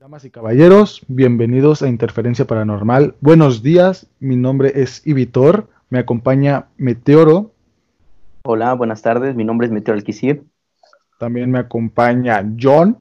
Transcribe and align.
Damas 0.00 0.24
y 0.24 0.30
caballeros, 0.30 1.02
bienvenidos 1.08 1.82
a 1.82 1.88
Interferencia 1.88 2.46
Paranormal. 2.46 3.16
Buenos 3.20 3.64
días, 3.64 4.06
mi 4.20 4.36
nombre 4.36 4.80
es 4.80 5.04
Ibitor, 5.04 5.68
me 5.90 5.98
acompaña 5.98 6.66
Meteoro. 6.76 7.50
Hola, 8.44 8.74
buenas 8.74 9.02
tardes, 9.02 9.34
mi 9.34 9.42
nombre 9.44 9.66
es 9.66 9.72
Meteoro 9.72 9.98
Alquicir. 9.98 10.44
También 11.18 11.50
me 11.50 11.58
acompaña 11.58 12.48
John. 12.60 12.96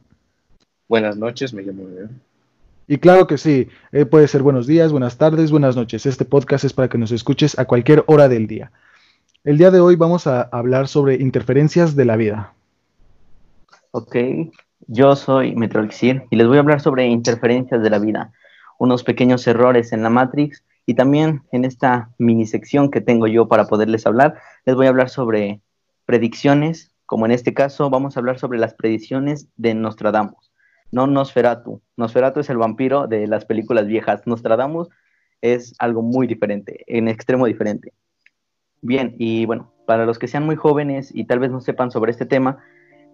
Buenas 0.89 1.17
noches, 1.17 1.53
me 1.53 1.61
llamo 1.61 1.87
León. 1.87 2.19
Y 2.87 2.97
claro 2.97 3.27
que 3.27 3.37
sí, 3.37 3.67
eh, 3.91 4.07
puede 4.07 4.27
ser 4.27 4.41
buenos 4.41 4.65
días, 4.65 4.91
buenas 4.91 5.19
tardes, 5.19 5.51
buenas 5.51 5.75
noches. 5.75 6.07
Este 6.07 6.25
podcast 6.25 6.63
es 6.63 6.73
para 6.73 6.89
que 6.89 6.97
nos 6.97 7.11
escuches 7.11 7.59
a 7.59 7.65
cualquier 7.65 8.05
hora 8.07 8.27
del 8.27 8.47
día. 8.47 8.71
El 9.43 9.59
día 9.59 9.69
de 9.69 9.81
hoy 9.81 9.95
vamos 9.97 10.25
a 10.25 10.41
hablar 10.41 10.87
sobre 10.87 11.13
interferencias 11.13 11.95
de 11.95 12.05
la 12.05 12.15
vida. 12.15 12.55
Ok, 13.91 14.15
yo 14.85 15.15
soy 15.15 15.55
Metrolixir 15.55 16.23
y 16.29 16.35
les 16.35 16.47
voy 16.47 16.57
a 16.57 16.59
hablar 16.61 16.81
sobre 16.81 17.07
interferencias 17.07 17.81
de 17.81 17.89
la 17.89 17.99
vida, 17.99 18.31
unos 18.77 19.03
pequeños 19.03 19.47
errores 19.47 19.91
en 19.91 20.03
la 20.03 20.09
Matrix 20.09 20.63
y 20.85 20.93
también 20.93 21.43
en 21.51 21.65
esta 21.65 22.11
mini 22.17 22.45
sección 22.45 22.91
que 22.91 23.01
tengo 23.01 23.27
yo 23.27 23.47
para 23.47 23.65
poderles 23.65 24.05
hablar, 24.05 24.35
les 24.65 24.75
voy 24.75 24.85
a 24.85 24.89
hablar 24.89 25.09
sobre 25.09 25.61
predicciones, 26.05 26.91
como 27.05 27.25
en 27.25 27.31
este 27.31 27.53
caso 27.53 27.89
vamos 27.89 28.15
a 28.15 28.19
hablar 28.19 28.39
sobre 28.39 28.59
las 28.59 28.73
predicciones 28.73 29.49
de 29.57 29.73
Nostradamus, 29.73 30.51
no 30.91 31.07
Nosferatu. 31.07 31.81
Nosferatu 31.97 32.39
es 32.39 32.49
el 32.49 32.57
vampiro 32.57 33.07
de 33.07 33.27
las 33.27 33.45
películas 33.45 33.87
viejas, 33.87 34.25
Nostradamus 34.25 34.89
es 35.41 35.75
algo 35.79 36.01
muy 36.01 36.27
diferente, 36.27 36.83
en 36.87 37.07
extremo 37.07 37.45
diferente. 37.45 37.93
Bien, 38.81 39.15
y 39.17 39.45
bueno, 39.45 39.73
para 39.85 40.05
los 40.05 40.19
que 40.19 40.27
sean 40.27 40.45
muy 40.45 40.55
jóvenes 40.55 41.11
y 41.13 41.25
tal 41.25 41.39
vez 41.39 41.51
no 41.51 41.61
sepan 41.61 41.91
sobre 41.91 42.11
este 42.11 42.25
tema, 42.25 42.59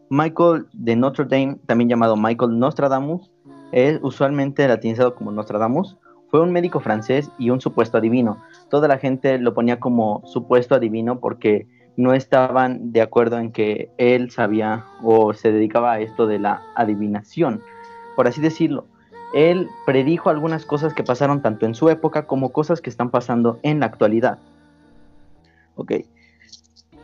Michael 0.09 0.67
de 0.73 0.95
Notre 0.95 1.25
Dame, 1.25 1.57
también 1.66 1.89
llamado 1.89 2.16
Michael 2.16 2.59
Nostradamus, 2.59 3.31
es 3.72 4.00
usualmente 4.03 4.67
latinizado 4.67 5.16
como 5.16 5.31
Nostradamus, 5.31 5.97
fue 6.30 6.41
un 6.41 6.52
médico 6.52 6.80
francés 6.80 7.30
y 7.38 7.52
un 7.52 7.61
supuesto 7.61 7.97
adivino. 7.97 8.41
Toda 8.69 8.88
la 8.88 8.97
gente 8.97 9.38
lo 9.38 9.53
ponía 9.53 9.80
como 9.80 10.23
supuesto 10.25 10.73
adivino 10.73 11.19
porque 11.19 11.67
no 11.95 12.13
estaban 12.13 12.91
de 12.91 13.02
acuerdo 13.02 13.38
en 13.38 13.52
que 13.52 13.91
él 13.97 14.31
sabía 14.31 14.86
o 15.03 15.33
se 15.33 15.52
dedicaba 15.52 15.94
a 15.94 16.00
esto 16.00 16.25
de 16.25 16.39
la 16.39 16.63
adivinación, 16.75 17.61
por 18.16 18.28
así 18.28 18.41
decirlo. 18.41 18.85
Él 19.33 19.67
predijo 19.85 20.30
algunas 20.30 20.66
cosas 20.66 20.94
que 20.94 21.03
pasaron 21.03 21.41
tanto 21.41 21.66
en 21.66 21.75
su 21.75 21.89
época 21.89 22.25
como 22.25 22.52
cosas 22.52 22.81
que 22.81 22.89
están 22.89 23.09
pasando 23.09 23.59
en 23.63 23.80
la 23.80 23.88
actualidad. 23.88 24.39
Ok. 25.75 25.94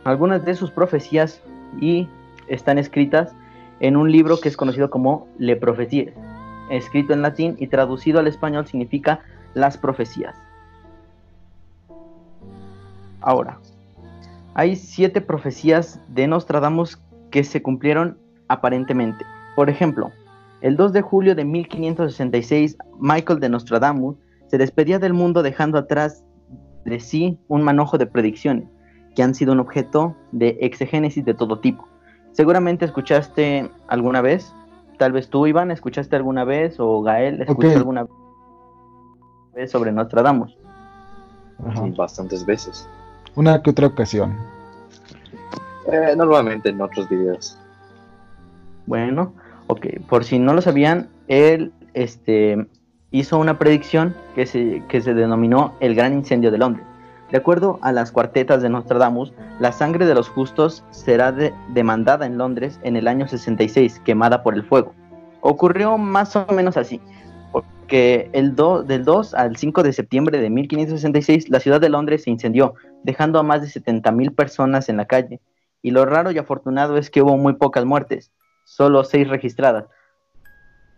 Algunas 0.04 0.44
de 0.44 0.54
sus 0.54 0.70
profecías 0.70 1.42
y 1.80 2.08
están 2.50 2.78
escritas 2.78 3.34
en 3.80 3.96
un 3.96 4.12
libro 4.12 4.38
que 4.38 4.48
es 4.48 4.56
conocido 4.56 4.90
como 4.90 5.26
Le 5.38 5.56
Profecías, 5.56 6.12
escrito 6.70 7.12
en 7.14 7.22
latín 7.22 7.56
y 7.58 7.68
traducido 7.68 8.20
al 8.20 8.26
español 8.26 8.66
significa 8.66 9.20
las 9.54 9.78
profecías. 9.78 10.36
Ahora, 13.22 13.58
hay 14.54 14.76
siete 14.76 15.20
profecías 15.20 16.00
de 16.08 16.26
Nostradamus 16.26 16.98
que 17.30 17.44
se 17.44 17.62
cumplieron 17.62 18.18
aparentemente. 18.48 19.24
Por 19.56 19.70
ejemplo, 19.70 20.10
el 20.60 20.76
2 20.76 20.92
de 20.92 21.02
julio 21.02 21.34
de 21.34 21.44
1566, 21.44 22.76
Michael 22.98 23.40
de 23.40 23.48
Nostradamus 23.48 24.16
se 24.48 24.58
despedía 24.58 24.98
del 24.98 25.14
mundo 25.14 25.42
dejando 25.42 25.78
atrás 25.78 26.24
de 26.84 27.00
sí 27.00 27.38
un 27.48 27.62
manojo 27.62 27.98
de 27.98 28.06
predicciones 28.06 28.68
que 29.14 29.22
han 29.22 29.34
sido 29.34 29.52
un 29.52 29.60
objeto 29.60 30.16
de 30.32 30.58
exegénesis 30.60 31.24
de 31.24 31.34
todo 31.34 31.60
tipo. 31.60 31.89
Seguramente 32.32 32.84
escuchaste 32.84 33.70
alguna 33.88 34.20
vez, 34.20 34.54
tal 34.98 35.12
vez 35.12 35.28
tú, 35.28 35.46
Iván, 35.46 35.70
escuchaste 35.70 36.16
alguna 36.16 36.44
vez, 36.44 36.76
o 36.78 37.02
Gael, 37.02 37.40
escuchó 37.42 37.70
alguna 37.70 38.06
vez 39.54 39.70
sobre 39.70 39.92
Nostradamus. 39.92 40.56
Bastantes 41.96 42.44
veces. 42.46 42.88
Una 43.34 43.62
que 43.62 43.70
otra 43.70 43.86
ocasión. 43.86 44.36
Eh, 45.90 46.14
normalmente 46.16 46.70
en 46.70 46.80
otros 46.80 47.08
videos. 47.08 47.58
Bueno, 48.86 49.32
ok, 49.66 49.86
por 50.08 50.24
si 50.24 50.38
no 50.38 50.54
lo 50.54 50.62
sabían, 50.62 51.08
él 51.28 51.72
este, 51.94 52.66
hizo 53.10 53.38
una 53.38 53.58
predicción 53.58 54.14
que 54.34 54.46
se, 54.46 54.82
que 54.88 55.00
se 55.00 55.14
denominó 55.14 55.74
el 55.80 55.94
Gran 55.94 56.12
Incendio 56.12 56.50
de 56.50 56.58
Londres. 56.58 56.86
De 57.30 57.38
acuerdo 57.38 57.78
a 57.82 57.92
las 57.92 58.10
cuartetas 58.10 58.60
de 58.60 58.68
Nostradamus, 58.68 59.32
la 59.60 59.70
sangre 59.70 60.04
de 60.04 60.14
los 60.14 60.28
justos 60.28 60.84
será 60.90 61.32
demandada 61.68 62.26
en 62.26 62.38
Londres 62.38 62.80
en 62.82 62.96
el 62.96 63.06
año 63.06 63.28
66, 63.28 64.00
quemada 64.04 64.42
por 64.42 64.54
el 64.54 64.64
fuego. 64.64 64.94
Ocurrió 65.40 65.96
más 65.96 66.34
o 66.34 66.44
menos 66.52 66.76
así, 66.76 67.00
porque 67.52 68.28
el 68.32 68.56
del 68.56 69.04
2 69.04 69.34
al 69.34 69.56
5 69.56 69.82
de 69.84 69.92
septiembre 69.92 70.40
de 70.40 70.50
1566 70.50 71.48
la 71.50 71.60
ciudad 71.60 71.80
de 71.80 71.88
Londres 71.88 72.24
se 72.24 72.30
incendió, 72.30 72.74
dejando 73.04 73.38
a 73.38 73.44
más 73.44 73.62
de 73.62 73.68
70.000 73.68 74.34
personas 74.34 74.88
en 74.88 74.96
la 74.96 75.06
calle. 75.06 75.40
Y 75.82 75.92
lo 75.92 76.04
raro 76.06 76.32
y 76.32 76.38
afortunado 76.38 76.96
es 76.96 77.10
que 77.10 77.22
hubo 77.22 77.36
muy 77.36 77.54
pocas 77.54 77.84
muertes, 77.84 78.32
solo 78.64 79.04
seis 79.04 79.28
registradas. 79.28 79.86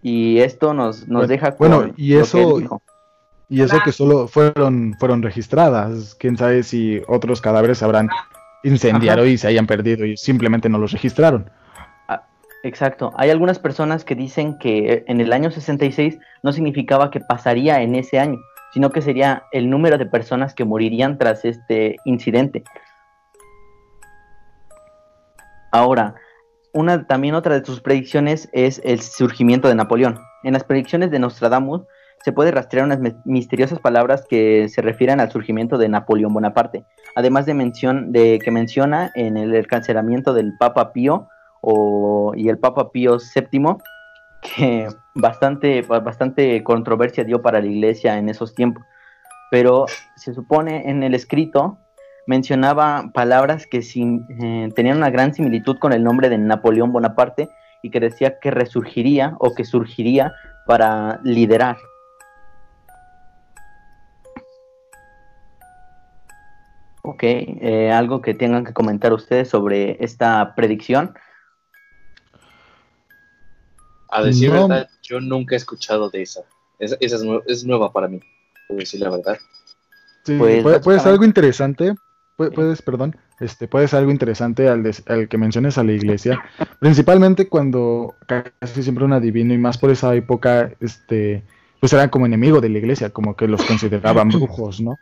Y 0.03 0.39
esto 0.39 0.73
nos, 0.73 1.07
nos 1.09 1.29
deja... 1.29 1.51
Bueno, 1.59 1.93
y 1.97 2.15
eso... 2.15 2.59
Y 3.53 3.61
eso 3.61 3.79
que 3.85 3.93
solo 3.93 4.29
fueron, 4.29 4.95
fueron 4.99 5.21
registradas. 5.21 6.15
Quién 6.15 6.39
sabe 6.39 6.63
si 6.63 7.03
otros 7.07 7.43
cadáveres 7.43 7.83
habrán 7.83 8.09
incendiado 8.63 9.27
y 9.27 9.37
se 9.37 9.47
hayan 9.47 9.67
perdido 9.67 10.07
y 10.07 10.17
simplemente 10.17 10.71
no 10.71 10.79
los 10.79 10.91
registraron. 10.91 11.51
Ah, 12.09 12.23
exacto. 12.63 13.13
Hay 13.19 13.29
algunas 13.29 13.59
personas 13.59 14.07
que 14.07 14.15
dicen 14.15 14.57
que 14.59 15.05
en 15.07 15.21
el 15.21 15.35
año 15.35 15.51
66 15.51 16.19
no 16.43 16.53
significaba 16.55 17.11
que 17.11 17.21
pasaría 17.21 17.83
en 17.83 17.95
ese 17.95 18.19
año, 18.19 18.39
sino 18.73 18.89
que 18.89 19.03
sería 19.03 19.43
el 19.53 19.69
número 19.69 19.99
de 19.99 20.07
personas 20.07 20.55
que 20.55 20.65
morirían 20.65 21.19
tras 21.19 21.45
este 21.45 21.97
incidente. 22.07 22.65
Ahora, 25.73 26.15
una, 26.73 27.07
también 27.07 27.35
otra 27.35 27.61
de 27.61 27.67
sus 27.67 27.83
predicciones 27.83 28.49
es 28.55 28.81
el 28.83 29.03
surgimiento 29.03 29.69
de 29.69 29.75
Napoleón. 29.75 30.19
En 30.43 30.55
las 30.55 30.65
predicciones 30.65 31.11
de 31.11 31.19
Nostradamus 31.19 31.83
se 32.25 32.33
puede 32.33 32.53
rastrear 32.53 32.87
unas 32.87 33.01
misteriosas 33.25 33.81
palabras 33.81 34.25
que 34.29 34.69
se 34.69 34.81
refieren 34.81 35.21
al 35.21 35.31
surgimiento 35.31 35.79
de 35.79 35.89
Napoleón 35.89 36.33
Bonaparte, 36.33 36.85
además 37.17 37.47
de 37.47 37.55
mención 37.55 38.13
de 38.13 38.39
que 38.39 38.51
menciona 38.51 39.11
en 39.15 39.37
el 39.37 39.55
encarcelamiento 39.55 40.33
del 40.33 40.57
Papa 40.59 40.93
Pío 40.93 41.29
y 42.35 42.49
el 42.49 42.59
Papa 42.59 42.91
Pío 42.91 43.19
VII, 43.19 43.77
que 44.41 44.89
bastante, 45.15 45.83
bastante 45.83 46.63
controversia 46.63 47.25
dio 47.25 47.43
para 47.43 47.61
la 47.61 47.67
iglesia 47.67 48.19
en 48.19 48.29
esos 48.29 48.55
tiempos. 48.55 48.85
Pero 49.51 49.87
se 50.17 50.33
supone 50.33 50.89
en 50.89 51.03
el 51.03 51.15
escrito 51.15 51.79
mencionaba 52.27 53.11
palabras 53.13 53.67
que 53.67 53.79
eh, 53.79 54.69
tenían 54.75 54.99
una 54.99 55.11
gran 55.11 55.35
similitud 55.35 55.79
con 55.79 55.93
el 55.93 56.05
nombre 56.05 56.29
de 56.29 56.39
Napoleón 56.39 56.93
Bonaparte 56.93 57.49
y 57.83 57.91
que 57.91 58.01
decía 58.01 58.39
que 58.39 58.51
resurgiría 58.51 59.35
o 59.39 59.55
que 59.55 59.65
surgiría 59.65 60.33
para 60.67 61.21
liderar 61.25 61.77
Ok, 67.05 67.23
eh, 67.25 67.91
algo 67.93 68.23
que 68.23 68.33
tengan 68.33 68.65
que 68.65 68.73
comentar 68.73 69.13
ustedes 69.13 69.49
sobre 69.49 69.97
esta 70.05 70.55
predicción. 70.55 71.15
A 74.09 74.23
decir 74.23 74.53
verdad, 74.53 74.89
yo 75.03 75.21
nunca 75.21 75.57
he 75.57 75.59
escuchado 75.59 76.11
de 76.11 76.23
esa. 76.23 76.43
Esa, 76.79 76.97
es, 77.47 77.65
nueva 77.65 77.93
para 77.93 78.07
mí, 78.07 78.21
puedo 78.69 78.79
decir 78.79 79.01
la 79.01 79.11
verdad. 79.11 79.37
Sí, 80.25 80.37
pues, 80.39 80.81
puede, 80.81 81.01
ser 81.01 81.13
algo 81.13 81.25
interesante. 81.25 81.95
Puedes, 82.37 82.83
perdón, 82.83 83.17
este, 83.41 83.67
puede 83.67 83.89
ser 83.89 84.01
algo 84.01 84.13
interesante 84.13 84.69
al, 84.69 84.89
al, 85.07 85.29
que 85.29 85.39
menciones 85.39 85.79
a 85.79 85.85
la 85.85 85.93
iglesia, 85.93 86.43
principalmente 86.81 87.49
cuando 87.49 88.15
casi 88.27 88.83
siempre 88.83 89.05
un 89.05 89.13
adivino 89.13 89.55
y 89.55 89.59
más 89.59 89.77
por 89.77 89.91
esa 89.91 90.15
época, 90.15 90.73
este, 90.81 91.45
pues 91.79 91.93
eran 91.93 92.11
como 92.11 92.27
enemigo 92.27 92.61
de 92.61 92.69
la 92.69 92.79
iglesia, 92.79 93.11
como 93.11 93.37
que 93.37 93.49
los 93.49 93.65
consideraban 93.65 94.29
brujos, 94.29 94.81
¿no? 94.81 94.99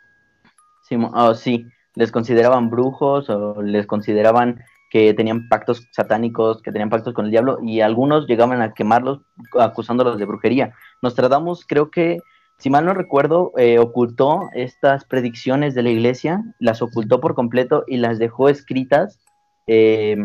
Sí, 0.83 0.95
oh, 1.13 1.33
sí 1.33 1.71
les 1.95 2.11
consideraban 2.11 2.69
brujos 2.69 3.29
o 3.29 3.61
les 3.61 3.85
consideraban 3.85 4.61
que 4.89 5.13
tenían 5.13 5.47
pactos 5.47 5.87
satánicos, 5.91 6.61
que 6.61 6.71
tenían 6.71 6.89
pactos 6.89 7.13
con 7.13 7.25
el 7.25 7.31
diablo, 7.31 7.59
y 7.63 7.79
algunos 7.79 8.27
llegaban 8.27 8.61
a 8.61 8.73
quemarlos 8.73 9.21
acusándolos 9.57 10.17
de 10.17 10.25
brujería. 10.25 10.73
Nostradamus, 11.01 11.65
creo 11.65 11.89
que, 11.89 12.19
si 12.57 12.69
mal 12.69 12.85
no 12.85 12.93
recuerdo, 12.93 13.53
eh, 13.57 13.79
ocultó 13.79 14.49
estas 14.53 15.05
predicciones 15.05 15.75
de 15.75 15.83
la 15.83 15.89
iglesia, 15.89 16.43
las 16.59 16.81
ocultó 16.81 17.21
por 17.21 17.35
completo 17.35 17.85
y 17.87 17.97
las 17.97 18.19
dejó 18.19 18.49
escritas, 18.49 19.21
eh, 19.65 20.17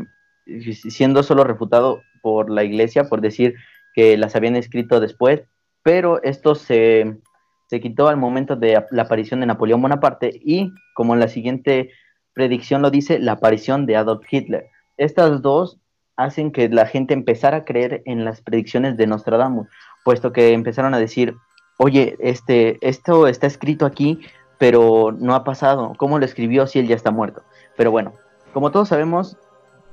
siendo 0.73 1.23
solo 1.23 1.45
refutado 1.45 2.03
por 2.21 2.51
la 2.51 2.65
iglesia 2.65 3.05
por 3.05 3.21
decir 3.21 3.55
que 3.95 4.17
las 4.17 4.35
habían 4.35 4.57
escrito 4.57 4.99
después, 4.99 5.43
pero 5.85 6.21
esto 6.25 6.57
se, 6.57 7.19
se 7.67 7.81
quitó 7.81 8.09
al 8.09 8.17
momento 8.17 8.57
de 8.57 8.83
la 8.91 9.03
aparición 9.03 9.41
de 9.41 9.47
Napoleón 9.47 9.83
Bonaparte 9.83 10.31
y, 10.35 10.73
como 10.95 11.15
en 11.15 11.21
la 11.21 11.29
siguiente 11.29 11.91
predicción 12.33 12.83
lo 12.83 12.91
dice, 12.91 13.19
la 13.19 13.33
aparición 13.33 13.87
de 13.87 13.97
Adolf 13.97 14.25
Hitler. 14.31 14.67
Estas 14.97 15.43
dos 15.43 15.79
hacen 16.17 16.53
que 16.53 16.69
la 16.69 16.87
gente 16.87 17.15
empezara 17.15 17.59
a 17.59 17.65
creer 17.65 18.03
en 18.07 18.25
las 18.25 18.41
predicciones 18.41 18.97
de 18.97 19.07
Nostradamus, 19.07 19.69
puesto 20.05 20.33
que 20.33 20.53
empezaron 20.53 20.95
a 20.95 20.99
decir, 20.99 21.35
oye, 21.79 22.17
este, 22.21 22.79
esto 22.87 23.27
está 23.27 23.47
escrito 23.47 23.85
aquí, 23.85 24.21
pero 24.59 25.15
no 25.19 25.35
ha 25.35 25.45
pasado. 25.45 25.93
¿Cómo 25.99 26.19
lo 26.19 26.25
escribió 26.25 26.67
si 26.67 26.79
él 26.79 26.89
ya 26.89 26.95
está 26.95 27.11
muerto? 27.11 27.43
Pero 27.77 27.91
bueno, 27.91 28.15
como 28.53 28.71
todos 28.71 28.89
sabemos, 28.89 29.37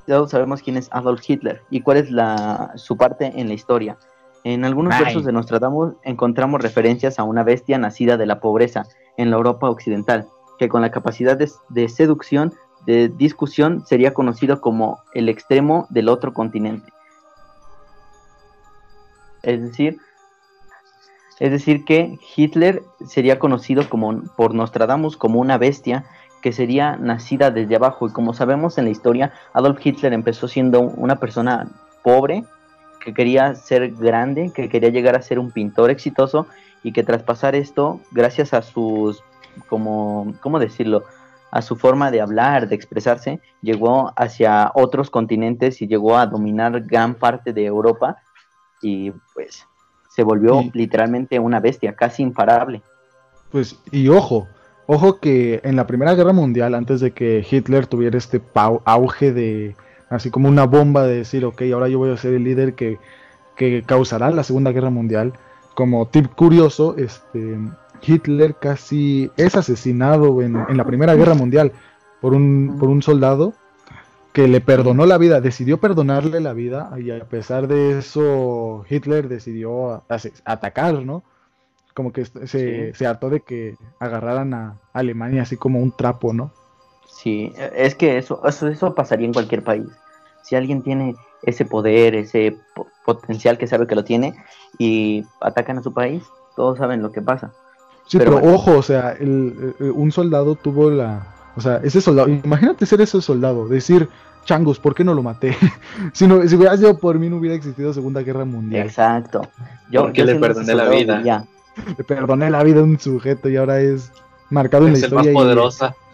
todos 0.08 0.32
sabemos 0.32 0.62
quién 0.62 0.78
es 0.78 0.90
Adolf 0.92 1.22
Hitler 1.28 1.62
y 1.70 1.82
cuál 1.82 1.98
es 1.98 2.12
la, 2.12 2.72
su 2.76 2.98
parte 2.98 3.34
en 3.36 3.48
la 3.48 3.54
historia. 3.54 3.98
En 4.44 4.66
algunos 4.66 4.98
versos 5.00 5.24
de 5.24 5.32
Nostradamus 5.32 5.94
encontramos 6.04 6.62
referencias 6.62 7.18
a 7.18 7.24
una 7.24 7.44
bestia 7.44 7.78
nacida 7.78 8.18
de 8.18 8.26
la 8.26 8.42
pobreza 8.42 8.86
en 9.16 9.30
la 9.30 9.38
Europa 9.38 9.70
occidental, 9.70 10.28
que 10.60 10.68
con 10.68 10.82
la 10.82 10.92
capacidad 10.92 11.38
de, 11.38 11.90
seducción, 11.90 12.54
de 12.86 13.08
discusión, 13.08 13.86
sería 13.86 14.14
conocido 14.14 14.60
como 14.60 15.00
el 15.14 15.30
extremo 15.30 15.88
del 15.90 16.10
otro 16.10 16.34
continente. 16.34 16.92
Es 19.44 19.62
decir, 19.62 19.98
es 21.40 21.52
decir 21.52 21.86
que 21.86 22.20
Hitler 22.36 22.84
sería 23.08 23.40
conocido 23.40 23.90
como, 23.90 24.24
por 24.36 24.54
Nostradamus 24.54 25.16
como 25.16 25.40
una 25.40 25.58
bestia 25.58 26.06
que 26.42 26.52
sería 26.52 26.98
nacida 26.98 27.50
desde 27.50 27.78
abajo. 27.78 28.08
Y 28.08 28.12
como 28.12 28.34
sabemos 28.34 28.78
en 28.78 28.86
la 28.86 28.92
historia, 28.92 29.34
Adolf 29.54 29.80
Hitler 29.86 30.12
empezó 30.12 30.50
siendo 30.50 30.82
una 30.82 31.16
persona 31.16 31.70
pobre, 32.04 32.44
que 33.04 33.14
quería 33.14 33.56
ser 33.56 33.92
grande, 33.92 34.52
que 34.54 34.70
quería 34.70 34.90
llegar 34.90 35.16
a 35.16 35.22
ser 35.22 35.40
un 35.40 35.52
pintor 35.52 35.92
exitoso 35.92 36.48
y 36.84 36.94
que 36.94 37.04
tras 37.04 37.24
pasar 37.24 37.56
esto, 37.56 38.00
gracias 38.12 38.54
a 38.54 38.62
sus, 38.62 39.24
como, 39.68 40.34
¿cómo 40.42 40.60
decirlo? 40.60 41.04
A 41.52 41.62
su 41.62 41.76
forma 41.76 42.12
de 42.12 42.22
hablar, 42.22 42.68
de 42.68 42.76
expresarse, 42.76 43.40
llegó 43.62 44.14
hacia 44.16 44.72
otros 44.74 45.10
continentes 45.10 45.82
y 45.82 45.88
llegó 45.88 46.18
a 46.18 46.26
dominar 46.26 46.82
gran 46.82 47.16
parte 47.16 47.54
de 47.54 47.66
Europa 47.66 48.18
y 48.82 49.12
pues 49.34 49.68
se 50.10 50.24
volvió 50.24 50.64
literalmente 50.74 51.40
una 51.40 51.60
bestia, 51.60 51.96
casi 51.96 52.24
imparable. 52.24 52.82
Pues, 53.52 53.80
y 53.92 54.08
ojo, 54.08 54.48
Ojo 54.86 55.20
que 55.20 55.62
en 55.64 55.78
la 55.78 55.88
Primera 55.88 56.14
Guerra 56.14 56.34
Mundial, 56.34 56.76
antes 56.76 57.00
de 57.00 57.12
que 57.12 57.46
Hitler 57.50 57.88
tuviera 57.88 58.18
este 58.18 58.42
auge 58.84 59.32
de, 59.32 59.78
así 60.14 60.30
como 60.30 60.48
una 60.48 60.66
bomba 60.66 61.06
de 61.06 61.18
decir, 61.18 61.46
ok, 61.46 61.62
ahora 61.74 61.88
yo 61.88 61.98
voy 61.98 62.12
a 62.12 62.18
ser 62.18 62.34
el 62.34 62.44
líder 62.44 62.74
que, 62.76 63.00
causará 63.86 64.30
la 64.32 64.44
Segunda 64.44 64.72
Guerra 64.72 64.90
Mundial, 64.90 65.34
como 65.76 66.08
tip 66.08 66.34
curioso, 66.34 66.96
este, 66.98 67.58
Hitler 68.02 68.56
casi 68.56 69.32
es 69.38 69.56
asesinado 69.56 70.42
en, 70.42 70.54
la 70.76 70.84
Primera 70.84 71.16
Guerra 71.16 71.34
Mundial 71.34 71.72
por 72.20 72.34
un, 72.34 72.78
por 72.80 72.90
un 72.90 73.02
soldado 73.02 73.54
que 74.34 74.48
le 74.48 74.60
perdonó 74.60 75.06
la 75.06 75.18
vida, 75.18 75.40
decidió 75.40 75.80
perdonarle 75.80 76.42
la 76.42 76.54
vida 76.54 76.92
y 76.98 77.12
a 77.12 77.24
pesar 77.26 77.68
de 77.68 78.00
eso 78.00 78.84
Hitler 78.90 79.30
decidió 79.30 80.04
atacar, 80.46 81.06
¿no? 81.06 81.24
como 81.94 82.12
que 82.12 82.26
se, 82.26 82.94
se, 82.94 83.06
hartó 83.06 83.30
de 83.30 83.42
que 83.42 83.76
agarraran 84.00 84.54
a 84.54 84.80
Alemania 84.94 85.44
así 85.44 85.58
como 85.58 85.80
un 85.80 85.92
trapo, 85.92 86.34
¿no? 86.34 86.52
Sí, 87.08 87.54
es 87.76 87.96
que 87.96 88.18
eso, 88.18 88.42
eso, 88.48 88.68
eso 88.68 88.96
pasaría 88.96 89.28
en 89.28 89.34
cualquier 89.34 89.64
país. 89.64 89.86
Si 90.44 90.56
alguien 90.56 90.84
tiene 90.84 91.16
ese 91.42 91.66
poder, 91.66 92.16
ese 92.16 92.58
potencial 93.06 93.58
que 93.58 93.68
sabe 93.68 93.88
que 93.88 93.96
lo 93.96 94.04
tiene 94.04 94.36
y 94.78 95.26
atacan 95.42 95.78
a 95.78 95.84
su 95.84 95.94
país, 95.94 96.24
todos 96.56 96.78
saben 96.78 97.02
lo 97.02 97.12
que 97.12 97.22
pasa. 97.22 97.52
Sí, 98.08 98.18
pero, 98.18 98.38
ojo, 98.38 98.78
o 98.78 98.82
sea, 98.82 99.12
el, 99.14 99.76
un 99.80 100.12
soldado 100.12 100.56
tuvo 100.56 100.90
la... 100.90 101.28
O 101.56 101.62
sea, 101.62 101.78
ese 101.84 102.02
soldado, 102.02 102.30
imagínate 102.30 102.86
ser 102.86 103.02
ese 103.02 103.22
soldado, 103.22 103.68
decir, 103.68 104.10
changos, 104.46 104.80
¿por 104.80 104.96
qué 104.96 105.04
no 105.04 105.14
lo 105.14 105.24
maté? 105.24 105.56
si, 106.14 106.28
no, 106.28 106.48
si 106.48 106.56
hubiera 106.56 106.76
sido 106.78 106.98
por 106.98 107.20
mí 107.20 107.30
no 107.30 107.38
hubiera 107.38 107.56
existido 107.56 107.94
Segunda 107.94 108.22
Guerra 108.22 108.46
Mundial. 108.46 108.88
Exacto. 108.88 109.48
Yo, 109.90 110.04
Porque 110.04 110.26
le 110.26 110.36
perdoné 110.36 110.74
la 110.74 110.90
vida. 110.90 111.22
Ya. 111.24 111.46
Le 111.98 112.04
perdoné 112.04 112.50
la 112.50 112.64
vida 112.64 112.82
a 112.82 112.84
un 112.84 113.00
sujeto 113.00 113.50
y 113.50 113.56
ahora 113.56 113.80
es 113.80 114.12
marcado 114.50 114.88
en 114.88 114.94
la 114.94 115.00
historia. 115.00 115.32
Es 115.32 115.36
más 115.36 115.44
poderosa. 115.44 115.96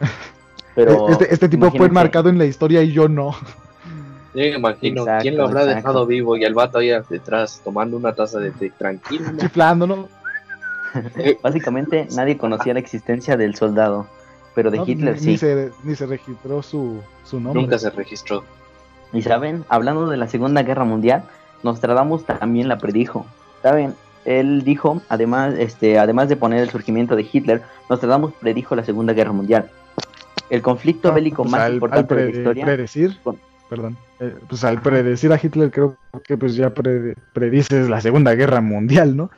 Pero 0.74 1.08
este, 1.08 1.32
este 1.32 1.48
tipo 1.48 1.70
fue 1.70 1.88
marcado 1.88 2.28
en 2.28 2.38
la 2.38 2.44
historia 2.44 2.82
y 2.82 2.92
yo 2.92 3.08
no. 3.08 3.34
Yo 4.34 4.40
me 4.40 4.48
imagino, 4.48 5.04
¿quién 5.20 5.36
lo 5.36 5.44
habrá 5.44 5.64
dejado 5.64 6.06
vivo? 6.06 6.36
Y 6.36 6.42
el 6.42 6.54
vato 6.54 6.78
ahí 6.78 6.90
detrás 7.08 7.60
tomando 7.62 7.96
una 7.96 8.12
taza 8.14 8.40
de 8.40 8.50
té 8.50 8.70
tranquilo. 8.76 9.30
Chiflando, 9.38 9.86
¿no? 9.86 10.08
Básicamente 11.42 12.08
nadie 12.14 12.36
conocía 12.36 12.74
la 12.74 12.80
existencia 12.80 13.36
del 13.36 13.54
soldado, 13.54 14.06
pero 14.54 14.70
de 14.72 14.80
Hitler 14.84 15.18
sí. 15.18 15.38
Se, 15.38 15.70
ni 15.84 15.94
se 15.94 16.06
registró 16.06 16.62
su, 16.62 17.00
su 17.24 17.38
nombre. 17.38 17.62
Nunca 17.62 17.78
se 17.78 17.90
registró. 17.90 18.44
Y 19.12 19.22
saben, 19.22 19.64
hablando 19.68 20.08
de 20.08 20.16
la 20.16 20.26
Segunda 20.26 20.64
Guerra 20.64 20.84
Mundial, 20.84 21.22
Nostradamus 21.62 22.24
también 22.24 22.68
la 22.68 22.78
predijo. 22.78 23.26
Saben, 23.62 23.94
él 24.24 24.64
dijo, 24.64 25.00
además, 25.08 25.54
este, 25.56 25.98
además 25.98 26.28
de 26.28 26.36
poner 26.36 26.60
el 26.60 26.70
surgimiento 26.70 27.14
de 27.14 27.26
Hitler, 27.30 27.62
Nostradamus 27.88 28.32
predijo 28.34 28.74
la 28.74 28.84
Segunda 28.84 29.12
Guerra 29.12 29.32
Mundial. 29.32 29.70
El 30.54 30.62
conflicto 30.62 31.08
ah, 31.08 31.14
bélico 31.14 31.42
pues 31.42 31.50
más 31.50 31.68
importante 31.68 32.14
de 32.14 32.24
la 32.26 32.30
historia. 32.30 32.64
Predecir, 32.64 33.18
perdón, 33.68 33.96
eh, 34.20 34.36
pues 34.48 34.62
al 34.62 34.80
predecir 34.80 35.32
a 35.32 35.40
Hitler 35.42 35.72
creo 35.72 35.96
que 36.22 36.38
pues 36.38 36.54
ya 36.54 36.72
predices 36.72 37.88
la 37.88 38.00
Segunda 38.00 38.36
Guerra 38.36 38.60
Mundial, 38.60 39.16
¿no? 39.16 39.30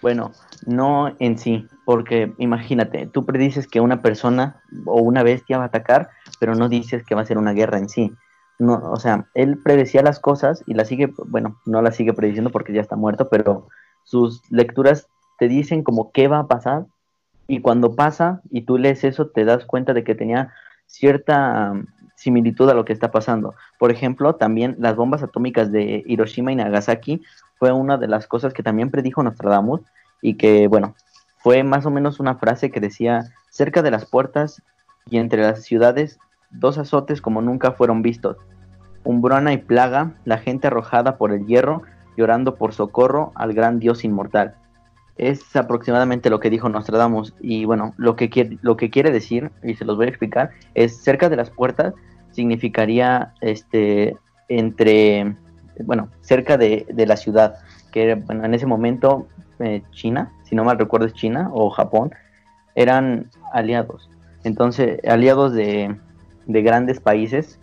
Bueno, 0.00 0.32
no 0.64 1.14
en 1.18 1.36
sí, 1.36 1.68
porque 1.84 2.32
imagínate, 2.38 3.06
tú 3.06 3.26
predices 3.26 3.68
que 3.68 3.82
una 3.82 4.00
persona 4.00 4.62
o 4.86 5.02
una 5.02 5.22
bestia 5.22 5.58
va 5.58 5.64
a 5.64 5.66
atacar, 5.66 6.08
pero 6.40 6.54
no 6.54 6.70
dices 6.70 7.04
que 7.04 7.14
va 7.14 7.20
a 7.20 7.26
ser 7.26 7.36
una 7.36 7.52
guerra 7.52 7.76
en 7.76 7.90
sí. 7.90 8.10
No, 8.58 8.80
o 8.90 8.96
sea, 8.96 9.26
él 9.34 9.58
predecía 9.62 10.02
las 10.02 10.20
cosas 10.20 10.64
y 10.66 10.72
las 10.72 10.88
sigue, 10.88 11.12
bueno, 11.26 11.60
no 11.66 11.82
las 11.82 11.96
sigue 11.96 12.14
prediciendo 12.14 12.48
porque 12.48 12.72
ya 12.72 12.80
está 12.80 12.96
muerto, 12.96 13.28
pero 13.28 13.68
sus 14.04 14.40
lecturas 14.50 15.06
te 15.38 15.48
dicen 15.48 15.82
como 15.82 16.12
qué 16.12 16.28
va 16.28 16.38
a 16.38 16.46
pasar 16.46 16.86
y 17.46 17.60
cuando 17.60 17.94
pasa 17.94 18.40
y 18.50 18.62
tú 18.62 18.78
lees 18.78 19.04
eso 19.04 19.28
te 19.28 19.44
das 19.44 19.64
cuenta 19.64 19.94
de 19.94 20.04
que 20.04 20.14
tenía 20.14 20.52
cierta 20.86 21.72
um, 21.72 21.86
similitud 22.16 22.68
a 22.68 22.74
lo 22.74 22.84
que 22.84 22.92
está 22.92 23.10
pasando. 23.10 23.54
Por 23.78 23.90
ejemplo, 23.90 24.34
también 24.34 24.76
las 24.78 24.94
bombas 24.96 25.22
atómicas 25.22 25.72
de 25.72 26.04
Hiroshima 26.06 26.52
y 26.52 26.56
Nagasaki 26.56 27.22
fue 27.58 27.72
una 27.72 27.96
de 27.96 28.08
las 28.08 28.26
cosas 28.26 28.52
que 28.52 28.62
también 28.62 28.90
predijo 28.90 29.22
Nostradamus 29.22 29.80
y 30.20 30.34
que, 30.34 30.68
bueno, 30.68 30.94
fue 31.38 31.64
más 31.64 31.86
o 31.86 31.90
menos 31.90 32.20
una 32.20 32.36
frase 32.36 32.70
que 32.70 32.80
decía, 32.80 33.24
cerca 33.50 33.82
de 33.82 33.90
las 33.90 34.06
puertas 34.06 34.62
y 35.10 35.18
entre 35.18 35.42
las 35.42 35.64
ciudades, 35.64 36.18
dos 36.50 36.78
azotes 36.78 37.20
como 37.20 37.42
nunca 37.42 37.72
fueron 37.72 38.02
vistos. 38.02 38.36
Umbrona 39.04 39.52
y 39.52 39.58
plaga, 39.58 40.12
la 40.24 40.38
gente 40.38 40.68
arrojada 40.68 41.16
por 41.16 41.32
el 41.32 41.46
hierro 41.46 41.82
llorando 42.16 42.54
por 42.56 42.72
socorro 42.74 43.32
al 43.34 43.52
gran 43.54 43.78
Dios 43.78 44.04
inmortal. 44.04 44.54
Es 45.22 45.54
aproximadamente 45.54 46.30
lo 46.30 46.40
que 46.40 46.50
dijo 46.50 46.68
Nostradamus 46.68 47.32
y 47.40 47.64
bueno, 47.64 47.94
lo 47.96 48.16
que, 48.16 48.28
quiere, 48.28 48.58
lo 48.60 48.76
que 48.76 48.90
quiere 48.90 49.12
decir, 49.12 49.52
y 49.62 49.74
se 49.74 49.84
los 49.84 49.96
voy 49.96 50.06
a 50.06 50.08
explicar, 50.08 50.50
es 50.74 50.96
cerca 50.96 51.28
de 51.28 51.36
las 51.36 51.48
puertas 51.48 51.94
significaría 52.32 53.32
este 53.40 54.16
entre, 54.48 55.36
bueno, 55.84 56.08
cerca 56.22 56.58
de, 56.58 56.86
la 57.06 57.16
ciudad, 57.16 57.54
que 57.92 58.10
en 58.10 58.52
ese 58.52 58.66
momento 58.66 59.28
eh, 59.60 59.82
China, 59.92 60.32
si 60.42 60.56
no 60.56 60.64
mal 60.64 60.76
recuerdo 60.76 61.06
es 61.06 61.14
China 61.14 61.50
o 61.52 61.70
Japón, 61.70 62.10
eran 62.74 63.30
aliados. 63.52 64.10
Entonces, 64.42 64.98
aliados 65.06 65.52
de, 65.52 65.94
de 66.46 66.62
grandes 66.62 66.98
países 66.98 67.60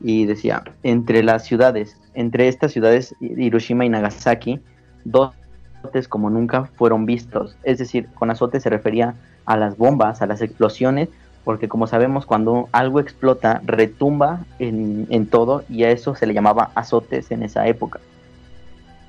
y 0.00 0.24
decía, 0.24 0.62
entre 0.82 1.22
las 1.22 1.44
ciudades, 1.44 2.00
entre 2.14 2.48
estas 2.48 2.72
ciudades, 2.72 3.14
Hiroshima 3.20 3.84
y 3.84 3.90
Nagasaki, 3.90 4.60
dos 5.04 5.34
azotes 5.82 6.08
como 6.08 6.30
nunca 6.30 6.64
fueron 6.76 7.06
vistos. 7.06 7.56
Es 7.62 7.78
decir, 7.78 8.08
con 8.14 8.30
azote 8.30 8.60
se 8.60 8.70
refería 8.70 9.14
a 9.44 9.56
las 9.56 9.76
bombas, 9.76 10.22
a 10.22 10.26
las 10.26 10.40
explosiones, 10.40 11.08
porque 11.44 11.68
como 11.68 11.86
sabemos, 11.86 12.24
cuando 12.24 12.68
algo 12.72 13.00
explota, 13.00 13.60
retumba 13.64 14.40
en, 14.58 15.06
en 15.10 15.26
todo 15.26 15.64
y 15.68 15.84
a 15.84 15.90
eso 15.90 16.14
se 16.14 16.26
le 16.26 16.34
llamaba 16.34 16.70
azotes 16.74 17.30
en 17.30 17.42
esa 17.42 17.66
época. 17.66 18.00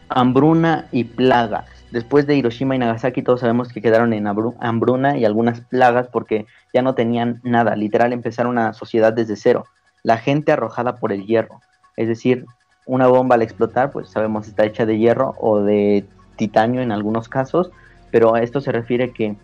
Hambruna 0.10 0.88
y 0.92 1.04
plaga. 1.04 1.66
Después 1.92 2.26
de 2.26 2.36
Hiroshima 2.36 2.76
y 2.76 2.80
Nagasaki 2.80 3.22
todos 3.22 3.42
sabemos 3.42 3.70
que 3.70 3.82
quedaron 3.82 4.14
en 4.14 4.26
hambruna 4.26 5.18
y 5.18 5.26
algunas 5.26 5.62
plagas 5.62 6.08
porque 6.08 6.48
ya 6.74 6.82
no 6.82 6.96
tenían 6.96 7.40
nada, 7.44 7.76
literal 7.76 8.14
empezaron 8.14 8.54
una 8.54 8.74
sociedad 8.74 9.14
desde 9.14 9.36
cero 9.36 9.66
la 10.04 10.18
gente 10.18 10.52
arrojada 10.52 10.98
por 10.98 11.12
el 11.12 11.26
hierro. 11.26 11.62
Es 11.96 12.08
decir, 12.08 12.46
una 12.86 13.08
bomba 13.08 13.36
al 13.36 13.42
explotar, 13.42 13.92
pues 13.92 14.10
sabemos 14.10 14.48
está 14.48 14.66
hecha 14.66 14.86
de 14.86 14.98
hierro 14.98 15.36
o 15.40 15.62
de 15.62 16.06
titanio 16.36 16.82
en 16.82 16.92
algunos 16.92 17.30
casos, 17.30 17.72
pero 18.12 18.36
a 18.36 18.42
esto 18.42 18.62
se 18.62 18.72
refiere 18.72 19.12
que 19.12 19.36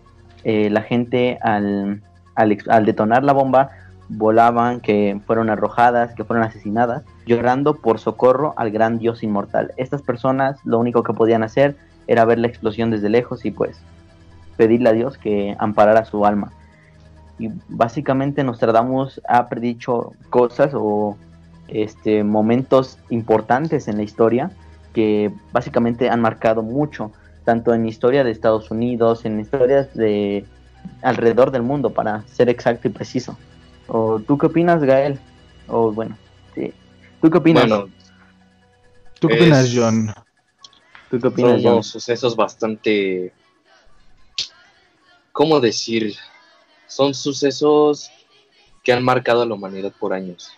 eh, 0.44 0.70
la 0.70 0.82
gente 0.82 1.38
al, 1.42 2.02
al, 2.34 2.84
detonar 2.84 3.24
la 3.24 3.32
bomba 3.32 3.70
volaban, 4.08 4.80
que 4.80 5.20
fueron 5.26 5.50
arrojadas, 5.50 6.14
que 6.14 6.24
fueron 6.24 6.44
asesinadas, 6.44 7.04
llorando 7.26 7.74
por 7.76 7.98
socorro 7.98 8.54
al 8.56 8.70
gran 8.70 8.98
Dios 8.98 9.22
inmortal. 9.22 9.72
Estas 9.76 10.02
personas 10.02 10.58
lo 10.64 10.78
único 10.78 11.02
que 11.02 11.12
podían 11.12 11.42
hacer 11.42 11.76
era 12.06 12.24
ver 12.24 12.38
la 12.38 12.48
explosión 12.48 12.90
desde 12.90 13.08
lejos 13.08 13.44
y 13.44 13.50
pues 13.50 13.80
pedirle 14.56 14.88
a 14.88 14.92
Dios 14.92 15.16
que 15.16 15.56
amparara 15.58 16.04
su 16.04 16.26
alma 16.26 16.52
y 17.40 17.50
básicamente 17.68 18.44
Nostradamus 18.44 19.20
ha 19.26 19.48
predicho 19.48 20.12
cosas 20.28 20.72
o 20.74 21.16
este, 21.68 22.22
momentos 22.22 22.98
importantes 23.08 23.88
en 23.88 23.96
la 23.96 24.02
historia 24.02 24.50
que 24.94 25.32
básicamente 25.52 26.08
han 26.08 26.20
marcado 26.20 26.62
mucho, 26.62 27.12
tanto 27.44 27.74
en 27.74 27.86
historia 27.86 28.24
de 28.24 28.30
Estados 28.30 28.70
Unidos, 28.70 29.24
en 29.24 29.40
historias 29.40 29.94
de 29.94 30.44
alrededor 31.02 31.50
del 31.50 31.62
mundo, 31.62 31.90
para 31.90 32.26
ser 32.26 32.48
exacto 32.48 32.88
y 32.88 32.90
preciso. 32.90 33.36
¿O 33.86 34.20
tú 34.20 34.38
qué 34.38 34.46
opinas, 34.46 34.82
Gael? 34.82 35.18
O 35.68 35.92
bueno, 35.92 36.16
sí. 36.54 36.72
¿Tú 37.20 37.30
qué 37.30 37.38
opinas? 37.38 37.68
¿Tú 39.18 39.28
qué 39.28 39.34
opinas, 39.34 39.70
John? 39.74 40.12
¿Tú 41.10 41.18
qué 41.18 41.26
opinas, 41.26 41.62
Son 41.62 41.82
sucesos 41.82 42.36
bastante... 42.36 43.32
¿Cómo 45.32 45.60
decir? 45.60 46.14
Son 46.86 47.14
sucesos 47.14 48.10
que 48.82 48.92
han 48.92 49.04
marcado 49.04 49.42
a 49.42 49.46
la 49.46 49.54
humanidad 49.54 49.92
por 49.98 50.12
años. 50.12 50.50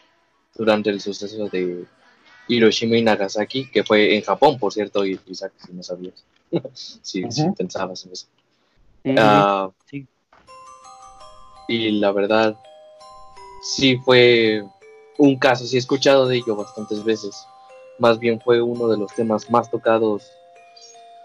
Durante 0.55 0.91
el 0.91 1.01
suceso 1.01 1.49
de 1.49 1.85
Hiroshima 2.53 2.97
y 2.97 3.03
Nagasaki, 3.03 3.71
que 3.71 3.85
fue 3.85 4.17
en 4.17 4.23
Japón, 4.23 4.59
por 4.59 4.73
cierto, 4.73 5.05
y 5.05 5.19
Isaac, 5.27 5.53
si 5.65 5.73
no 5.73 5.83
sabías. 5.83 6.25
si, 7.03 7.23
pensabas 7.57 8.05
en 8.07 8.13
eso. 8.13 8.27
Ah, 9.19 9.71
sí. 9.91 10.07
Y 11.69 11.93
la 11.93 12.13
verdad, 12.13 12.57
sí 13.63 13.97
fue 13.97 14.63
un 15.19 15.39
caso, 15.39 15.65
sí 15.67 15.77
he 15.77 15.79
escuchado 15.79 16.27
de 16.27 16.37
ello 16.37 16.57
bastantes 16.57 17.03
veces. 17.05 17.47
Más 17.99 18.19
bien 18.19 18.41
fue 18.41 18.61
uno 18.61 18.89
de 18.89 18.97
los 18.97 19.15
temas 19.15 19.51
más 19.51 19.71
tocados 19.71 20.25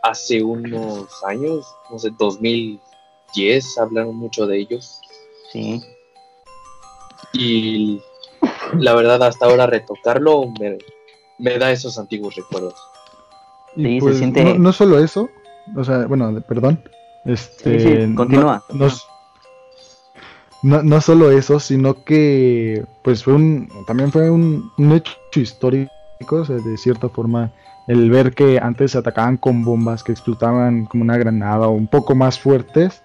hace 0.04 0.44
unos 0.44 1.24
años, 1.24 1.66
no 1.90 2.00
sé, 2.00 2.12
2010, 2.18 3.78
hablaron 3.78 4.16
mucho 4.16 4.48
de 4.48 4.60
ellos. 4.60 5.02
Sí. 5.52 5.82
Y 7.34 8.02
la 8.80 8.94
verdad, 8.96 9.22
hasta 9.24 9.46
ahora 9.46 9.66
retocarlo 9.66 10.48
me, 10.60 10.78
me 11.38 11.58
da 11.58 11.72
esos 11.72 11.98
antiguos 11.98 12.36
recuerdos. 12.36 12.76
Y 13.76 14.00
pues, 14.00 14.22
no, 14.22 14.74
solo 14.74 15.00
eso, 15.00 15.30
o 15.76 15.84
sea, 15.84 16.08
bueno, 16.08 16.42
perdón. 16.42 16.82
Este, 17.26 18.12
continúa. 18.16 18.64
No, 20.64 20.82
no, 20.82 21.02
solo 21.02 21.32
eso, 21.32 21.60
sino 21.60 22.04
que 22.04 22.84
pues 23.04 23.24
fue 23.24 23.34
un, 23.34 23.70
también 23.86 24.12
fue 24.12 24.30
un, 24.32 24.72
hecho 24.92 25.40
histórico, 25.40 25.92
o 26.32 26.46
sea, 26.46 26.56
de 26.56 26.78
cierta 26.78 27.10
forma, 27.10 27.52
el 27.88 28.10
ver 28.10 28.34
que 28.34 28.60
antes 28.60 28.92
se 28.92 28.98
atacaban 28.98 29.38
con 29.38 29.64
bombas 29.64 30.04
que 30.04 30.12
explotaban 30.12 30.86
como 30.86 31.04
una 31.04 31.18
granada 31.18 31.68
o 31.68 31.72
un 31.72 31.88
poco 31.88 32.16
más 32.16 32.40
fuertes, 32.40 33.04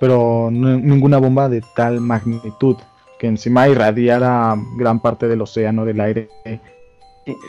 pero 0.00 0.48
ninguna 0.50 1.18
bomba 1.18 1.50
de 1.50 1.62
tal 1.74 2.00
magnitud 2.00 2.76
que 3.18 3.26
encima 3.26 3.68
irradiara 3.68 4.56
gran 4.78 5.00
parte 5.00 5.28
del 5.28 5.42
océano, 5.42 5.84
del 5.84 6.00
aire 6.00 6.28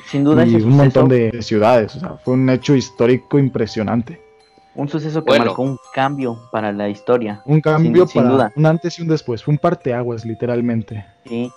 sin 0.05 0.23
duda. 0.23 0.45
Y 0.45 0.55
un 0.55 0.77
montón 0.77 1.09
de 1.09 1.41
ciudades. 1.41 1.95
O 1.95 1.99
sea, 1.99 2.17
fue 2.23 2.33
un 2.33 2.49
hecho 2.49 2.75
histórico 2.75 3.39
impresionante. 3.39 4.21
Un 4.75 4.87
suceso 4.87 5.23
que 5.23 5.39
marcó 5.39 5.63
un 5.63 5.79
cambio 5.91 6.37
para 6.51 6.71
la 6.71 6.87
historia. 6.87 7.41
Un 7.45 7.61
cambio 7.61 8.05
para 8.07 8.29
duda. 8.29 8.53
un 8.55 8.65
antes 8.67 8.99
y 8.99 9.01
un 9.01 9.07
después. 9.07 9.43
Fue 9.43 9.51
un 9.53 9.57
parteaguas, 9.57 10.23
literalmente. 10.23 11.03
Sí, 11.25 11.51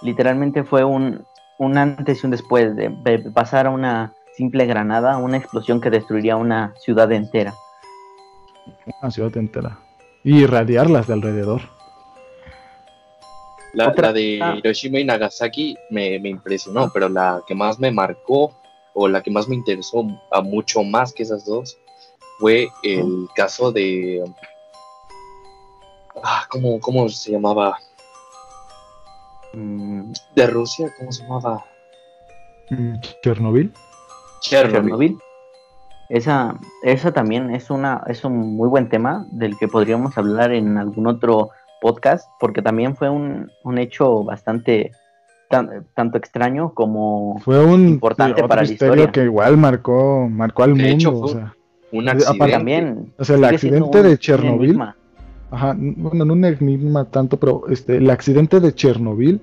literalmente 0.00 0.64
fue 0.64 0.82
un, 0.82 1.22
un 1.58 1.76
antes 1.76 2.22
y 2.22 2.26
un 2.26 2.30
después 2.30 2.74
de, 2.74 2.90
pasar 3.34 3.66
a 3.66 3.70
una 3.70 4.14
simple 4.36 4.64
granada, 4.64 5.18
una 5.18 5.36
explosión 5.36 5.82
que 5.82 5.90
destruiría 5.90 6.36
una 6.36 6.72
ciudad 6.76 7.12
entera. 7.12 7.54
Una 9.02 9.10
ciudad 9.10 9.36
entera. 9.36 9.78
Y 10.24 10.38
irradiarlas 10.42 11.08
de 11.08 11.12
alrededor. 11.12 11.60
La, 13.74 13.90
de 14.12 14.38
Hiroshima 14.58 15.00
y 15.00 15.04
Nagasaki 15.04 15.76
me, 15.90 16.16
impresionó, 16.16 16.90
pero 16.92 17.08
la 17.08 17.42
que 17.46 17.54
más 17.54 17.78
me 17.78 17.90
marcó 17.90 18.54
o 18.94 19.08
la 19.08 19.22
que 19.22 19.30
más 19.30 19.48
me 19.48 19.54
interesó 19.54 20.06
a 20.30 20.42
mucho 20.42 20.82
más 20.82 21.12
que 21.12 21.22
esas 21.22 21.46
dos 21.46 21.78
fue 22.38 22.68
el 22.82 23.28
caso 23.34 23.72
de... 23.72 24.22
Ah, 26.22 26.46
¿cómo, 26.50 26.78
¿Cómo 26.80 27.08
se 27.08 27.32
llamaba? 27.32 27.78
Mm, 29.54 30.12
de 30.34 30.46
Rusia, 30.46 30.92
¿cómo 30.98 31.10
se 31.10 31.22
llamaba? 31.22 31.64
Mm, 32.70 32.96
Chernobyl. 33.22 33.72
Chernobyl. 34.40 35.18
Esa, 36.10 36.58
esa 36.82 37.12
también 37.12 37.54
es 37.54 37.70
una 37.70 38.02
es 38.06 38.22
un 38.22 38.56
muy 38.56 38.68
buen 38.68 38.90
tema 38.90 39.26
del 39.30 39.56
que 39.56 39.66
podríamos 39.66 40.18
hablar 40.18 40.52
en 40.52 40.76
algún 40.76 41.06
otro 41.06 41.50
podcast, 41.82 42.26
porque 42.40 42.62
también 42.62 42.96
fue 42.96 43.10
un, 43.10 43.50
un 43.64 43.78
hecho 43.78 44.24
bastante 44.24 44.92
tanto 45.94 46.16
extraño 46.16 46.72
como 46.72 47.38
fue 47.40 47.62
un 47.62 47.86
importante 47.86 48.42
para 48.48 48.62
la 48.62 48.72
historia. 48.72 49.12
que 49.12 49.24
igual 49.24 49.58
marcó 49.58 50.26
marcó 50.30 50.62
al 50.62 50.74
mundo 50.74 51.20
o 51.20 51.28
sea, 51.28 51.54
un 51.90 52.08
accidente. 52.08 52.50
También 52.50 53.12
o 53.18 53.24
sea 53.24 53.36
el 53.36 53.44
accidente 53.44 54.02
de 54.02 54.16
Chernobyl. 54.16 54.80
ajá 55.50 55.76
bueno 55.76 56.24
no 56.24 56.32
un 56.32 56.46
enigma 56.46 57.04
tanto 57.04 57.38
pero 57.38 57.64
este 57.68 57.98
el 57.98 58.08
accidente 58.08 58.60
de 58.60 58.74
Chernobyl 58.74 59.42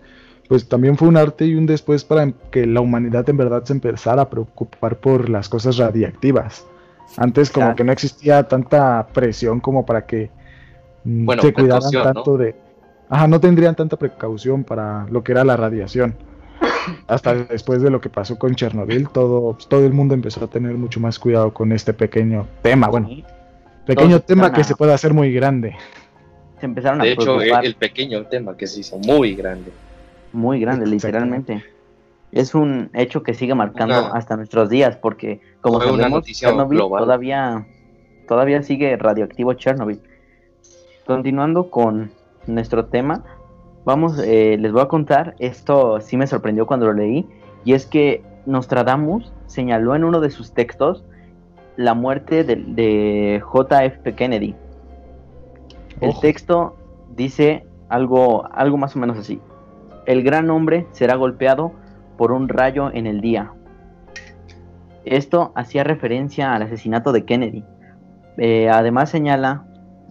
pues 0.49 0.67
también 0.67 0.97
fue 0.97 1.07
un 1.07 1.15
arte 1.15 1.45
y 1.45 1.53
un 1.53 1.67
después 1.67 2.03
para 2.03 2.31
que 2.49 2.65
la 2.65 2.81
humanidad 2.81 3.29
en 3.29 3.37
verdad 3.37 3.63
se 3.65 3.73
empezara 3.73 4.23
a 4.23 4.29
preocupar 4.31 4.99
por 4.99 5.29
las 5.29 5.47
cosas 5.47 5.77
radiactivas. 5.77 6.65
Antes 7.17 7.51
como 7.51 7.75
que 7.75 7.83
no 7.83 7.91
existía 7.91 8.47
tanta 8.47 9.05
presión 9.13 9.59
como 9.59 9.85
para 9.85 10.07
que 10.07 10.31
bueno, 11.03 11.41
se 11.41 11.53
cuidaran 11.53 11.91
tanto 11.91 12.37
de... 12.37 12.55
Ajá, 13.09 13.27
no 13.27 13.39
tendrían 13.39 13.75
tanta 13.75 13.97
precaución 13.97 14.63
para 14.63 15.07
lo 15.09 15.23
que 15.23 15.31
era 15.31 15.43
la 15.43 15.57
radiación. 15.57 16.15
Hasta 17.07 17.33
después 17.35 17.81
de 17.81 17.89
lo 17.89 18.01
que 18.01 18.09
pasó 18.09 18.37
con 18.37 18.55
Chernobyl, 18.55 19.09
todo, 19.09 19.57
todo 19.67 19.85
el 19.85 19.93
mundo 19.93 20.13
empezó 20.13 20.45
a 20.45 20.47
tener 20.47 20.73
mucho 20.75 20.99
más 20.99 21.17
cuidado 21.17 21.53
con 21.53 21.71
este 21.71 21.93
pequeño 21.93 22.47
tema. 22.61 22.87
Bueno, 22.87 23.09
pequeño 23.85 24.19
tema 24.19 24.51
que 24.53 24.63
se 24.63 24.75
puede 24.75 24.93
hacer 24.93 25.13
muy 25.13 25.33
grande. 25.33 25.75
Se 26.59 26.65
empezaron 26.65 26.99
de 26.99 27.13
hecho, 27.13 27.41
el, 27.41 27.75
pequeño 27.75 28.25
tema 28.25 28.55
que 28.57 28.67
se 28.67 28.81
hizo 28.81 28.97
muy 28.99 29.33
grande. 29.33 29.71
Muy 30.33 30.59
grande, 30.59 30.85
literalmente. 30.85 31.63
Es 32.31 32.53
un 32.53 32.91
hecho 32.93 33.23
que 33.23 33.33
sigue 33.33 33.55
marcando 33.55 33.95
hasta 34.13 34.35
nuestros 34.35 34.69
días, 34.69 34.97
porque 34.97 35.39
como 35.61 35.81
sabemos, 35.81 36.23
Chernobyl 36.25 36.77
todavía, 36.77 37.65
todavía 38.27 38.61
sigue 38.61 38.95
radioactivo 38.97 39.53
Chernobyl. 39.53 39.99
Continuando 41.09 41.71
con 41.71 42.11
nuestro 42.45 42.85
tema, 42.85 43.23
vamos, 43.83 44.19
eh, 44.19 44.57
les 44.59 44.71
voy 44.71 44.83
a 44.83 44.87
contar, 44.87 45.33
esto 45.39 45.99
sí 46.01 46.17
me 46.17 46.27
sorprendió 46.27 46.67
cuando 46.67 46.85
lo 46.85 46.93
leí, 46.93 47.27
y 47.65 47.73
es 47.73 47.87
que 47.87 48.23
Nostradamus 48.45 49.33
señaló 49.47 49.95
en 49.95 50.03
uno 50.03 50.21
de 50.21 50.29
sus 50.29 50.53
textos 50.53 51.03
la 51.77 51.95
muerte 51.95 52.43
de, 52.43 53.41
JF 53.41 54.15
Kennedy. 54.15 54.53
El 55.99 56.13
texto 56.19 56.77
dice 57.15 57.65
algo, 57.89 58.47
algo 58.53 58.77
más 58.77 58.95
o 58.95 58.99
menos 58.99 59.17
así. 59.17 59.41
El 60.05 60.21
gran 60.21 60.51
hombre 60.51 60.85
será 60.91 61.15
golpeado 61.15 61.71
por 62.19 62.31
un 62.31 62.47
rayo 62.49 62.91
en 62.93 63.07
el 63.07 63.19
día. 63.19 63.51
Esto 65.05 65.53
hacía 65.55 65.83
referencia 65.83 66.53
al 66.53 66.61
asesinato 66.61 67.11
de 67.11 67.25
Kennedy. 67.25 67.63
Eh, 68.37 68.69
además 68.69 69.09
señala 69.09 69.65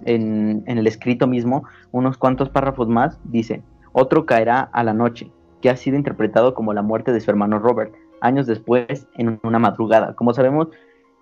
en, 0.08 0.64
el 0.66 0.86
escrito 0.86 1.26
mismo, 1.26 1.64
unos 1.92 2.16
cuantos 2.16 2.48
párrafos 2.48 2.88
más, 2.88 3.20
dice, 3.24 3.62
otro 3.92 4.26
caerá 4.26 4.60
a 4.72 4.82
la 4.82 4.94
noche, 4.94 5.30
que 5.60 5.70
ha 5.70 5.76
sido 5.76 5.96
interpretado 5.96 6.54
como 6.54 6.72
la 6.72 6.82
muerte 6.82 7.12
de 7.12 7.20
su 7.20 7.30
hermano 7.30 7.58
Robert, 7.58 7.94
años 8.20 8.46
después 8.46 9.06
en 9.14 9.38
una 9.42 9.58
madrugada. 9.58 10.14
Como 10.14 10.32
sabemos, 10.32 10.68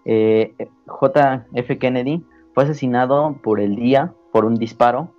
eh, 0.04 0.54
JF 0.86 1.78
Kennedy 1.78 2.24
fue 2.54 2.64
asesinado 2.64 3.38
por 3.42 3.60
el 3.60 3.76
día, 3.76 4.14
por 4.32 4.44
un 4.44 4.54
disparo, 4.54 5.12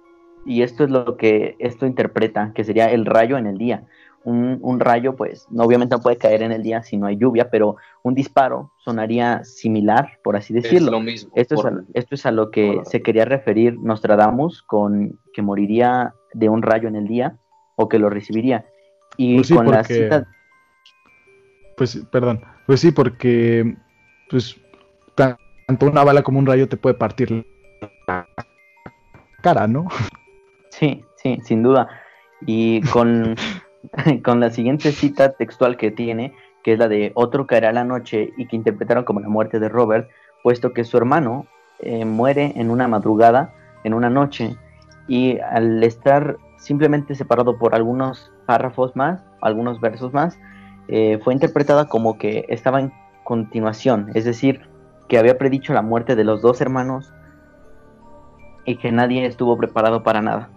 y 0.46 0.62
esto 0.62 0.86
es 0.86 0.90
lo 0.90 1.18
que 1.18 1.56
esto 1.60 1.86
interpreta, 1.86 2.54
que 2.56 2.64
sería 2.64 2.86
el 2.86 3.06
rayo 3.06 3.38
en 3.38 3.48
el 3.48 3.58
día 3.58 3.86
un, 4.30 4.80
rayo, 4.80 5.16
pues 5.16 5.48
obviamente 5.56 5.96
no 5.96 6.02
puede 6.02 6.18
caer 6.18 6.42
en 6.42 6.52
el 6.52 6.62
día 6.62 6.84
si 6.84 6.98
no 6.98 7.08
hay 7.08 7.16
lluvia, 7.18 7.50
pero 7.50 7.78
un 8.04 8.14
disparo 8.14 8.74
sonaría 8.78 9.44
similar, 9.46 10.20
por 10.22 10.36
así 10.36 10.54
decirlo. 10.54 10.88
Es 10.88 10.92
lo 10.92 11.00
mismo. 11.00 11.32
Esto, 11.36 11.56
es, 11.56 11.66
a, 11.66 11.72
esto 11.94 12.16
es 12.16 12.26
a 12.26 12.32
lo 12.32 12.52
que 12.52 12.82
se 12.84 13.02
quería 13.02 13.24
referir 13.24 13.80
Nostradamus 13.80 14.64
con 14.64 15.18
que 15.34 15.42
moriría 15.42 16.14
de 16.34 16.50
un 16.50 16.62
rayo 16.62 16.90
en 16.90 16.98
el 16.98 17.08
día 17.08 17.38
o 17.78 17.88
que 17.88 18.00
lo 18.00 18.10
recibiría. 18.10 18.66
Y 19.16 19.38
pues 19.38 19.54
con 19.54 19.72
la 19.72 19.84
cita... 19.86 20.28
Pues, 21.78 22.04
perdón, 22.12 22.42
pues 22.66 22.82
sí, 22.82 22.92
porque 22.92 23.78
pues 24.30 24.60
tanto 25.16 25.86
una 25.86 26.04
bala 26.04 26.24
como 26.24 26.40
un 26.40 26.46
rayo 26.46 26.68
te 26.68 26.76
puede 26.76 26.96
partir 26.96 27.46
la 28.08 28.28
cara, 29.42 29.68
¿no? 29.68 29.88
Sí, 30.72 31.06
sí, 31.16 31.40
sin 31.44 31.64
duda. 31.64 31.88
Y 32.46 32.82
con 32.82 33.36
con 34.24 34.40
la 34.40 34.50
siguiente 34.50 34.92
cita 34.92 35.34
textual 35.34 35.78
que 35.78 35.92
tiene, 35.92 36.34
que 36.64 36.74
es 36.74 36.80
la 36.80 36.88
de 36.88 37.12
otro 37.16 37.48
caerá 37.48 37.72
la 37.72 37.84
noche 37.84 38.34
y 38.38 38.48
que 38.48 38.56
interpretaron 38.56 39.04
como 39.04 39.20
la 39.20 39.30
muerte 39.30 39.60
de 39.60 39.70
Robert, 39.70 40.10
puesto 40.44 40.74
que 40.74 40.84
su 40.84 40.98
hermano 40.98 41.46
eh, 41.80 42.06
muere 42.06 42.54
en 42.56 42.70
una 42.70 42.88
madrugada, 42.88 43.54
en 43.84 43.94
una 43.94 44.10
noche, 44.10 44.56
y 45.08 45.40
al 45.40 45.84
estar 45.84 46.38
simplemente 46.58 47.16
separado 47.16 47.58
por 47.58 47.76
algunos 47.76 48.32
párrafos 48.46 48.96
más, 48.96 49.24
algunos 49.42 49.80
versos 49.80 50.14
más, 50.14 50.40
eh, 50.88 51.20
fue 51.24 51.34
interpretada 51.34 51.88
como 51.88 52.18
que 52.18 52.46
estaba 52.50 52.90
continuación, 53.24 54.12
es 54.16 54.26
decir, 54.26 54.62
que 55.08 55.18
había 55.18 55.38
predicho 55.38 55.74
la 55.74 55.82
muerte 55.82 56.16
de 56.16 56.24
los 56.24 56.42
dos 56.42 56.62
hermanos 56.62 57.14
y 58.66 58.78
que 58.78 58.92
nadie 58.92 59.26
estuvo 59.26 59.58
preparado 59.58 60.04
para 60.04 60.22
nada. 60.22 60.50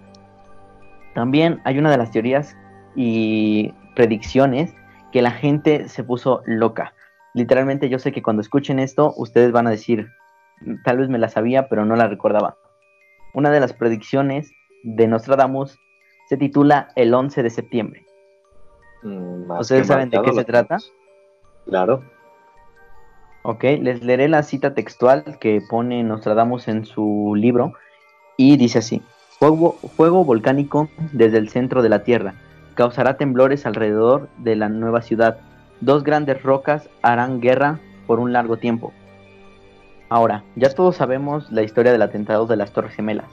También 1.15 1.61
hay 1.65 1.79
una 1.79 1.91
de 1.91 1.99
las 1.99 2.11
teorías 2.11 2.57
y 2.95 3.73
predicciones 3.95 4.75
que 5.13 5.23
la 5.23 5.31
gente 5.31 5.89
se 5.89 6.05
puso 6.05 6.43
loca. 6.47 6.95
Literalmente 7.35 7.89
yo 7.89 7.99
sé 7.99 8.13
que 8.13 8.23
cuando 8.23 8.43
escuchen 8.43 8.79
esto, 8.79 9.13
ustedes 9.17 9.53
van 9.53 9.67
a 9.67 9.71
decir, 9.71 10.09
tal 10.85 10.99
vez 10.99 11.09
me 11.09 11.19
la 11.19 11.29
sabía, 11.29 11.69
pero 11.69 11.85
no 11.85 11.97
la 11.97 12.09
recordaba. 12.09 12.57
Una 13.35 13.51
de 13.51 13.61
las 13.61 13.73
predicciones 13.73 14.51
de 14.83 15.07
Nostradamus 15.07 15.79
se 16.29 16.37
titula 16.37 16.89
El 16.97 17.15
11 17.15 17.43
de 17.43 17.51
septiembre. 17.51 18.07
Mm, 19.03 19.51
¿Ustedes 19.53 19.87
saben 19.87 20.11
de 20.11 20.21
qué 20.23 20.33
se 20.33 20.45
trata? 20.45 20.79
Claro. 21.67 22.03
Ok, 23.43 23.65
les 23.81 24.03
leeré 24.03 24.29
la 24.29 24.43
cita 24.43 24.75
textual 24.75 25.39
que 25.41 25.63
pone 25.69 26.03
Nostradamus 26.03 26.69
en 26.69 26.85
su 26.85 27.35
libro 27.37 27.73
y 28.37 28.57
dice 28.57 28.81
así, 28.81 29.03
fuego, 29.39 29.73
fuego 29.97 30.25
volcánico 30.25 30.91
desde 31.13 31.39
el 31.39 31.49
centro 31.49 31.83
de 31.83 31.89
la 31.89 32.05
Tierra 32.05 32.35
causará 32.75 33.17
temblores 33.17 33.67
alrededor 33.67 34.29
de 34.39 34.57
la 34.57 34.69
nueva 34.69 35.03
ciudad. 35.03 35.39
Dos 35.81 36.05
grandes 36.05 36.43
rocas 36.43 36.89
harán 37.03 37.41
guerra 37.41 37.79
por 38.07 38.21
un 38.21 38.33
largo 38.33 38.57
tiempo. 38.57 38.93
Ahora, 40.09 40.43
ya 40.57 40.75
todos 40.75 40.97
sabemos 40.97 41.51
la 41.53 41.63
historia 41.63 41.93
del 41.93 42.03
atentado 42.03 42.47
de 42.47 42.57
las 42.57 42.73
Torres 42.73 42.95
Gemelas. 42.95 43.31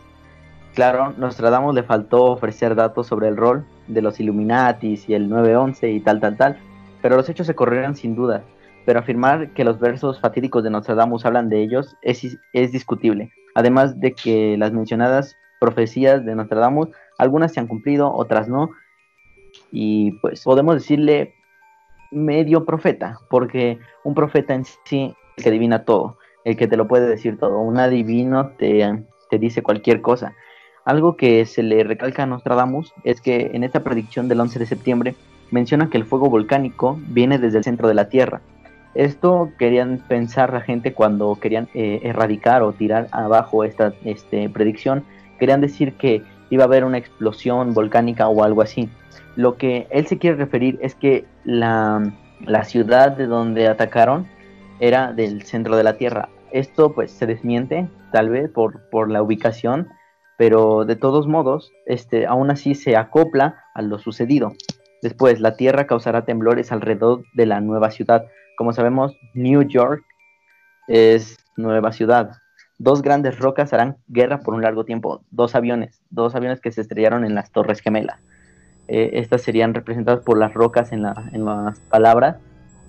Claro, 0.76 1.14
Nostradamus 1.18 1.74
le 1.74 1.82
faltó 1.82 2.26
ofrecer 2.26 2.76
datos 2.76 3.08
sobre 3.08 3.28
el 3.28 3.36
rol 3.36 3.66
de 3.88 4.04
los 4.04 4.20
Illuminatis 4.20 5.10
y 5.10 5.16
el 5.16 5.28
911 5.28 5.90
y 5.90 6.00
tal, 6.02 6.20
tal, 6.20 6.38
tal, 6.38 6.58
pero 7.02 7.16
los 7.16 7.28
hechos 7.30 7.48
se 7.48 7.56
correrán 7.56 7.96
sin 7.96 8.16
duda. 8.16 8.44
Pero 8.86 9.00
afirmar 9.00 9.50
que 9.50 9.64
los 9.64 9.80
versos 9.80 10.20
fatídicos 10.20 10.64
de 10.64 10.70
Nostradamus 10.70 11.26
hablan 11.26 11.50
de 11.50 11.64
ellos 11.64 11.98
es, 12.04 12.38
es 12.54 12.72
discutible. 12.72 13.32
Además 13.56 14.00
de 14.00 14.14
que 14.14 14.56
las 14.56 14.72
mencionadas 14.72 15.36
profecías 15.60 16.24
de 16.24 16.36
Nostradamus, 16.36 16.90
algunas 17.18 17.54
se 17.54 17.60
han 17.60 17.66
cumplido, 17.66 18.14
otras 18.14 18.48
no, 18.48 18.70
y 19.72 20.12
pues 20.20 20.44
podemos 20.44 20.76
decirle 20.76 21.36
medio 22.12 22.66
profeta, 22.66 23.20
porque 23.30 23.80
un 24.04 24.14
profeta 24.14 24.54
en 24.54 24.66
sí 24.66 25.14
el 25.38 25.44
que 25.44 25.50
adivina 25.50 25.86
todo, 25.86 26.18
el 26.46 26.56
que 26.58 26.68
te 26.68 26.78
lo 26.78 26.88
puede 26.88 27.08
decir 27.08 27.38
todo, 27.38 27.60
un 27.60 27.78
adivino 27.78 28.50
te, 28.58 29.04
te 29.30 29.40
dice 29.40 29.62
cualquier 29.62 30.02
cosa. 30.02 30.34
Algo 30.86 31.18
que 31.18 31.46
se 31.46 31.64
le 31.64 31.84
recalca 31.84 32.24
a 32.24 32.26
Nostradamus 32.26 32.94
es 33.04 33.20
que 33.20 33.52
en 33.54 33.64
esta 33.64 33.84
predicción 33.84 34.30
del 34.30 34.40
11 34.40 34.60
de 34.60 34.66
septiembre 34.66 35.16
menciona 35.52 35.90
que 35.90 35.98
el 35.98 36.06
fuego 36.06 36.30
volcánico 36.30 36.98
viene 37.08 37.40
desde 37.40 37.58
el 37.58 37.64
centro 37.64 37.88
de 37.88 37.94
la 37.94 38.10
Tierra. 38.10 38.42
Esto 38.96 39.52
querían 39.60 40.02
pensar 40.08 40.54
la 40.54 40.62
gente 40.62 40.94
cuando 40.94 41.36
querían 41.36 41.68
eh, 41.74 42.00
erradicar 42.04 42.64
o 42.64 42.74
tirar 42.74 43.08
abajo 43.12 43.64
esta 43.64 43.94
este, 44.06 44.50
predicción. 44.50 45.04
Querían 45.40 45.62
decir 45.62 45.94
que 45.94 46.24
iba 46.50 46.64
a 46.64 46.68
haber 46.68 46.84
una 46.84 46.98
explosión 46.98 47.74
volcánica 47.74 48.28
o 48.28 48.44
algo 48.44 48.62
así. 48.62 48.90
Lo 49.36 49.58
que 49.58 49.88
él 49.92 50.08
se 50.08 50.18
quiere 50.18 50.38
referir 50.38 50.78
es 50.82 50.96
que 50.96 51.26
la, 51.44 52.14
ciudad 52.64 53.12
de 53.12 53.28
donde 53.28 53.68
atacaron 53.68 54.28
era 54.80 55.14
del 55.14 55.44
centro 55.44 55.76
de 55.76 55.84
la 55.84 55.98
Tierra. 55.98 56.30
Esto 56.52 56.94
pues 56.94 57.12
se 57.12 57.26
desmiente 57.26 57.90
tal 58.12 58.30
vez 58.30 58.50
por, 58.50 58.90
por 58.90 59.12
la 59.12 59.22
ubicación, 59.22 59.90
pero 60.38 60.86
de 60.86 60.96
todos 60.96 61.28
modos, 61.28 61.72
este, 61.86 62.26
aún 62.26 62.52
así 62.52 62.76
se 62.76 62.96
acopla 62.96 63.64
a 63.74 63.82
lo 63.82 64.00
sucedido. 64.00 64.54
Después, 65.02 65.40
la 65.40 65.56
Tierra 65.56 65.88
causará 65.88 66.26
temblores 66.26 66.72
alrededor 66.72 67.24
de 67.34 67.46
la 67.46 67.62
nueva 67.62 67.92
ciudad. 67.92 68.26
Como 68.58 68.74
sabemos, 68.74 69.16
New 69.34 69.64
York 69.64 70.04
es 70.88 71.38
nueva 71.56 71.92
ciudad. 71.92 72.32
Dos 72.80 73.02
grandes 73.02 73.40
rocas 73.40 73.74
harán 73.74 73.98
guerra 74.08 74.40
por 74.40 74.54
un 74.54 74.62
largo 74.62 74.86
tiempo. 74.86 75.24
Dos 75.32 75.56
aviones, 75.56 76.02
dos 76.10 76.36
aviones 76.36 76.62
que 76.62 76.72
se 76.72 76.82
estrellaron 76.82 77.26
en 77.26 77.36
las 77.36 77.52
Torres 77.52 77.82
Gemelas. 77.82 78.20
Eh, 78.88 79.12
estas 79.14 79.42
serían 79.42 79.74
representadas 79.74 80.24
por 80.24 80.38
las 80.38 80.54
rocas 80.54 80.92
en, 80.94 81.04
las 81.04 81.80
palabras 81.90 82.38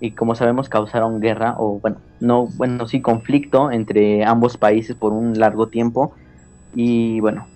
y 0.01 0.13
como 0.13 0.37
sabemos 0.37 0.69
causaron 0.69 1.21
guerra 1.21 1.57
o 1.59 1.81
bueno, 1.81 1.97
no, 2.21 2.47
bueno, 2.57 2.87
sí 2.87 3.01
conflicto 3.01 3.73
entre 3.73 4.25
ambos 4.25 4.57
países 4.57 4.95
por 4.95 5.13
un 5.13 5.39
largo 5.41 5.67
tiempo 5.67 6.15
y 6.73 7.19
bueno, 7.19 7.47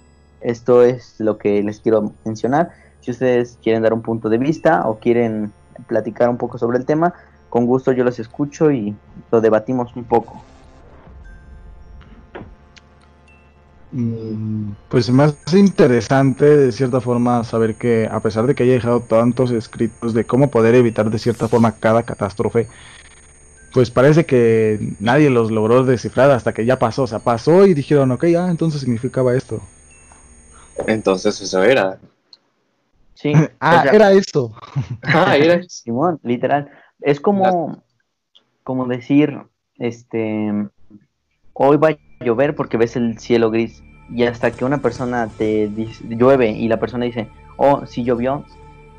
esto 0.40 0.82
es 0.82 1.20
lo 1.20 1.38
que 1.38 1.62
les 1.62 1.80
quiero 1.80 2.12
mencionar. 2.24 2.70
Si 3.00 3.12
ustedes 3.12 3.58
quieren 3.62 3.82
dar 3.82 3.92
un 3.92 4.02
punto 4.02 4.28
de 4.28 4.38
vista 4.38 4.88
o 4.88 4.98
quieren 4.98 5.52
platicar 5.86 6.28
un 6.28 6.36
poco 6.36 6.58
sobre 6.58 6.78
el 6.78 6.84
tema, 6.84 7.14
con 7.48 7.66
gusto 7.66 7.92
yo 7.92 8.02
los 8.02 8.18
escucho 8.18 8.72
y 8.72 8.94
lo 9.30 9.40
debatimos 9.40 9.94
un 9.94 10.04
poco. 10.04 10.42
Pues 14.88 15.10
más 15.10 15.34
interesante 15.52 16.44
de 16.44 16.72
cierta 16.72 17.00
forma 17.00 17.44
saber 17.44 17.74
que 17.74 18.08
a 18.10 18.20
pesar 18.20 18.46
de 18.46 18.54
que 18.54 18.62
haya 18.62 18.72
dejado 18.72 19.00
tantos 19.00 19.50
escritos 19.50 20.14
de 20.14 20.24
cómo 20.24 20.50
poder 20.50 20.74
evitar 20.74 21.10
de 21.10 21.18
cierta 21.18 21.46
forma 21.46 21.72
cada 21.72 22.02
catástrofe, 22.02 22.68
pues 23.72 23.90
parece 23.90 24.24
que 24.24 24.94
nadie 24.98 25.28
los 25.30 25.50
logró 25.50 25.84
descifrar 25.84 26.30
hasta 26.30 26.52
que 26.54 26.64
ya 26.64 26.78
pasó, 26.78 27.02
o 27.02 27.06
sea, 27.06 27.18
pasó 27.18 27.66
y 27.66 27.74
dijeron, 27.74 28.10
ok, 28.12 28.26
ya, 28.26 28.48
entonces 28.48 28.80
significaba 28.80 29.34
esto. 29.34 29.60
Entonces 30.86 31.40
eso 31.40 31.62
era. 31.62 31.98
Sí. 33.14 33.32
ah, 33.60 33.84
era 33.92 34.12
eso. 34.12 34.54
ah, 35.02 35.36
era 35.36 35.62
Simón, 35.68 36.18
literal. 36.22 36.70
Es 37.00 37.20
como, 37.20 37.82
como 38.62 38.86
decir, 38.86 39.38
este, 39.78 40.68
hoy 41.52 41.76
va 41.76 41.96
llover 42.22 42.54
porque 42.54 42.76
ves 42.76 42.96
el 42.96 43.18
cielo 43.18 43.50
gris 43.50 43.82
y 44.14 44.24
hasta 44.24 44.50
que 44.50 44.64
una 44.64 44.78
persona 44.78 45.28
te 45.38 45.68
dice, 45.68 46.04
llueve 46.08 46.50
y 46.50 46.68
la 46.68 46.78
persona 46.78 47.04
dice, 47.04 47.28
oh, 47.56 47.86
sí 47.86 48.04
llovió, 48.04 48.44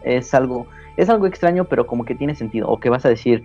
es 0.03 0.33
algo, 0.33 0.67
es 0.97 1.09
algo 1.09 1.27
extraño, 1.27 1.65
pero 1.65 1.85
como 1.87 2.05
que 2.05 2.15
tiene 2.15 2.35
sentido. 2.35 2.67
O 2.67 2.79
que 2.79 2.89
vas 2.89 3.05
a 3.05 3.09
decir, 3.09 3.43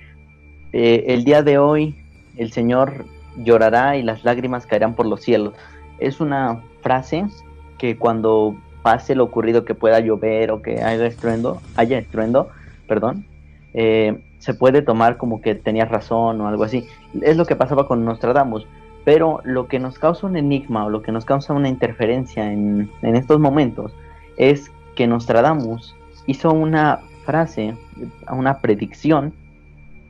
eh, 0.73 1.05
el 1.09 1.25
día 1.25 1.43
de 1.43 1.59
hoy 1.59 1.95
el 2.37 2.53
Señor 2.53 3.05
llorará 3.37 3.97
y 3.97 4.03
las 4.03 4.25
lágrimas 4.25 4.67
caerán 4.67 4.95
por 4.95 5.07
los 5.07 5.23
cielos. 5.23 5.55
Es 5.99 6.21
una 6.21 6.63
frase 6.83 7.27
que 7.77 7.97
cuando 7.97 8.57
pase 8.83 9.15
lo 9.15 9.25
ocurrido 9.25 9.65
que 9.65 9.75
pueda 9.75 10.01
llover 10.01 10.51
o 10.51 10.63
que 10.63 10.83
haya 10.83 11.07
estruendo, 11.07 11.61
haya 11.77 11.99
estruendo, 11.99 12.49
perdón, 12.87 13.27
eh, 13.75 14.25
se 14.39 14.55
puede 14.55 14.83
tomar 14.83 15.17
como 15.17 15.41
que 15.41 15.55
tenías 15.55 15.89
razón 15.89 16.41
o 16.41 16.49
algo 16.49 16.65
así. 16.65 16.87
Es 17.21 17.37
lo 17.37 17.45
que 17.45 17.57
pasaba 17.57 17.87
con 17.87 18.05
Nostradamus 18.05 18.67
pero 19.09 19.41
lo 19.43 19.69
que 19.69 19.79
nos 19.79 19.99
causa 19.99 20.27
un 20.27 20.37
enigma 20.37 20.85
o 20.85 20.91
lo 20.91 21.01
que 21.01 21.13
nos 21.13 21.25
causa 21.25 21.55
una 21.55 21.71
interferencia 21.71 22.53
en, 22.53 22.91
estos 23.01 23.41
momentos 23.41 23.91
es 24.37 24.71
que 24.97 25.07
Nostradamus 25.07 25.97
hizo 26.27 26.53
una 26.53 27.01
frase, 27.25 27.75
una 28.31 28.59
predicción 28.59 29.33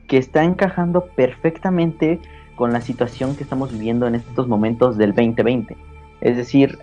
que 0.09 0.17
está 0.17 0.43
encajando 0.43 1.05
perfectamente 1.15 2.19
con 2.57 2.73
la 2.73 2.81
situación 2.81 3.37
que 3.37 3.43
estamos 3.43 3.71
viviendo 3.71 4.05
en 4.05 4.15
estos 4.15 4.49
momentos 4.49 4.97
del 4.97 5.15
2020. 5.15 5.77
Es 6.19 6.35
decir, 6.35 6.77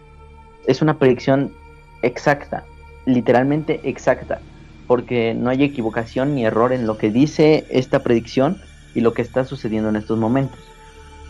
es 0.67 0.81
una 0.81 0.99
predicción 0.99 1.53
exacta, 2.01 2.65
literalmente 3.05 3.79
exacta, 3.83 4.41
porque 4.87 5.35
no 5.35 5.51
hay 5.51 5.65
equivocación 5.65 6.35
ni 6.35 6.47
error 6.47 6.73
en 6.73 6.87
lo 6.87 6.97
que 6.97 7.11
dice 7.11 7.67
esta 7.69 8.03
predicción 8.03 8.57
y 8.95 9.03
lo 9.03 9.13
que 9.13 9.21
está 9.21 9.45
sucediendo 9.45 9.91
en 9.91 9.97
estos 9.97 10.19
momentos. 10.19 10.76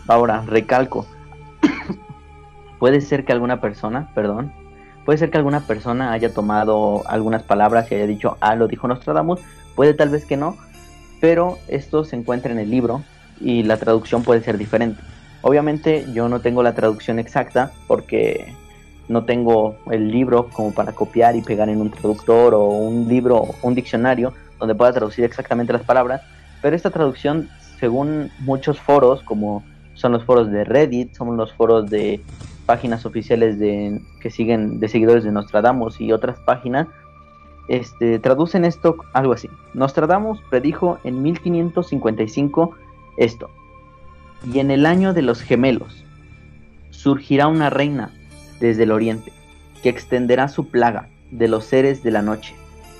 Ahora, 0.07 0.43
recalco, 0.45 1.05
puede 2.79 3.01
ser 3.01 3.25
que 3.25 3.33
alguna 3.33 3.59
persona, 3.59 4.09
perdón, 4.15 4.53
puede 5.05 5.17
ser 5.17 5.31
que 5.31 5.37
alguna 5.37 5.61
persona 5.61 6.11
haya 6.11 6.33
tomado 6.33 7.03
algunas 7.07 7.43
palabras 7.43 7.91
y 7.91 7.95
haya 7.95 8.07
dicho, 8.07 8.37
ah, 8.39 8.55
lo 8.55 8.67
dijo 8.67 8.87
Nostradamus, 8.87 9.41
puede 9.75 9.93
tal 9.93 10.09
vez 10.09 10.25
que 10.25 10.37
no, 10.37 10.57
pero 11.19 11.57
esto 11.67 12.03
se 12.03 12.15
encuentra 12.15 12.51
en 12.51 12.59
el 12.59 12.69
libro 12.69 13.03
y 13.39 13.63
la 13.63 13.77
traducción 13.77 14.23
puede 14.23 14.41
ser 14.41 14.57
diferente. 14.57 15.01
Obviamente 15.41 16.05
yo 16.13 16.29
no 16.29 16.39
tengo 16.39 16.63
la 16.63 16.73
traducción 16.73 17.19
exacta 17.19 17.71
porque 17.87 18.53
no 19.07 19.25
tengo 19.25 19.77
el 19.91 20.09
libro 20.11 20.49
como 20.49 20.73
para 20.73 20.91
copiar 20.93 21.35
y 21.35 21.41
pegar 21.41 21.69
en 21.69 21.81
un 21.81 21.91
traductor 21.91 22.53
o 22.53 22.65
un 22.65 23.07
libro, 23.07 23.55
un 23.61 23.75
diccionario 23.75 24.33
donde 24.59 24.75
pueda 24.75 24.91
traducir 24.93 25.23
exactamente 25.23 25.73
las 25.73 25.83
palabras, 25.83 26.21
pero 26.61 26.75
esta 26.75 26.89
traducción, 26.89 27.49
según 27.79 28.31
muchos 28.39 28.79
foros 28.79 29.21
como 29.23 29.63
son 29.97 30.11
los 30.13 30.23
foros 30.23 30.49
de 30.49 30.63
Reddit, 30.63 31.13
son 31.13 31.35
los 31.35 31.51
foros 31.53 31.89
de 31.89 32.21
páginas 32.65 33.05
oficiales 33.05 33.59
de 33.59 33.99
que 34.19 34.29
siguen 34.29 34.79
de 34.79 34.87
seguidores 34.87 35.23
de 35.23 35.31
Nostradamus 35.31 35.99
y 35.99 36.11
otras 36.11 36.39
páginas 36.39 36.87
este, 37.67 38.19
traducen 38.19 38.63
esto 38.63 38.97
algo 39.13 39.33
así. 39.33 39.49
Nostradamus 39.73 40.39
predijo 40.49 40.99
en 41.03 41.21
1555 41.21 42.75
esto. 43.17 43.49
Y 44.53 44.59
en 44.59 44.71
el 44.71 44.85
año 44.85 45.13
de 45.13 45.23
los 45.23 45.41
gemelos 45.41 46.05
surgirá 46.91 47.47
una 47.47 47.69
reina 47.69 48.13
desde 48.59 48.83
el 48.83 48.91
oriente 48.91 49.33
que 49.81 49.89
extenderá 49.89 50.47
su 50.47 50.69
plaga 50.69 51.09
de 51.31 51.47
los 51.47 51.65
seres 51.65 52.03
de 52.03 52.11
la 52.11 52.21
noche 52.21 52.55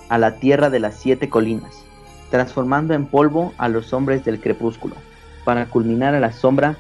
a 0.10 0.18
la 0.18 0.40
tierra 0.40 0.70
de 0.70 0.80
las 0.80 0.96
siete 0.96 1.30
colinas, 1.30 1.86
transformando 2.32 2.94
en 2.94 3.06
polvo 3.06 3.54
a 3.58 3.70
los 3.70 3.94
hombres 3.94 4.26
del 4.26 4.40
crepúsculo 4.40 4.96
para 5.44 5.68
culminar 5.68 6.16
a 6.16 6.20
la 6.20 6.32
sombra 6.32 6.78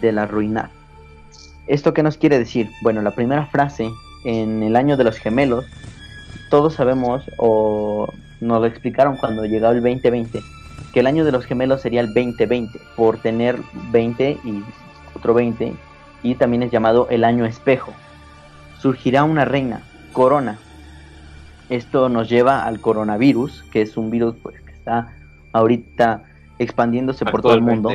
de 0.00 0.12
la 0.12 0.26
ruina. 0.26 0.70
¿Esto 1.66 1.94
qué 1.94 2.02
nos 2.02 2.16
quiere 2.16 2.38
decir? 2.38 2.70
Bueno, 2.82 3.02
la 3.02 3.12
primera 3.12 3.46
frase 3.46 3.90
en 4.24 4.62
el 4.62 4.76
año 4.76 4.96
de 4.96 5.04
los 5.04 5.16
gemelos, 5.18 5.64
todos 6.50 6.74
sabemos 6.74 7.24
o 7.38 8.12
nos 8.40 8.60
lo 8.60 8.66
explicaron 8.66 9.16
cuando 9.16 9.44
llegó 9.44 9.70
el 9.70 9.82
2020, 9.82 10.40
que 10.92 11.00
el 11.00 11.06
año 11.06 11.24
de 11.24 11.32
los 11.32 11.44
gemelos 11.44 11.82
sería 11.82 12.00
el 12.00 12.08
2020 12.08 12.78
por 12.96 13.18
tener 13.18 13.58
20 13.92 14.38
y 14.44 14.64
otro 15.14 15.34
20 15.34 15.74
y 16.22 16.34
también 16.34 16.62
es 16.62 16.70
llamado 16.70 17.08
el 17.10 17.24
año 17.24 17.46
espejo. 17.46 17.92
Surgirá 18.78 19.24
una 19.24 19.44
reina, 19.44 19.82
Corona. 20.12 20.58
Esto 21.68 22.08
nos 22.08 22.28
lleva 22.28 22.64
al 22.64 22.80
coronavirus, 22.80 23.64
que 23.70 23.82
es 23.82 23.96
un 23.96 24.10
virus 24.10 24.34
pues, 24.42 24.60
que 24.60 24.72
está 24.72 25.12
ahorita 25.52 26.24
expandiéndose 26.58 27.24
por 27.24 27.42
todo 27.42 27.54
el 27.54 27.62
mundo. 27.62 27.90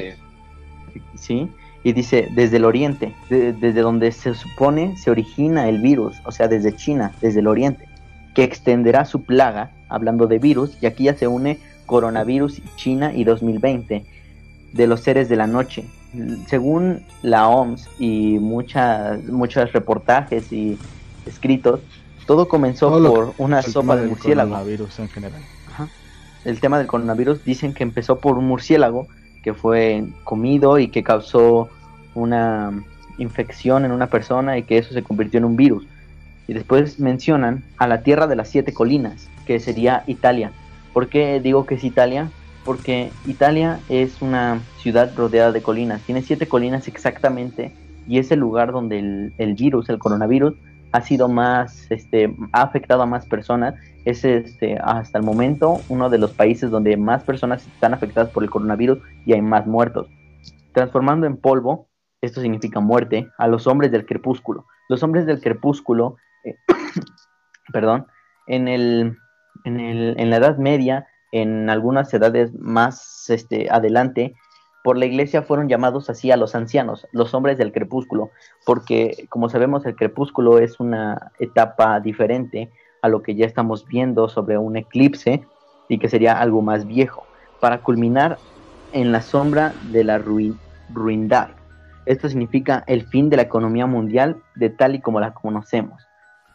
¿Sí? 1.15 1.49
Y 1.85 1.93
dice, 1.93 2.29
desde 2.31 2.57
el 2.57 2.65
oriente, 2.65 3.13
desde 3.29 3.81
donde 3.81 4.11
se 4.11 4.33
supone 4.33 4.97
se 4.97 5.11
origina 5.11 5.69
el 5.69 5.81
virus, 5.81 6.15
o 6.25 6.31
sea, 6.31 6.47
desde 6.47 6.75
China, 6.75 7.11
desde 7.21 7.41
el 7.41 7.47
oriente, 7.47 7.87
que 8.33 8.43
extenderá 8.43 9.05
su 9.05 9.21
plaga, 9.21 9.69
hablando 9.87 10.25
de 10.25 10.39
virus, 10.39 10.75
y 10.81 10.87
aquí 10.87 11.03
ya 11.03 11.13
se 11.13 11.27
une 11.27 11.59
coronavirus 11.85 12.59
China 12.75 13.13
y 13.13 13.23
2020, 13.23 14.03
de 14.73 14.87
los 14.87 15.01
seres 15.01 15.29
de 15.29 15.35
la 15.35 15.45
noche. 15.45 15.85
Según 16.47 17.03
la 17.21 17.49
OMS 17.49 17.87
y 17.99 18.39
muchas, 18.39 19.23
muchos 19.25 19.71
reportajes 19.71 20.51
y 20.51 20.79
escritos, 21.27 21.81
todo 22.25 22.47
comenzó 22.47 22.89
por 22.89 23.35
una 23.37 23.61
sopa 23.61 23.95
de 23.95 24.07
murciélago. 24.07 24.57
En 24.57 25.09
general. 25.09 25.41
El 26.45 26.59
tema 26.59 26.79
del 26.79 26.87
coronavirus 26.87 27.45
dicen 27.45 27.75
que 27.75 27.83
empezó 27.83 28.17
por 28.17 28.39
un 28.39 28.47
murciélago 28.47 29.07
que 29.45 29.53
fue 29.53 30.03
comido 30.23 30.79
y 30.79 30.87
que 30.87 31.03
causó 31.03 31.69
una 32.15 32.71
infección 33.19 33.85
en 33.85 33.91
una 33.91 34.07
persona 34.07 34.57
y 34.57 34.63
que 34.63 34.79
eso 34.79 34.91
se 34.91 35.03
convirtió 35.03 35.37
en 35.37 35.45
un 35.45 35.55
virus. 35.55 35.85
Y 36.47 36.53
después 36.53 36.99
mencionan 36.99 37.63
a 37.77 37.85
la 37.85 38.01
tierra 38.01 38.25
de 38.25 38.35
las 38.35 38.49
siete 38.49 38.73
colinas, 38.73 39.29
que 39.45 39.59
sería 39.59 40.03
Italia. 40.07 40.51
¿Por 40.93 41.09
qué 41.09 41.39
digo 41.39 41.67
que 41.67 41.75
es 41.75 41.83
Italia? 41.83 42.31
Porque 42.63 43.11
Italia 43.27 43.79
es 43.87 44.19
una 44.19 44.61
ciudad 44.79 45.13
rodeada 45.15 45.51
de 45.51 45.61
colinas, 45.61 46.01
tiene 46.01 46.23
siete 46.23 46.47
colinas 46.47 46.87
exactamente 46.87 47.71
y 48.07 48.17
es 48.17 48.31
el 48.31 48.39
lugar 48.39 48.71
donde 48.71 48.97
el, 48.97 49.33
el 49.37 49.53
virus, 49.53 49.89
el 49.89 49.99
coronavirus, 49.99 50.55
ha 50.91 51.01
sido 51.01 51.27
más, 51.27 51.89
este, 51.91 52.35
ha 52.51 52.61
afectado 52.61 53.01
a 53.01 53.05
más 53.05 53.25
personas. 53.25 53.75
Es 54.05 54.23
este, 54.23 54.77
hasta 54.77 55.17
el 55.17 55.23
momento 55.23 55.81
uno 55.89 56.09
de 56.09 56.17
los 56.17 56.31
países 56.31 56.71
donde 56.71 56.95
más 56.97 57.23
personas 57.23 57.65
están 57.65 57.93
afectadas 57.93 58.29
por 58.29 58.43
el 58.43 58.49
coronavirus 58.49 58.99
y 59.25 59.33
hay 59.33 59.41
más 59.41 59.65
muertos. 59.65 60.07
Transformando 60.73 61.27
en 61.27 61.37
polvo, 61.37 61.87
esto 62.21 62.41
significa 62.41 62.79
muerte, 62.79 63.29
a 63.37 63.47
los 63.47 63.67
hombres 63.67 63.91
del 63.91 64.05
crepúsculo. 64.05 64.65
Los 64.89 65.03
hombres 65.03 65.25
del 65.25 65.41
crepúsculo, 65.41 66.17
eh, 66.43 66.55
perdón, 67.73 68.07
en, 68.47 68.67
el, 68.67 69.17
en, 69.63 69.79
el, 69.79 70.15
en 70.19 70.29
la 70.29 70.37
Edad 70.37 70.57
Media, 70.57 71.07
en 71.31 71.69
algunas 71.69 72.13
edades 72.13 72.53
más 72.53 73.29
este, 73.29 73.69
adelante, 73.69 74.35
por 74.85 74.99
la 74.99 75.07
iglesia 75.07 75.41
fueron 75.41 75.67
llamados 75.67 76.11
así 76.11 76.29
a 76.29 76.37
los 76.37 76.53
ancianos, 76.53 77.07
los 77.11 77.33
hombres 77.33 77.57
del 77.57 77.71
crepúsculo, 77.71 78.29
porque 78.67 79.25
como 79.29 79.49
sabemos 79.49 79.83
el 79.87 79.95
crepúsculo 79.95 80.59
es 80.59 80.79
una 80.79 81.31
etapa 81.39 81.99
diferente 81.99 82.69
a 83.01 83.09
lo 83.09 83.23
que 83.23 83.33
ya 83.33 83.47
estamos 83.47 83.87
viendo 83.87 84.29
sobre 84.29 84.59
un 84.59 84.77
eclipse 84.77 85.43
y 85.89 85.97
que 85.97 86.07
sería 86.07 86.39
algo 86.39 86.61
más 86.61 86.85
viejo, 86.85 87.25
para 87.59 87.79
culminar 87.79 88.37
en 88.91 89.11
la 89.11 89.23
sombra 89.23 89.73
de 89.91 90.03
la 90.03 90.21
ruindad. 90.93 91.47
Esto 92.05 92.29
significa 92.29 92.83
el 92.85 93.07
fin 93.07 93.31
de 93.31 93.37
la 93.37 93.41
economía 93.41 93.87
mundial 93.87 94.37
de 94.53 94.69
tal 94.69 94.93
y 94.93 95.01
como 95.01 95.19
la 95.19 95.33
conocemos. 95.33 96.03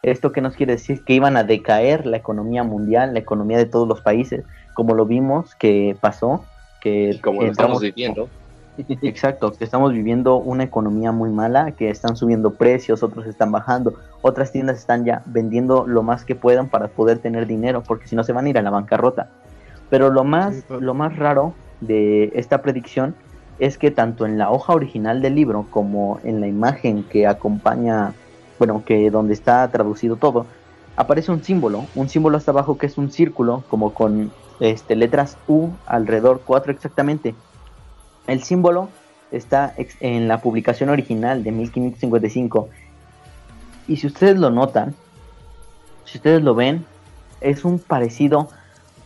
¿Esto 0.03 0.31
qué 0.31 0.39
nos 0.39 0.55
quiere 0.55 0.71
decir? 0.71 1.03
Que 1.03 1.15
iban 1.15 1.35
a 1.35 1.43
decaer 1.43 2.05
la 2.05 2.15
economía 2.15 2.63
mundial, 2.63 3.11
la 3.11 3.19
economía 3.19 3.57
de 3.57 3.65
todos 3.65 3.89
los 3.89 3.99
países, 3.99 4.45
como 4.73 4.95
lo 4.95 5.05
vimos 5.05 5.53
que 5.55 5.97
pasó 5.99 6.45
que 6.81 7.19
como 7.21 7.41
lo 7.43 7.51
estamos 7.51 7.79
viviendo. 7.79 8.27
Exacto, 9.01 9.51
que 9.53 9.63
estamos 9.63 9.93
viviendo 9.93 10.37
una 10.37 10.63
economía 10.63 11.11
muy 11.11 11.29
mala, 11.29 11.71
que 11.71 11.89
están 11.89 12.15
subiendo 12.15 12.51
precios, 12.51 13.03
otros 13.03 13.27
están 13.27 13.51
bajando, 13.51 13.93
otras 14.21 14.51
tiendas 14.51 14.79
están 14.79 15.05
ya 15.05 15.21
vendiendo 15.25 15.85
lo 15.87 16.03
más 16.03 16.25
que 16.25 16.35
puedan 16.35 16.67
para 16.67 16.87
poder 16.87 17.19
tener 17.19 17.47
dinero, 17.47 17.83
porque 17.83 18.07
si 18.07 18.15
no 18.15 18.23
se 18.23 18.33
van 18.33 18.45
a 18.45 18.49
ir 18.49 18.57
a 18.57 18.61
la 18.61 18.69
bancarrota. 18.69 19.29
Pero 19.89 20.09
lo 20.09 20.23
más, 20.23 20.63
lo 20.69 20.93
más 20.93 21.17
raro 21.17 21.53
de 21.81 22.31
esta 22.33 22.61
predicción 22.61 23.13
es 23.59 23.77
que 23.77 23.91
tanto 23.91 24.25
en 24.25 24.37
la 24.37 24.49
hoja 24.49 24.73
original 24.73 25.21
del 25.21 25.35
libro 25.35 25.67
como 25.69 26.19
en 26.23 26.39
la 26.39 26.47
imagen 26.47 27.03
que 27.03 27.27
acompaña, 27.27 28.13
bueno, 28.57 28.83
que 28.85 29.11
donde 29.11 29.33
está 29.33 29.69
traducido 29.69 30.15
todo, 30.15 30.45
aparece 30.95 31.31
un 31.31 31.43
símbolo, 31.43 31.85
un 31.93 32.09
símbolo 32.09 32.37
hasta 32.37 32.51
abajo 32.51 32.77
que 32.77 32.85
es 32.85 32.97
un 32.97 33.11
círculo, 33.11 33.63
como 33.69 33.93
con 33.93 34.31
este, 34.61 34.95
letras 34.95 35.37
U 35.47 35.71
alrededor, 35.85 36.41
cuatro 36.45 36.71
exactamente. 36.71 37.35
El 38.27 38.43
símbolo 38.43 38.89
está 39.31 39.73
en 39.99 40.27
la 40.27 40.39
publicación 40.39 40.89
original 40.89 41.43
de 41.43 41.51
1555. 41.51 42.69
Y 43.87 43.97
si 43.97 44.07
ustedes 44.07 44.37
lo 44.37 44.51
notan, 44.51 44.93
si 46.05 46.19
ustedes 46.19 46.43
lo 46.43 46.55
ven, 46.55 46.85
es 47.41 47.65
un 47.65 47.79
parecido 47.79 48.49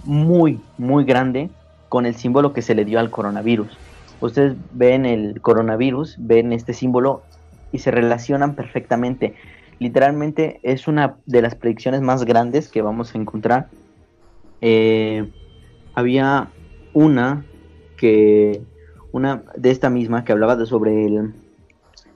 muy, 0.04 0.60
muy 0.78 1.06
grande 1.06 1.50
con 1.88 2.06
el 2.06 2.16
símbolo 2.16 2.52
que 2.52 2.62
se 2.62 2.76
le 2.76 2.84
dio 2.84 3.00
al 3.00 3.10
coronavirus. 3.10 3.78
Ustedes 4.20 4.56
ven 4.74 5.06
el 5.06 5.40
coronavirus, 5.42 6.16
ven 6.20 6.52
este 6.52 6.74
símbolo 6.74 7.24
y 7.72 7.80
se 7.80 7.92
relacionan 7.92 8.56
perfectamente. 8.56 9.36
Literalmente 9.80 10.60
es 10.64 10.88
una 10.88 11.16
de 11.26 11.42
las 11.42 11.56
predicciones 11.56 12.02
más 12.02 12.26
grandes 12.26 12.68
que 12.68 12.82
vamos 12.82 13.16
a 13.16 13.18
encontrar. 13.18 13.68
Eh, 14.62 15.30
había 15.96 16.50
una 16.94 17.46
que 17.98 18.62
una 19.12 19.44
de 19.56 19.72
esta 19.72 19.90
misma 19.90 20.26
que 20.26 20.34
hablaba 20.34 20.56
de 20.58 20.66
sobre 20.66 21.06
el 21.06 21.34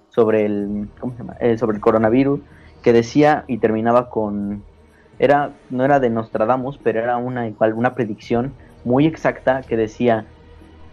sobre 0.10 0.46
el 0.46 0.90
¿cómo 1.00 1.14
se 1.14 1.20
llama? 1.20 1.38
Eh, 1.40 1.58
sobre 1.58 1.78
el 1.78 1.82
coronavirus 1.82 2.42
que 2.84 2.94
decía 2.94 3.46
y 3.48 3.58
terminaba 3.58 4.10
con 4.10 4.64
era 5.18 5.52
no 5.70 5.86
era 5.86 6.00
de 6.00 6.10
Nostradamus 6.10 6.78
pero 6.78 7.00
era 7.00 7.18
una 7.18 7.48
igual 7.48 7.74
una 7.74 7.96
predicción 7.96 8.54
muy 8.84 9.06
exacta 9.06 9.62
que 9.62 9.78
decía 9.78 10.26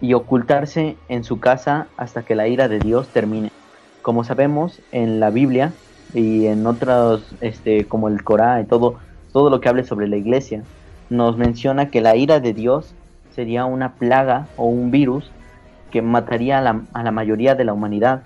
y 0.00 0.14
ocultarse 0.14 0.96
en 1.08 1.24
su 1.24 1.40
casa 1.40 1.88
hasta 1.96 2.22
que 2.22 2.36
la 2.36 2.46
ira 2.46 2.68
de 2.68 2.78
Dios 2.78 3.08
termine 3.08 3.50
como 4.02 4.22
sabemos 4.22 4.80
en 4.92 5.18
la 5.18 5.30
Biblia 5.30 5.72
y 6.14 6.46
en 6.46 6.64
otros 6.66 7.34
este 7.40 7.86
como 7.86 8.08
el 8.08 8.22
Corán 8.22 8.62
y 8.62 8.64
todo 8.66 8.94
todo 9.32 9.50
lo 9.50 9.60
que 9.60 9.68
hable 9.68 9.82
sobre 9.82 10.06
la 10.06 10.16
iglesia 10.16 10.62
nos 11.10 11.36
menciona 11.36 11.90
que 11.90 12.00
la 12.00 12.16
ira 12.16 12.40
de 12.40 12.52
Dios 12.52 12.94
sería 13.34 13.64
una 13.64 13.94
plaga 13.94 14.46
o 14.56 14.66
un 14.66 14.90
virus 14.90 15.30
que 15.90 16.02
mataría 16.02 16.58
a 16.58 16.62
la, 17.02 17.10
mayoría 17.10 17.54
de 17.54 17.64
la 17.64 17.72
humanidad 17.72 18.22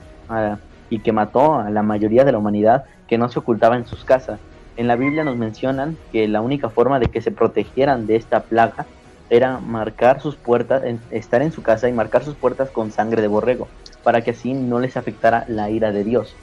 y 0.88 1.00
que 1.00 1.12
mató 1.12 1.56
a 1.56 1.70
la 1.70 1.82
mayoría 1.82 2.24
de 2.24 2.32
la 2.32 2.38
humanidad 2.38 2.84
que 3.06 3.18
no 3.18 3.28
se 3.28 3.38
ocultaba 3.38 3.76
en 3.76 3.86
sus 3.86 4.04
casas. 4.04 4.38
En 4.76 4.86
la 4.86 4.96
Biblia 4.96 5.24
nos 5.24 5.36
mencionan 5.36 5.96
que 6.12 6.26
la 6.28 6.40
única 6.40 6.70
forma 6.70 6.98
de 7.00 7.06
que 7.06 7.20
se 7.20 7.32
protegieran 7.32 8.06
de 8.06 8.16
esta 8.16 8.40
plaga 8.40 8.86
era 9.28 9.58
marcar 9.58 10.20
sus 10.20 10.36
puertas, 10.36 10.82
estar 11.10 11.42
en 11.42 11.52
su 11.52 11.62
casa 11.62 11.88
y 11.88 11.92
marcar 11.92 12.24
sus 12.24 12.34
puertas 12.34 12.70
con 12.70 12.90
sangre 12.90 13.22
de 13.22 13.28
borrego, 13.28 13.68
para 14.02 14.22
que 14.22 14.30
así 14.30 14.54
no 14.54 14.80
les 14.80 14.96
afectara 14.96 15.44
la 15.48 15.70
ira 15.70 15.92
de 15.92 16.04
Dios. 16.04 16.34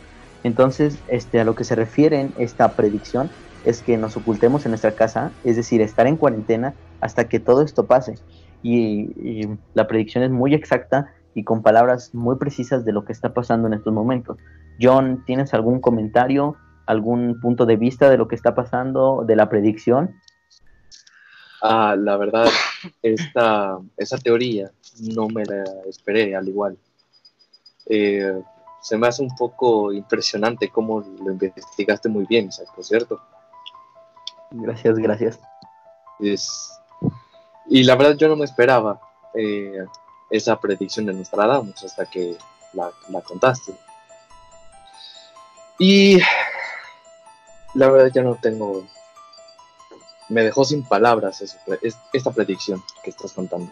Entonces, 0.43 0.99
este, 1.07 1.39
a 1.39 1.43
lo 1.43 1.55
que 1.55 1.63
se 1.63 1.75
refiere 1.75 2.29
esta 2.37 2.69
predicción 2.73 3.29
es 3.67 3.81
que 3.81 3.97
nos 3.97 4.15
ocultemos 4.15 4.65
en 4.65 4.71
nuestra 4.71 4.93
casa, 4.93 5.31
es 5.43 5.57
decir, 5.57 5.81
estar 5.81 6.07
en 6.07 6.15
cuarentena 6.15 6.73
hasta 7.01 7.27
que 7.27 7.41
todo 7.41 7.61
esto 7.63 7.85
pase. 7.85 8.15
Y, 8.63 9.45
la 9.73 9.87
predicción 9.87 10.23
es 10.23 10.31
muy 10.31 10.53
exacta 10.53 11.13
y 11.35 11.43
con 11.43 11.61
palabras 11.61 12.15
muy 12.15 12.37
precisas 12.37 12.85
de 12.85 12.93
lo 12.93 13.03
que 13.03 13.11
está 13.11 13.33
pasando 13.33 13.67
en 13.67 13.73
estos 13.73 13.93
momentos. 13.93 14.37
John, 14.81 15.23
¿tienes 15.25 15.53
algún 15.53 15.81
comentario, 15.81 16.55
algún 16.85 17.41
punto 17.41 17.65
de 17.65 17.75
vista 17.75 18.09
de 18.09 18.17
lo 18.17 18.29
que 18.29 18.35
está 18.35 18.55
pasando, 18.55 19.25
de 19.27 19.35
la 19.35 19.49
predicción? 19.49 20.15
Ah, 21.61 21.97
la 21.99 22.15
verdad, 22.15 22.47
esta, 23.01 23.79
esa 23.97 24.17
teoría 24.17 24.71
no 25.13 25.27
me 25.27 25.43
la 25.43 25.65
esperé 25.89 26.37
al 26.37 26.47
igual. 26.47 26.77
Eh, 27.85 28.41
se 28.81 28.97
me 28.97 29.07
hace 29.07 29.21
un 29.21 29.35
poco 29.35 29.91
impresionante 29.91 30.69
cómo 30.69 31.01
lo 31.01 31.33
investigaste 31.33 32.07
muy 32.07 32.25
bien, 32.25 32.49
¿por 32.73 32.85
cierto? 32.85 33.19
Gracias, 34.51 34.97
gracias. 34.97 35.39
y 37.67 37.83
la 37.83 37.95
verdad 37.95 38.15
yo 38.17 38.27
no 38.27 38.35
me 38.35 38.45
esperaba 38.45 38.99
eh, 39.33 39.85
esa 40.29 40.59
predicción 40.59 41.05
de 41.05 41.13
Nostradamus 41.13 41.83
hasta 41.83 42.05
que 42.05 42.37
la, 42.73 42.91
contaste. 43.21 43.73
Y 45.79 46.19
la 47.73 47.89
verdad 47.89 48.11
ya 48.13 48.23
no 48.23 48.35
tengo... 48.35 48.85
Me 50.29 50.43
dejó 50.43 50.65
sin 50.65 50.83
palabras 50.83 51.41
esta 52.11 52.31
predicción 52.31 52.83
que 53.03 53.11
estás 53.11 53.31
contando. 53.31 53.71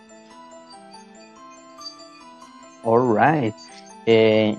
Alright. 2.83 3.55
Eh, 4.05 4.57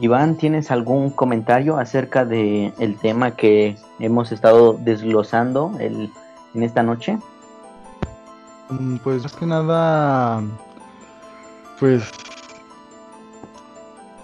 Iván, 0.00 0.36
¿tienes 0.36 0.70
algún 0.70 1.10
comentario 1.10 1.78
acerca 1.78 2.24
de 2.24 2.72
el 2.78 2.96
tema 2.96 3.32
que 3.36 3.76
hemos 3.98 4.32
estado 4.32 4.72
desglosando 4.72 5.72
el, 5.78 6.10
en 6.54 6.62
esta 6.62 6.82
noche? 6.82 7.18
Mm, 8.70 8.96
pues 8.96 9.22
más 9.22 9.34
que 9.34 9.44
nada, 9.44 10.42
pues, 11.78 12.02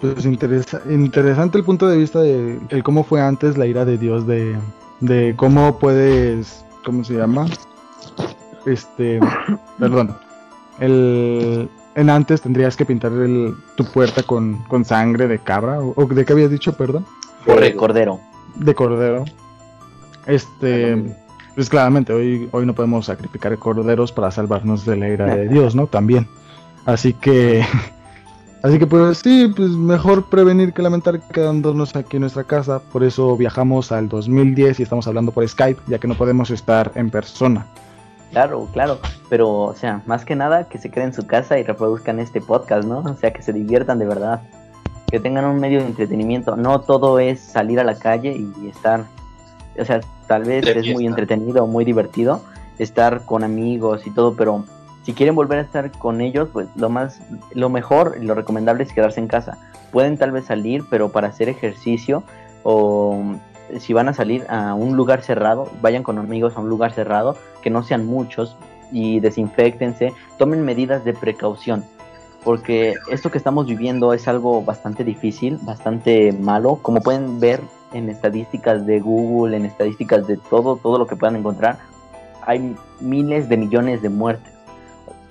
pues 0.01 0.25
interesa, 0.25 0.81
interesante 0.89 1.59
el 1.59 1.63
punto 1.63 1.87
de 1.87 1.97
vista 1.97 2.21
de 2.21 2.59
el 2.69 2.83
cómo 2.83 3.03
fue 3.03 3.21
antes 3.21 3.55
la 3.55 3.67
ira 3.67 3.85
de 3.85 3.99
Dios, 3.99 4.25
de, 4.25 4.57
de 4.99 5.35
cómo 5.37 5.77
puedes, 5.77 6.65
¿cómo 6.83 7.03
se 7.03 7.13
llama? 7.13 7.45
Este, 8.65 9.19
perdón, 9.77 10.17
el, 10.79 11.69
en 11.97 12.11
antes 12.11 12.41
tendrías 12.41 12.77
que 12.77 12.85
pintar 12.85 13.11
el, 13.11 13.55
tu 13.75 13.83
puerta 13.83 14.21
con, 14.21 14.63
con 14.65 14.85
sangre 14.85 15.27
de 15.27 15.39
cabra, 15.39 15.79
o, 15.79 16.05
de 16.05 16.25
qué 16.25 16.33
habías 16.33 16.51
dicho, 16.51 16.73
perdón? 16.73 17.07
De 17.47 17.75
cordero. 17.75 18.19
De 18.55 18.75
cordero. 18.75 19.25
Este, 20.27 20.95
pues 21.55 21.69
claramente 21.69 22.13
hoy, 22.13 22.49
hoy 22.51 22.67
no 22.67 22.75
podemos 22.75 23.07
sacrificar 23.07 23.57
corderos 23.57 24.11
para 24.11 24.29
salvarnos 24.29 24.85
de 24.85 24.95
la 24.95 25.09
ira 25.09 25.35
de 25.35 25.47
Dios, 25.49 25.73
¿no? 25.73 25.87
También. 25.87 26.27
Así 26.85 27.13
que, 27.13 27.65
así 28.61 28.77
que 28.77 28.85
pues 28.85 29.17
sí, 29.17 29.51
pues 29.55 29.71
mejor 29.71 30.29
prevenir 30.29 30.73
que 30.73 30.83
lamentar 30.83 31.19
quedándonos 31.29 31.95
aquí 31.95 32.17
en 32.17 32.21
nuestra 32.21 32.43
casa. 32.43 32.79
Por 32.79 33.03
eso 33.03 33.35
viajamos 33.35 33.91
al 33.91 34.07
2010 34.07 34.81
y 34.81 34.83
estamos 34.83 35.07
hablando 35.07 35.31
por 35.31 35.47
Skype, 35.47 35.81
ya 35.87 35.97
que 35.97 36.07
no 36.07 36.13
podemos 36.13 36.51
estar 36.51 36.91
en 36.93 37.09
persona. 37.09 37.65
Claro, 38.31 38.67
claro, 38.73 38.99
pero 39.29 39.49
o 39.59 39.73
sea, 39.73 40.01
más 40.05 40.25
que 40.25 40.35
nada 40.35 40.67
que 40.67 40.77
se 40.77 40.89
queden 40.89 41.09
en 41.09 41.13
su 41.13 41.25
casa 41.25 41.57
y 41.57 41.63
reproduzcan 41.63 42.19
este 42.19 42.41
podcast, 42.41 42.87
¿no? 42.87 42.99
O 42.99 43.15
sea, 43.15 43.31
que 43.31 43.41
se 43.41 43.53
diviertan 43.53 43.99
de 43.99 44.05
verdad, 44.05 44.41
que 45.09 45.19
tengan 45.19 45.45
un 45.45 45.59
medio 45.59 45.79
de 45.79 45.87
entretenimiento. 45.87 46.55
No 46.55 46.81
todo 46.81 47.19
es 47.19 47.39
salir 47.39 47.79
a 47.79 47.83
la 47.83 47.95
calle 47.95 48.35
y 48.35 48.67
estar, 48.67 49.05
o 49.79 49.85
sea, 49.85 50.01
tal 50.27 50.43
vez 50.43 50.65
es 50.67 50.93
muy 50.93 51.05
entretenido, 51.05 51.65
muy 51.67 51.85
divertido 51.85 52.41
estar 52.77 53.25
con 53.25 53.43
amigos 53.43 54.05
y 54.05 54.11
todo, 54.11 54.35
pero 54.35 54.63
si 55.03 55.13
quieren 55.13 55.35
volver 55.35 55.59
a 55.59 55.61
estar 55.61 55.91
con 55.91 56.21
ellos, 56.21 56.49
pues 56.51 56.67
lo 56.75 56.89
más, 56.89 57.21
lo 57.53 57.69
mejor 57.69 58.17
y 58.21 58.25
lo 58.25 58.35
recomendable 58.35 58.83
es 58.83 58.91
quedarse 58.91 59.19
en 59.19 59.27
casa. 59.27 59.57
Pueden 59.91 60.17
tal 60.17 60.31
vez 60.31 60.45
salir, 60.45 60.83
pero 60.89 61.09
para 61.09 61.29
hacer 61.29 61.47
ejercicio 61.47 62.23
o 62.63 63.23
si 63.79 63.93
van 63.93 64.09
a 64.09 64.13
salir 64.13 64.45
a 64.49 64.73
un 64.73 64.95
lugar 64.95 65.21
cerrado, 65.21 65.69
vayan 65.81 66.03
con 66.03 66.17
amigos 66.17 66.55
a 66.55 66.59
un 66.59 66.69
lugar 66.69 66.93
cerrado, 66.93 67.37
que 67.61 67.69
no 67.69 67.83
sean 67.83 68.05
muchos 68.05 68.55
y 68.91 69.19
desinfectense, 69.19 70.13
tomen 70.37 70.63
medidas 70.63 71.03
de 71.03 71.13
precaución, 71.13 71.83
porque 72.43 72.95
esto 73.11 73.29
que 73.29 73.37
estamos 73.37 73.67
viviendo 73.67 74.13
es 74.13 74.27
algo 74.27 74.61
bastante 74.61 75.03
difícil, 75.03 75.59
bastante 75.63 76.31
malo, 76.31 76.79
como 76.81 77.01
pueden 77.01 77.39
ver 77.39 77.61
en 77.93 78.09
estadísticas 78.09 78.85
de 78.85 78.99
Google, 78.99 79.57
en 79.57 79.65
estadísticas 79.65 80.27
de 80.27 80.37
todo, 80.37 80.77
todo 80.77 80.97
lo 80.97 81.07
que 81.07 81.15
puedan 81.15 81.35
encontrar, 81.35 81.77
hay 82.45 82.75
miles 82.99 83.49
de 83.49 83.57
millones 83.57 84.01
de 84.01 84.09
muertes. 84.09 84.53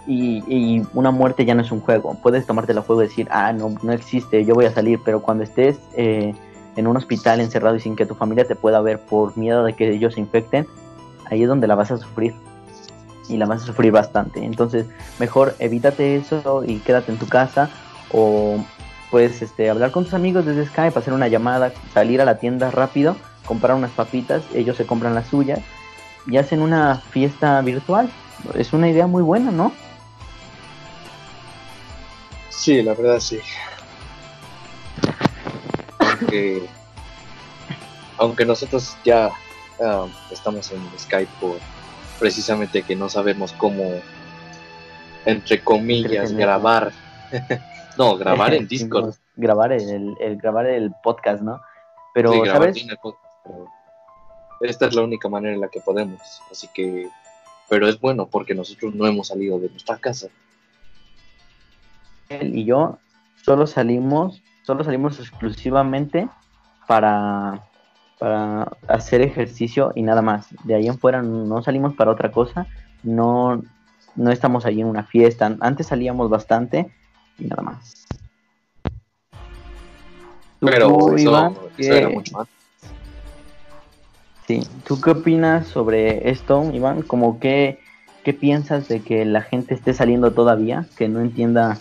Y, 0.09 0.83
una 0.94 1.11
muerte 1.11 1.44
ya 1.44 1.57
no 1.57 1.62
es 1.62 1.72
un 1.72 1.81
juego. 1.81 2.16
Puedes 2.22 2.46
tomarte 2.46 2.72
la 2.72 2.83
juego 2.83 3.03
y 3.03 3.09
decir, 3.09 3.27
ah, 3.31 3.53
no, 3.53 3.75
no 3.83 3.92
existe, 3.92 4.44
yo 4.44 4.55
voy 4.55 4.66
a 4.66 4.70
salir, 4.70 5.01
pero 5.05 5.20
cuando 5.20 5.42
estés 5.42 5.81
eh, 5.96 6.33
en 6.76 6.86
un 6.86 6.96
hospital 6.96 7.40
encerrado 7.40 7.76
y 7.76 7.80
sin 7.80 7.96
que 7.96 8.06
tu 8.06 8.14
familia 8.14 8.46
te 8.46 8.54
pueda 8.54 8.80
ver 8.80 9.00
por 9.00 9.36
miedo 9.36 9.64
de 9.64 9.74
que 9.74 9.90
ellos 9.90 10.14
se 10.14 10.20
infecten, 10.20 10.66
ahí 11.30 11.42
es 11.42 11.48
donde 11.48 11.66
la 11.66 11.74
vas 11.74 11.90
a 11.90 11.96
sufrir. 11.96 12.34
Y 13.28 13.38
la 13.38 13.46
vas 13.46 13.62
a 13.62 13.66
sufrir 13.66 13.90
bastante. 13.90 14.44
Entonces, 14.44 14.86
mejor 15.18 15.56
evítate 15.58 16.16
eso 16.16 16.62
y 16.64 16.78
quédate 16.78 17.10
en 17.10 17.18
tu 17.18 17.26
casa. 17.26 17.70
O 18.12 18.64
puedes 19.10 19.42
este, 19.42 19.68
hablar 19.68 19.90
con 19.90 20.04
tus 20.04 20.14
amigos 20.14 20.46
desde 20.46 20.66
Skype, 20.66 20.96
hacer 20.96 21.12
una 21.12 21.26
llamada, 21.26 21.72
salir 21.92 22.20
a 22.20 22.24
la 22.24 22.38
tienda 22.38 22.70
rápido, 22.70 23.16
comprar 23.44 23.74
unas 23.74 23.90
papitas, 23.90 24.44
ellos 24.54 24.76
se 24.76 24.86
compran 24.86 25.14
las 25.14 25.26
suyas 25.26 25.60
y 26.28 26.36
hacen 26.36 26.60
una 26.60 26.96
fiesta 27.10 27.60
virtual. 27.62 28.08
Es 28.54 28.72
una 28.72 28.88
idea 28.88 29.08
muy 29.08 29.24
buena, 29.24 29.50
¿no? 29.50 29.72
Sí, 32.50 32.80
la 32.82 32.94
verdad 32.94 33.18
sí 33.18 33.40
aunque, 36.20 36.66
aunque 38.18 38.44
nosotros 38.44 38.96
ya 39.05 39.31
ah, 39.81 40.07
estamos 40.31 40.70
en 40.72 40.81
Skype 40.98 41.31
por 41.40 41.59
precisamente 42.18 42.83
que 42.83 42.96
no 42.96 43.09
sabemos 43.09 43.52
cómo, 43.52 44.00
entre 45.24 45.62
comillas, 45.62 46.33
grabar. 46.33 46.92
no, 47.98 48.16
grabar 48.16 48.55
en 48.55 48.66
Discord. 48.68 49.14
grabar 49.37 49.72
el, 49.72 50.16
el, 50.20 50.37
grabar 50.37 50.66
el 50.66 50.92
podcast, 51.02 51.42
¿no? 51.42 51.61
Pero, 52.14 52.44
¿sabes? 52.46 52.87
esta 54.62 54.87
es 54.87 54.94
la 54.94 55.02
única 55.02 55.29
manera 55.29 55.55
en 55.55 55.61
la 55.61 55.68
que 55.68 55.81
podemos. 55.81 56.20
Así 56.50 56.68
que, 56.72 57.09
pero 57.68 57.87
es 57.88 58.00
bueno 58.00 58.26
porque 58.26 58.55
nosotros 58.55 58.94
no 58.94 59.07
hemos 59.07 59.29
salido 59.29 59.59
de 59.59 59.68
nuestra 59.68 59.98
casa. 59.98 60.29
Él 62.29 62.57
y 62.57 62.64
yo 62.64 62.98
solo 63.44 63.66
salimos 63.66 64.42
solo 64.66 64.83
salimos 64.83 65.20
exclusivamente 65.20 66.29
para, 66.88 67.62
para 68.18 68.72
hacer 68.88 69.22
ejercicio 69.22 69.92
y 69.94 70.02
nada 70.02 70.22
más. 70.22 70.48
De 70.64 70.74
ahí 70.74 70.88
en 70.88 70.98
fuera 70.98 71.22
no 71.22 71.62
salimos 71.62 71.94
para 71.94 72.11
otra 72.11 72.33
cosa, 72.33 72.66
no, 73.05 73.62
no 74.16 74.31
estamos 74.33 74.66
allí 74.66 74.81
en 74.81 74.88
una 74.88 75.05
fiesta. 75.05 75.57
Antes 75.61 75.87
salíamos 75.87 76.29
bastante 76.29 76.90
y 77.38 77.44
nada 77.44 77.62
más. 77.62 78.07
Pero 80.59 81.14
eso, 81.14 81.55
era 81.79 82.09
mucho 82.09 82.37
más. 82.37 82.48
Sí, 84.48 84.66
¿tú 84.85 85.00
qué 85.00 85.11
opinas 85.11 85.68
sobre 85.68 86.29
esto, 86.29 86.70
Iván? 86.72 87.02
Como 87.02 87.38
que, 87.38 87.79
¿Qué 88.24 88.33
piensas 88.33 88.88
de 88.88 89.00
que 89.00 89.24
la 89.24 89.42
gente 89.42 89.74
esté 89.74 89.94
saliendo 89.94 90.33
todavía? 90.33 90.87
Que 90.96 91.09
no 91.09 91.20
entienda 91.20 91.79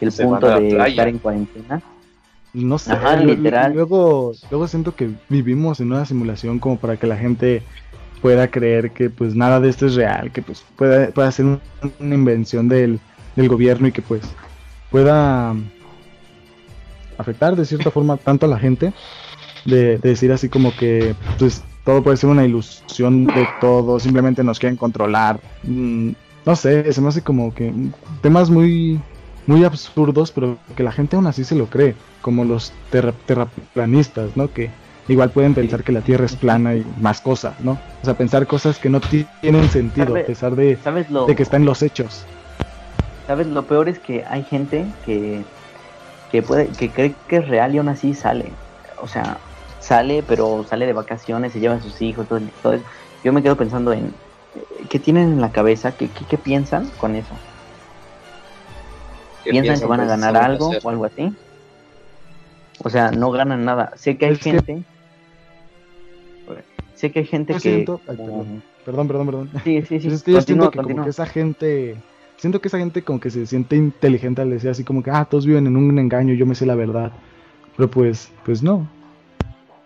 el 0.00 0.10
punto 0.12 0.48
de 0.48 0.76
estar 0.88 1.06
en 1.06 1.18
cuarentena. 1.18 1.82
No 2.56 2.78
sé, 2.78 2.96
Luego, 3.74 4.32
luego 4.50 4.66
siento 4.66 4.94
que 4.94 5.10
vivimos 5.28 5.78
en 5.80 5.92
una 5.92 6.06
simulación 6.06 6.58
como 6.58 6.78
para 6.78 6.96
que 6.96 7.06
la 7.06 7.16
gente 7.18 7.62
pueda 8.22 8.48
creer 8.48 8.92
que 8.92 9.10
pues 9.10 9.34
nada 9.34 9.60
de 9.60 9.68
esto 9.68 9.84
es 9.86 9.94
real, 9.94 10.32
que 10.32 10.40
pues 10.40 10.64
pueda, 10.74 11.08
pueda 11.08 11.30
ser 11.30 11.44
una 11.44 12.14
invención 12.14 12.66
del, 12.66 12.98
gobierno 13.36 13.88
y 13.88 13.92
que 13.92 14.00
pues 14.00 14.22
pueda 14.90 15.54
afectar 17.18 17.54
de 17.56 17.66
cierta 17.66 17.90
forma 17.90 18.16
tanto 18.16 18.46
a 18.46 18.48
la 18.48 18.58
gente 18.58 18.94
de, 19.66 19.98
decir 19.98 20.32
así 20.32 20.48
como 20.48 20.74
que 20.74 21.14
pues 21.38 21.62
todo 21.84 22.02
puede 22.02 22.16
ser 22.16 22.30
una 22.30 22.46
ilusión 22.46 23.26
de 23.26 23.46
todo, 23.60 24.00
simplemente 24.00 24.42
nos 24.42 24.58
quieren 24.58 24.76
controlar. 24.76 25.38
Mm, 25.64 26.12
no 26.46 26.56
sé, 26.56 26.90
se 26.90 27.00
me 27.02 27.08
hace 27.08 27.20
como 27.20 27.54
que 27.54 27.70
temas 28.22 28.48
muy 28.48 28.98
muy 29.46 29.64
absurdos, 29.64 30.32
pero 30.32 30.58
que 30.76 30.82
la 30.82 30.92
gente 30.92 31.16
aún 31.16 31.26
así 31.26 31.44
se 31.44 31.54
lo 31.54 31.66
cree, 31.66 31.94
como 32.20 32.44
los 32.44 32.72
terraplanistas, 32.90 34.36
¿no? 34.36 34.52
Que 34.52 34.70
igual 35.08 35.30
pueden 35.30 35.54
pensar 35.54 35.84
que 35.84 35.92
la 35.92 36.00
Tierra 36.00 36.26
es 36.26 36.36
plana 36.36 36.74
y 36.74 36.84
más 37.00 37.20
cosas, 37.20 37.58
¿no? 37.60 37.78
O 38.02 38.04
sea, 38.04 38.14
pensar 38.14 38.46
cosas 38.46 38.78
que 38.78 38.90
no 38.90 39.00
tienen 39.00 39.68
sentido, 39.68 40.16
a 40.16 40.22
pesar 40.22 40.56
de, 40.56 40.76
de 41.26 41.36
que 41.36 41.42
están 41.42 41.64
los 41.64 41.82
hechos. 41.82 42.24
¿Sabes? 43.26 43.46
Lo 43.46 43.64
peor 43.64 43.88
es 43.88 43.98
que 43.98 44.24
hay 44.28 44.42
gente 44.44 44.86
que, 45.04 45.42
que, 46.30 46.42
puede, 46.42 46.68
que 46.68 46.90
cree 46.90 47.14
que 47.28 47.36
es 47.36 47.48
real 47.48 47.74
y 47.74 47.78
aún 47.78 47.88
así 47.88 48.14
sale. 48.14 48.52
O 49.00 49.08
sea, 49.08 49.38
sale, 49.80 50.24
pero 50.26 50.64
sale 50.68 50.86
de 50.86 50.92
vacaciones, 50.92 51.52
se 51.52 51.60
lleva 51.60 51.74
a 51.74 51.80
sus 51.80 52.02
hijos, 52.02 52.26
todo, 52.28 52.40
todo 52.62 52.78
Yo 53.24 53.32
me 53.32 53.42
quedo 53.42 53.56
pensando 53.56 53.92
en 53.92 54.12
qué 54.88 54.98
tienen 54.98 55.32
en 55.32 55.40
la 55.40 55.52
cabeza, 55.52 55.92
qué, 55.92 56.08
qué 56.08 56.38
piensan 56.38 56.88
con 56.98 57.14
eso 57.14 57.34
piensan 59.46 59.78
que 59.78 59.86
van 59.86 60.00
a 60.00 60.06
ganar 60.06 60.36
algo 60.36 60.70
o 60.82 60.88
algo 60.88 61.04
así. 61.04 61.32
O 62.82 62.90
sea, 62.90 63.10
no 63.10 63.30
ganan 63.30 63.64
nada. 63.64 63.92
Sé 63.96 64.16
que 64.16 64.26
hay 64.26 64.36
gente. 64.36 64.82
Sé 66.94 67.12
que 67.12 67.20
hay 67.20 67.26
gente 67.26 67.54
que. 67.54 67.60
Siento... 67.60 67.98
perdón. 67.98 68.62
perdón, 68.84 69.08
perdón, 69.08 69.50
Sí, 69.64 69.82
sí, 69.82 70.00
sí. 70.00 70.08
yo 70.26 70.40
siento 70.40 70.70
que, 70.70 70.78
como 70.78 71.04
que 71.04 71.10
esa 71.10 71.26
gente. 71.26 71.96
Siento 72.38 72.60
que 72.60 72.68
esa 72.68 72.78
gente 72.78 73.02
como 73.02 73.18
que 73.18 73.30
se 73.30 73.46
siente 73.46 73.76
inteligente 73.76 74.42
al 74.42 74.50
decir 74.50 74.68
así 74.68 74.84
como 74.84 75.02
que, 75.02 75.10
ah, 75.10 75.24
todos 75.24 75.46
viven 75.46 75.66
en 75.66 75.76
un 75.76 75.98
engaño, 75.98 76.34
yo 76.34 76.44
me 76.44 76.54
sé 76.54 76.66
la 76.66 76.74
verdad. 76.74 77.12
Pero 77.76 77.90
pues, 77.90 78.30
pues 78.44 78.62
no. 78.62 78.86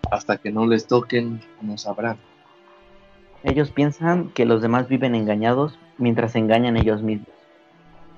Hasta 0.09 0.37
que 0.37 0.51
no 0.51 0.65
les 0.65 0.85
toquen, 0.85 1.41
no 1.61 1.77
sabrán. 1.77 2.17
Ellos 3.43 3.71
piensan 3.71 4.29
que 4.29 4.45
los 4.45 4.61
demás 4.61 4.89
viven 4.89 5.15
engañados 5.15 5.79
mientras 5.97 6.35
engañan 6.35 6.77
ellos 6.77 7.01
mismos. 7.01 7.29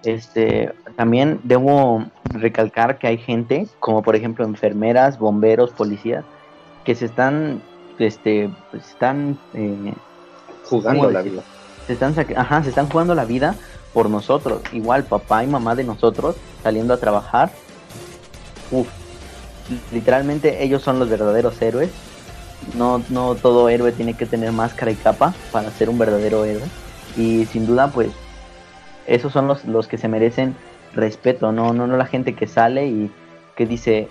Este, 0.03 0.73
también 0.95 1.39
debo 1.43 2.05
recalcar 2.25 2.97
que 2.97 3.07
hay 3.07 3.17
gente, 3.17 3.67
como 3.79 4.03
por 4.03 4.15
ejemplo 4.15 4.45
enfermeras, 4.45 5.17
bomberos, 5.17 5.71
policías, 5.71 6.25
que 6.83 6.95
se 6.95 7.05
están, 7.05 7.61
este, 7.99 8.49
pues 8.71 8.89
están 8.89 9.37
eh, 9.53 9.93
jugando 10.65 11.09
la 11.09 11.21
vida. 11.21 11.41
Se 11.87 11.93
están, 11.93 12.15
ajá, 12.35 12.63
se 12.63 12.69
están 12.69 12.89
jugando 12.89 13.15
la 13.15 13.25
vida 13.25 13.55
por 13.93 14.09
nosotros. 14.09 14.61
Igual 14.73 15.03
papá 15.03 15.43
y 15.43 15.47
mamá 15.47 15.75
de 15.75 15.83
nosotros 15.83 16.35
saliendo 16.63 16.93
a 16.93 16.97
trabajar. 16.97 17.51
Uf, 18.71 18.87
literalmente 19.91 20.63
ellos 20.63 20.81
son 20.81 20.99
los 20.99 21.09
verdaderos 21.09 21.61
héroes. 21.61 21.91
No, 22.75 23.01
no 23.09 23.35
todo 23.35 23.69
héroe 23.69 23.91
tiene 23.91 24.15
que 24.15 24.25
tener 24.25 24.51
máscara 24.51 24.91
y 24.91 24.95
capa 24.95 25.33
para 25.51 25.69
ser 25.71 25.89
un 25.89 25.97
verdadero 25.97 26.45
héroe. 26.45 26.63
Y 27.15 27.45
sin 27.45 27.67
duda, 27.67 27.89
pues, 27.89 28.11
esos 29.07 29.33
son 29.33 29.47
los, 29.47 29.65
los 29.65 29.87
que 29.87 29.97
se 29.97 30.07
merecen 30.07 30.55
respeto, 30.93 31.51
no, 31.51 31.73
no, 31.73 31.87
no 31.87 31.97
la 31.97 32.05
gente 32.05 32.35
que 32.35 32.47
sale 32.47 32.87
y 32.87 33.11
que 33.55 33.65
dice, 33.65 34.07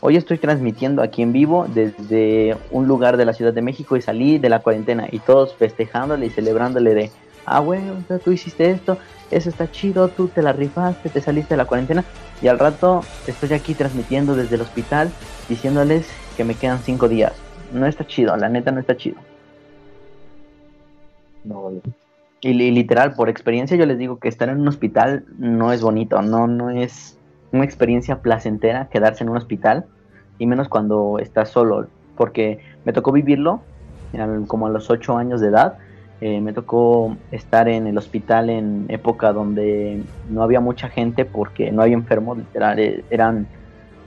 hoy 0.00 0.16
estoy 0.16 0.38
transmitiendo 0.38 1.02
aquí 1.02 1.22
en 1.22 1.32
vivo 1.32 1.66
desde 1.68 2.56
un 2.70 2.86
lugar 2.86 3.16
de 3.16 3.24
la 3.24 3.32
Ciudad 3.32 3.52
de 3.52 3.62
México 3.62 3.96
y 3.96 4.02
salí 4.02 4.38
de 4.38 4.48
la 4.48 4.60
cuarentena 4.60 5.08
y 5.10 5.18
todos 5.18 5.54
festejándole 5.54 6.26
y 6.26 6.30
celebrándole 6.30 6.94
de, 6.94 7.10
ah, 7.46 7.60
bueno, 7.60 8.02
tú 8.24 8.32
hiciste 8.32 8.70
esto, 8.70 8.98
eso 9.30 9.48
está 9.48 9.70
chido, 9.70 10.08
tú 10.08 10.28
te 10.28 10.42
la 10.42 10.52
rifaste, 10.52 11.08
te 11.08 11.20
saliste 11.20 11.54
de 11.54 11.58
la 11.58 11.66
cuarentena 11.66 12.04
y 12.42 12.48
al 12.48 12.58
rato 12.58 13.02
estoy 13.26 13.52
aquí 13.52 13.74
transmitiendo 13.74 14.34
desde 14.34 14.56
el 14.56 14.62
hospital 14.62 15.10
diciéndoles 15.48 16.08
que 16.36 16.44
me 16.44 16.54
quedan 16.54 16.78
cinco 16.80 17.08
días. 17.08 17.32
No 17.72 17.86
está 17.86 18.06
chido, 18.06 18.36
la 18.36 18.48
neta 18.48 18.72
no 18.72 18.80
está 18.80 18.96
chido. 18.96 19.16
No, 21.44 21.72
y, 22.40 22.52
literal, 22.54 23.14
por 23.14 23.28
experiencia 23.28 23.76
yo 23.76 23.86
les 23.86 23.98
digo 23.98 24.18
que 24.18 24.28
estar 24.28 24.48
en 24.48 24.60
un 24.60 24.68
hospital 24.68 25.24
no 25.38 25.72
es 25.72 25.82
bonito, 25.82 26.22
no, 26.22 26.46
no 26.46 26.70
es 26.70 27.18
una 27.52 27.64
experiencia 27.64 28.22
placentera 28.22 28.88
quedarse 28.88 29.24
en 29.24 29.30
un 29.30 29.36
hospital, 29.36 29.86
y 30.38 30.46
menos 30.46 30.68
cuando 30.68 31.18
estás 31.18 31.50
solo, 31.50 31.88
porque 32.16 32.60
me 32.84 32.92
tocó 32.92 33.12
vivirlo 33.12 33.60
como 34.46 34.66
a 34.66 34.70
los 34.70 34.90
ocho 34.90 35.16
años 35.16 35.40
de 35.40 35.48
edad, 35.48 35.78
eh, 36.20 36.40
me 36.40 36.52
tocó 36.52 37.16
estar 37.30 37.68
en 37.68 37.86
el 37.86 37.96
hospital 37.96 38.50
en 38.50 38.86
época 38.88 39.32
donde 39.32 40.02
no 40.28 40.42
había 40.42 40.60
mucha 40.60 40.88
gente 40.88 41.24
porque 41.24 41.70
no 41.70 41.82
había 41.82 41.94
enfermos, 41.94 42.38
literal, 42.38 42.78
eh, 42.78 43.04
eran 43.10 43.46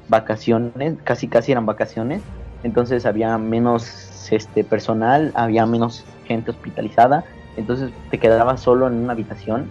vacaciones, 0.10 0.96
casi 1.04 1.28
casi 1.28 1.52
eran 1.52 1.66
vacaciones, 1.66 2.22
entonces 2.64 3.06
había 3.06 3.38
menos 3.38 4.30
este 4.32 4.64
personal, 4.64 5.32
había 5.36 5.66
menos 5.66 6.04
gente 6.26 6.52
hospitalizada 6.52 7.24
entonces 7.58 7.92
te 8.10 8.20
quedabas 8.20 8.62
solo 8.62 8.88
en 8.88 8.94
una 8.96 9.14
habitación 9.14 9.70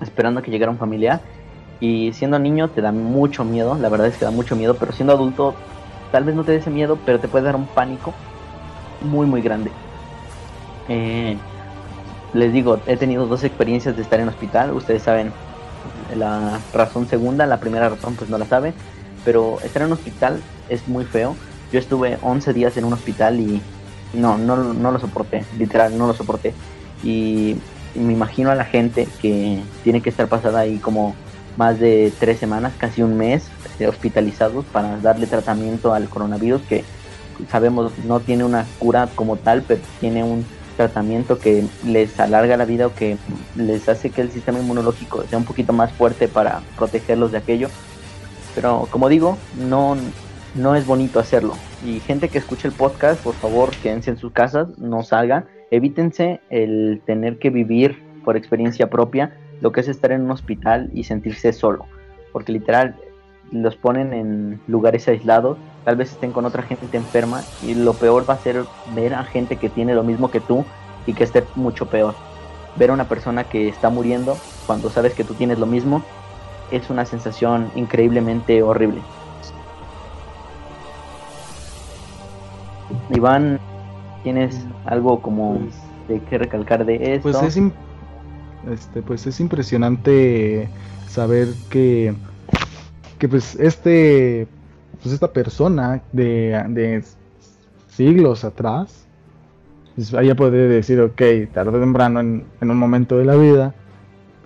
esperando 0.00 0.42
que 0.42 0.50
llegara 0.50 0.70
un 0.70 0.78
familiar. 0.78 1.20
Y 1.80 2.12
siendo 2.12 2.38
niño 2.38 2.68
te 2.68 2.80
da 2.80 2.92
mucho 2.92 3.44
miedo, 3.44 3.76
la 3.80 3.88
verdad 3.88 4.06
es 4.06 4.16
que 4.16 4.24
da 4.24 4.30
mucho 4.30 4.54
miedo, 4.54 4.76
pero 4.76 4.92
siendo 4.92 5.12
adulto 5.14 5.54
tal 6.12 6.24
vez 6.24 6.34
no 6.34 6.44
te 6.44 6.52
dé 6.52 6.58
ese 6.58 6.70
miedo, 6.70 6.98
pero 7.04 7.18
te 7.18 7.26
puede 7.26 7.44
dar 7.44 7.56
un 7.56 7.66
pánico 7.66 8.12
muy, 9.00 9.26
muy 9.26 9.42
grande. 9.42 9.72
Eh, 10.88 11.36
les 12.34 12.52
digo, 12.52 12.78
he 12.86 12.96
tenido 12.96 13.26
dos 13.26 13.42
experiencias 13.42 13.96
de 13.96 14.02
estar 14.02 14.20
en 14.20 14.28
hospital, 14.28 14.72
ustedes 14.72 15.02
saben 15.02 15.32
la 16.14 16.60
razón 16.72 17.08
segunda, 17.08 17.46
la 17.46 17.58
primera 17.58 17.88
razón 17.88 18.14
pues 18.14 18.30
no 18.30 18.38
la 18.38 18.46
saben, 18.46 18.74
pero 19.24 19.58
estar 19.64 19.82
en 19.82 19.88
un 19.88 19.94
hospital 19.94 20.40
es 20.68 20.86
muy 20.86 21.04
feo. 21.04 21.34
Yo 21.72 21.78
estuve 21.78 22.18
11 22.22 22.52
días 22.52 22.76
en 22.76 22.84
un 22.84 22.92
hospital 22.92 23.40
y 23.40 23.60
no, 24.12 24.38
no, 24.38 24.56
no 24.56 24.92
lo 24.92 25.00
soporté, 25.00 25.44
literal, 25.58 25.96
no 25.98 26.06
lo 26.06 26.14
soporté 26.14 26.54
y, 27.02 27.56
me 27.94 28.14
imagino 28.14 28.50
a 28.50 28.54
la 28.54 28.64
gente 28.64 29.06
que 29.20 29.60
tiene 29.84 30.00
que 30.00 30.08
estar 30.08 30.26
pasada 30.26 30.60
ahí 30.60 30.78
como 30.78 31.14
más 31.58 31.78
de 31.78 32.10
tres 32.18 32.38
semanas, 32.38 32.72
casi 32.78 33.02
un 33.02 33.18
mes, 33.18 33.50
eh, 33.78 33.86
hospitalizados 33.86 34.64
para 34.64 34.96
darle 35.00 35.26
tratamiento 35.26 35.92
al 35.92 36.08
coronavirus 36.08 36.62
que 36.62 36.84
sabemos 37.50 37.92
no 38.04 38.20
tiene 38.20 38.44
una 38.44 38.66
cura 38.78 39.08
como 39.14 39.36
tal, 39.36 39.62
pero 39.62 39.80
tiene 40.00 40.24
un 40.24 40.46
tratamiento 40.76 41.38
que 41.38 41.64
les 41.84 42.18
alarga 42.18 42.56
la 42.56 42.64
vida 42.64 42.86
o 42.86 42.94
que 42.94 43.18
les 43.56 43.88
hace 43.88 44.10
que 44.10 44.22
el 44.22 44.30
sistema 44.30 44.58
inmunológico 44.58 45.24
sea 45.28 45.38
un 45.38 45.44
poquito 45.44 45.72
más 45.72 45.92
fuerte 45.92 46.28
para 46.28 46.62
protegerlos 46.76 47.32
de 47.32 47.38
aquello. 47.38 47.68
Pero 48.54 48.88
como 48.90 49.08
digo, 49.08 49.38
no, 49.56 49.96
no 50.54 50.74
es 50.74 50.86
bonito 50.86 51.20
hacerlo. 51.20 51.54
Y 51.84 52.00
gente 52.00 52.28
que 52.28 52.38
escuche 52.38 52.68
el 52.68 52.74
podcast, 52.74 53.20
por 53.22 53.34
favor, 53.34 53.70
quédense 53.82 54.10
en 54.10 54.16
sus 54.16 54.32
casas, 54.32 54.68
no 54.78 55.02
salgan 55.02 55.44
evítense 55.72 56.40
el 56.50 57.00
tener 57.06 57.38
que 57.38 57.48
vivir 57.48 58.00
por 58.24 58.36
experiencia 58.36 58.90
propia 58.90 59.34
lo 59.62 59.72
que 59.72 59.80
es 59.80 59.88
estar 59.88 60.12
en 60.12 60.20
un 60.20 60.30
hospital 60.30 60.90
y 60.92 61.04
sentirse 61.04 61.52
solo, 61.52 61.86
porque 62.30 62.52
literal 62.52 62.94
los 63.50 63.74
ponen 63.76 64.12
en 64.12 64.60
lugares 64.66 65.08
aislados, 65.08 65.56
tal 65.84 65.96
vez 65.96 66.12
estén 66.12 66.32
con 66.32 66.44
otra 66.44 66.62
gente 66.62 66.94
enferma 66.96 67.42
y 67.66 67.74
lo 67.74 67.94
peor 67.94 68.28
va 68.28 68.34
a 68.34 68.38
ser 68.38 68.64
ver 68.94 69.14
a 69.14 69.24
gente 69.24 69.56
que 69.56 69.70
tiene 69.70 69.94
lo 69.94 70.02
mismo 70.02 70.30
que 70.30 70.40
tú 70.40 70.64
y 71.06 71.14
que 71.14 71.24
esté 71.24 71.42
mucho 71.54 71.86
peor. 71.86 72.14
Ver 72.76 72.90
a 72.90 72.94
una 72.94 73.08
persona 73.08 73.44
que 73.44 73.68
está 73.68 73.88
muriendo 73.88 74.36
cuando 74.66 74.90
sabes 74.90 75.14
que 75.14 75.24
tú 75.24 75.34
tienes 75.34 75.58
lo 75.58 75.66
mismo 75.66 76.02
es 76.70 76.90
una 76.90 77.06
sensación 77.06 77.70
increíblemente 77.76 78.62
horrible. 78.62 79.00
Iván 83.10 83.58
¿Tienes 84.22 84.66
algo 84.84 85.20
como 85.20 85.58
de 86.08 86.20
que 86.20 86.38
recalcar 86.38 86.84
de 86.84 87.14
esto? 87.14 87.30
Pues 87.30 87.42
es, 87.42 87.60
este, 88.70 89.02
pues 89.02 89.26
es 89.26 89.40
impresionante 89.40 90.68
saber 91.08 91.48
que, 91.68 92.14
que 93.18 93.28
pues 93.28 93.56
este, 93.56 94.46
pues 95.02 95.14
esta 95.14 95.32
persona 95.32 96.02
de, 96.12 97.02
siglos 97.88 98.44
atrás, 98.44 99.06
pues 99.94 100.12
ella 100.14 100.34
puede 100.34 100.68
decir, 100.68 101.00
ok, 101.00 101.22
tarde 101.52 101.76
o 101.76 101.80
temprano 101.80 102.20
en, 102.20 102.44
en 102.60 102.70
un 102.70 102.76
momento 102.78 103.18
de 103.18 103.24
la 103.24 103.34
vida, 103.34 103.74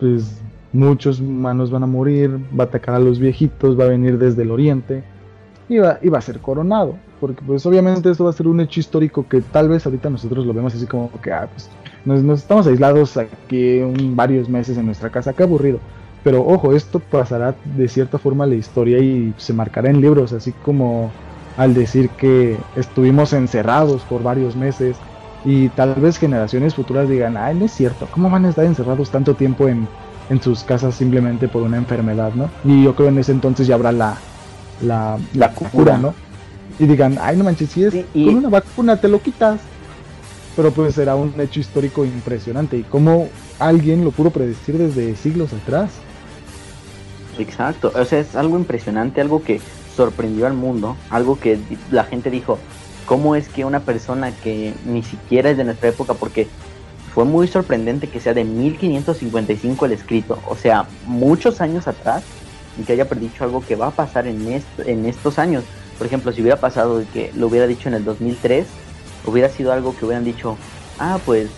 pues 0.00 0.40
muchos 0.72 1.20
humanos 1.20 1.70
van 1.70 1.82
a 1.82 1.86
morir, 1.86 2.38
va 2.58 2.64
a 2.64 2.66
atacar 2.66 2.94
a 2.94 2.98
los 2.98 3.18
viejitos, 3.18 3.78
va 3.78 3.84
a 3.84 3.88
venir 3.88 4.18
desde 4.18 4.42
el 4.42 4.50
oriente 4.50 5.04
y 5.68 5.78
va, 5.78 5.98
y 6.02 6.08
va 6.08 6.18
a 6.18 6.22
ser 6.22 6.40
coronado 6.40 6.96
porque 7.20 7.42
pues 7.46 7.64
obviamente 7.66 8.10
esto 8.10 8.24
va 8.24 8.30
a 8.30 8.32
ser 8.32 8.48
un 8.48 8.60
hecho 8.60 8.80
histórico 8.80 9.26
que 9.28 9.40
tal 9.40 9.68
vez 9.68 9.86
ahorita 9.86 10.10
nosotros 10.10 10.46
lo 10.46 10.52
vemos 10.52 10.74
así 10.74 10.86
como 10.86 11.10
que, 11.20 11.32
ah, 11.32 11.48
pues 11.52 11.68
nos, 12.04 12.40
estamos 12.40 12.66
aislados 12.66 13.16
aquí 13.16 13.80
varios 14.14 14.48
meses 14.48 14.78
en 14.78 14.86
nuestra 14.86 15.10
casa, 15.10 15.32
qué 15.32 15.42
aburrido. 15.42 15.80
Pero 16.22 16.44
ojo, 16.44 16.72
esto 16.72 16.98
pasará 16.98 17.54
de 17.76 17.88
cierta 17.88 18.18
forma 18.18 18.44
a 18.44 18.46
la 18.46 18.54
historia 18.56 18.98
y 18.98 19.32
se 19.36 19.52
marcará 19.52 19.90
en 19.90 20.00
libros, 20.00 20.32
así 20.32 20.52
como 20.52 21.10
al 21.56 21.72
decir 21.74 22.10
que 22.10 22.56
estuvimos 22.74 23.32
encerrados 23.32 24.02
por 24.02 24.22
varios 24.22 24.56
meses 24.56 24.96
y 25.44 25.68
tal 25.70 25.94
vez 25.94 26.18
generaciones 26.18 26.74
futuras 26.74 27.08
digan, 27.08 27.36
ay, 27.36 27.54
no 27.54 27.64
es 27.64 27.72
cierto, 27.72 28.08
¿cómo 28.10 28.28
van 28.28 28.44
a 28.44 28.48
estar 28.50 28.64
encerrados 28.64 29.10
tanto 29.10 29.34
tiempo 29.34 29.68
en, 29.68 29.86
en 30.28 30.42
sus 30.42 30.64
casas 30.64 30.94
simplemente 30.94 31.48
por 31.48 31.62
una 31.62 31.76
enfermedad, 31.76 32.32
¿no? 32.34 32.50
Y 32.64 32.84
yo 32.84 32.94
creo 32.94 33.08
en 33.08 33.18
ese 33.18 33.32
entonces 33.32 33.66
ya 33.66 33.76
habrá 33.76 33.92
la, 33.92 34.16
la, 34.82 35.18
la 35.34 35.52
cura, 35.52 35.98
¿no? 35.98 36.14
Y 36.78 36.86
digan, 36.86 37.18
ay, 37.20 37.36
no 37.36 37.44
manches, 37.44 37.70
si 37.70 37.84
es 37.84 37.94
con 38.12 38.36
una 38.36 38.48
vacuna 38.48 39.00
te 39.00 39.08
lo 39.08 39.20
quitas. 39.20 39.60
Pero 40.54 40.70
pues 40.70 40.94
será 40.94 41.16
un 41.16 41.38
hecho 41.38 41.60
histórico 41.60 42.04
impresionante 42.04 42.78
y 42.78 42.82
cómo 42.82 43.28
alguien 43.58 44.04
lo 44.04 44.10
pudo 44.10 44.30
predecir 44.30 44.78
desde 44.78 45.14
siglos 45.16 45.52
atrás. 45.52 45.90
Exacto, 47.38 47.92
o 47.94 48.04
sea, 48.04 48.20
es 48.20 48.34
algo 48.34 48.56
impresionante, 48.58 49.20
algo 49.20 49.42
que 49.42 49.60
sorprendió 49.94 50.46
al 50.46 50.54
mundo, 50.54 50.96
algo 51.10 51.38
que 51.38 51.58
la 51.90 52.04
gente 52.04 52.30
dijo, 52.30 52.58
¿cómo 53.04 53.36
es 53.36 53.48
que 53.48 53.64
una 53.64 53.80
persona 53.80 54.32
que 54.32 54.72
ni 54.86 55.02
siquiera 55.02 55.50
es 55.50 55.58
de 55.58 55.64
nuestra 55.64 55.90
época, 55.90 56.14
porque 56.14 56.48
fue 57.14 57.24
muy 57.24 57.48
sorprendente 57.48 58.08
que 58.08 58.20
sea 58.20 58.34
de 58.34 58.44
1555 58.44 59.86
el 59.86 59.92
escrito, 59.92 60.38
o 60.48 60.56
sea, 60.56 60.86
muchos 61.06 61.60
años 61.60 61.86
atrás, 61.88 62.22
y 62.78 62.84
que 62.84 62.92
haya 62.92 63.08
predicho 63.08 63.44
algo 63.44 63.62
que 63.64 63.76
va 63.76 63.88
a 63.88 63.90
pasar 63.90 64.26
en, 64.26 64.62
en 64.84 65.06
estos 65.06 65.38
años. 65.38 65.64
Por 65.98 66.06
ejemplo, 66.06 66.32
si 66.32 66.42
hubiera 66.42 66.60
pasado 66.60 67.02
que 67.12 67.32
lo 67.34 67.46
hubiera 67.46 67.66
dicho 67.66 67.88
en 67.88 67.94
el 67.94 68.04
2003, 68.04 68.66
hubiera 69.26 69.48
sido 69.48 69.72
algo 69.72 69.96
que 69.96 70.04
hubieran 70.04 70.24
dicho, 70.24 70.56
ah, 70.98 71.18
pues 71.24 71.48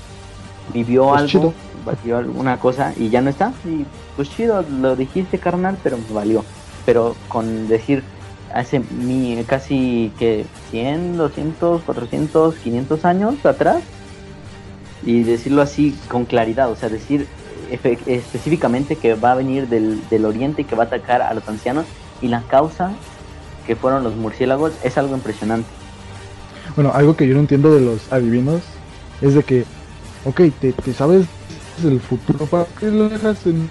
vivió 0.73 1.09
pues 1.09 1.35
algo, 1.35 1.55
vivió 2.03 2.19
alguna 2.19 2.59
cosa 2.59 2.93
y 2.97 3.09
ya 3.09 3.21
no 3.21 3.31
está. 3.31 3.53
Y 3.65 3.85
pues 4.17 4.31
chido, 4.31 4.63
lo 4.63 4.97
dijiste 4.97 5.39
carnal, 5.39 5.77
pero 5.83 5.99
valió. 6.11 6.45
Pero 6.87 7.17
con 7.29 7.69
decir 7.69 8.03
hace 8.53 8.81
mi, 8.81 9.43
casi 9.47 10.13
que 10.19 10.47
100, 10.71 11.17
200, 11.17 11.83
400, 11.83 12.55
500 12.57 13.05
años 13.05 13.45
atrás 13.45 13.83
y 15.03 15.23
decirlo 15.23 15.63
así 15.63 15.97
con 16.09 16.25
claridad, 16.25 16.71
o 16.71 16.77
sea, 16.77 16.89
decir 16.89 17.27
específicamente 17.71 18.97
que 18.97 19.15
va 19.15 19.33
a 19.33 19.35
venir 19.35 19.69
del, 19.69 20.01
del 20.09 20.25
oriente 20.25 20.63
y 20.63 20.65
que 20.65 20.75
va 20.75 20.85
a 20.85 20.87
atacar 20.87 21.21
a 21.21 21.35
los 21.35 21.47
ancianos 21.49 21.85
y 22.23 22.29
la 22.29 22.43
causa 22.43 22.93
que 23.69 23.77
fueron 23.77 24.03
los 24.03 24.17
murciélagos 24.17 24.73
es 24.83 24.97
algo 24.97 25.15
impresionante. 25.15 25.69
Bueno, 26.75 26.91
algo 26.95 27.15
que 27.15 27.29
yo 27.29 27.35
no 27.35 27.41
entiendo 27.41 27.75
de 27.75 27.83
los 27.83 28.11
adivinos 28.11 28.63
es 29.21 29.35
de 29.35 29.43
que, 29.43 29.65
ok, 30.25 30.41
te, 30.59 30.93
sabes 30.95 31.27
el 31.85 32.01
futuro, 32.01 32.47
¿para 32.47 32.65
qué 32.81 32.91
lo 32.91 33.11
dejas 33.11 33.47
en, 33.47 33.69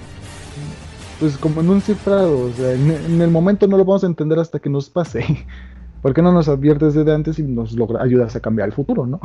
pues 1.20 1.36
como 1.38 1.62
en 1.62 1.72
un 1.72 1.82
cifrado? 1.82 2.42
O 2.42 2.52
sea, 2.52 2.74
en, 2.74 3.20
el 3.20 3.32
momento 3.32 3.68
no 3.68 3.76
lo 3.76 3.86
vamos 3.86 4.04
a 4.04 4.08
entender 4.08 4.38
hasta 4.38 4.60
que 4.60 4.70
nos 4.70 4.88
pase. 4.88 5.26
¿Por 6.04 6.14
qué 6.14 6.22
no 6.22 6.32
nos 6.32 6.48
adviertes 6.48 6.94
desde 6.94 7.12
antes 7.12 7.40
y 7.40 7.44
nos 7.44 7.74
logra, 7.74 8.04
ayudas 8.04 8.36
a 8.36 8.40
cambiar 8.40 8.68
el 8.68 8.74
futuro, 8.74 9.08
no? 9.08 9.20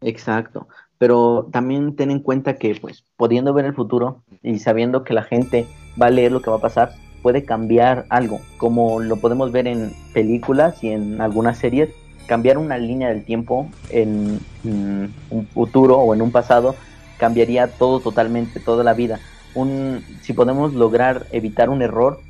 Exacto. 0.00 0.68
pero 0.96 1.48
también 1.52 1.96
ten 1.96 2.10
en 2.10 2.20
cuenta 2.20 2.54
que, 2.54 2.74
pues, 2.80 3.04
pudiendo 3.18 3.52
ver 3.52 3.66
el 3.66 3.74
futuro 3.74 4.22
y 4.42 4.58
sabiendo 4.58 5.04
que 5.04 5.12
la 5.12 5.22
gente 5.22 5.66
va 6.00 6.06
a 6.06 6.10
leer 6.10 6.32
lo 6.32 6.40
que 6.40 6.48
va 6.48 6.56
a 6.56 6.60
pasar, 6.60 6.92
puede 7.22 7.44
cambiar 7.44 8.06
algo, 8.08 8.40
como 8.56 9.00
lo 9.00 9.16
podemos 9.16 9.52
ver 9.52 9.66
en 9.66 9.92
películas 10.12 10.82
y 10.82 10.90
en 10.90 11.20
algunas 11.20 11.58
series, 11.58 11.90
cambiar 12.26 12.58
una 12.58 12.78
línea 12.78 13.08
del 13.08 13.24
tiempo 13.24 13.68
en, 13.90 14.40
un 14.62 15.46
futuro 15.52 15.98
o 15.98 16.14
en 16.14 16.22
un 16.22 16.30
pasado 16.30 16.76
cambiaría 17.18 17.66
todo 17.66 18.00
totalmente, 18.00 18.60
toda 18.60 18.84
la 18.84 18.94
vida. 18.94 19.18
Si 20.22 20.32
podemos 20.32 20.74
lograr 20.74 21.26
evitar 21.32 21.70
un 21.70 21.82
error, 21.82 22.20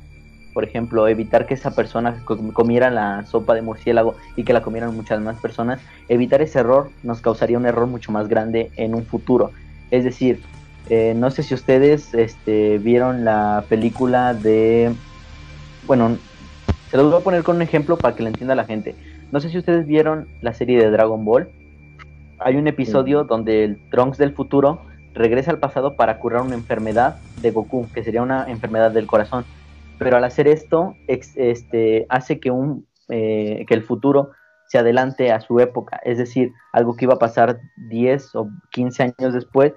por 0.53 0.63
ejemplo, 0.63 1.07
evitar 1.07 1.45
que 1.45 1.53
esa 1.53 1.71
persona 1.75 2.23
comiera 2.53 2.89
la 2.89 3.25
sopa 3.25 3.53
de 3.53 3.61
murciélago 3.61 4.15
y 4.35 4.43
que 4.43 4.53
la 4.53 4.61
comieran 4.61 4.95
muchas 4.95 5.21
más 5.21 5.39
personas, 5.39 5.79
evitar 6.09 6.41
ese 6.41 6.59
error 6.59 6.89
nos 7.03 7.21
causaría 7.21 7.57
un 7.57 7.65
error 7.65 7.87
mucho 7.87 8.11
más 8.11 8.27
grande 8.27 8.71
en 8.75 8.95
un 8.95 9.05
futuro. 9.05 9.51
Es 9.91 10.03
decir, 10.03 10.41
eh, 10.89 11.13
no 11.15 11.31
sé 11.31 11.43
si 11.43 11.53
ustedes 11.53 12.13
este, 12.13 12.77
vieron 12.77 13.25
la 13.25 13.65
película 13.69 14.33
de... 14.33 14.93
Bueno, 15.87 16.17
se 16.89 16.97
los 16.97 17.11
voy 17.11 17.21
a 17.21 17.23
poner 17.23 17.43
con 17.43 17.57
un 17.57 17.61
ejemplo 17.61 17.97
para 17.97 18.15
que 18.15 18.23
lo 18.23 18.29
entienda 18.29 18.55
la 18.55 18.65
gente. 18.65 18.95
No 19.31 19.39
sé 19.39 19.49
si 19.49 19.57
ustedes 19.57 19.85
vieron 19.85 20.27
la 20.41 20.53
serie 20.53 20.79
de 20.79 20.91
Dragon 20.91 21.23
Ball. 21.23 21.49
Hay 22.39 22.55
un 22.55 22.67
episodio 22.67 23.23
donde 23.23 23.63
el 23.63 23.89
Trunks 23.89 24.17
del 24.17 24.33
futuro 24.33 24.81
regresa 25.13 25.51
al 25.51 25.59
pasado 25.59 25.95
para 25.95 26.19
curar 26.19 26.41
una 26.41 26.55
enfermedad 26.55 27.17
de 27.41 27.51
Goku, 27.51 27.87
que 27.93 28.03
sería 28.03 28.21
una 28.21 28.49
enfermedad 28.49 28.91
del 28.91 29.07
corazón 29.07 29.45
pero 30.01 30.17
al 30.17 30.23
hacer 30.23 30.47
esto 30.47 30.95
este, 31.05 32.07
hace 32.09 32.39
que, 32.39 32.49
un, 32.49 32.87
eh, 33.09 33.65
que 33.67 33.75
el 33.75 33.83
futuro 33.83 34.31
se 34.67 34.79
adelante 34.79 35.31
a 35.31 35.41
su 35.41 35.59
época, 35.59 35.99
es 36.03 36.17
decir, 36.17 36.51
algo 36.73 36.95
que 36.95 37.05
iba 37.05 37.13
a 37.13 37.19
pasar 37.19 37.59
10 37.89 38.33
o 38.33 38.49
15 38.71 39.03
años 39.03 39.35
después, 39.35 39.73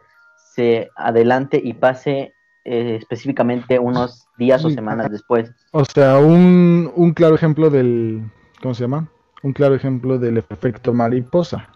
se 0.54 0.90
adelante 0.96 1.60
y 1.62 1.74
pase 1.74 2.34
eh, 2.64 2.96
específicamente 3.00 3.78
unos 3.78 4.26
días 4.38 4.64
o 4.64 4.70
semanas 4.70 5.10
después. 5.10 5.52
O 5.72 5.84
sea, 5.84 6.18
un, 6.18 6.90
un 6.94 7.12
claro 7.12 7.34
ejemplo 7.34 7.70
del, 7.70 8.30
¿cómo 8.62 8.74
se 8.74 8.82
llama? 8.82 9.08
Un 9.42 9.52
claro 9.52 9.74
ejemplo 9.74 10.18
del 10.18 10.38
efecto 10.38 10.92
mariposa. 10.92 11.68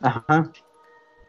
Ajá. 0.00 0.50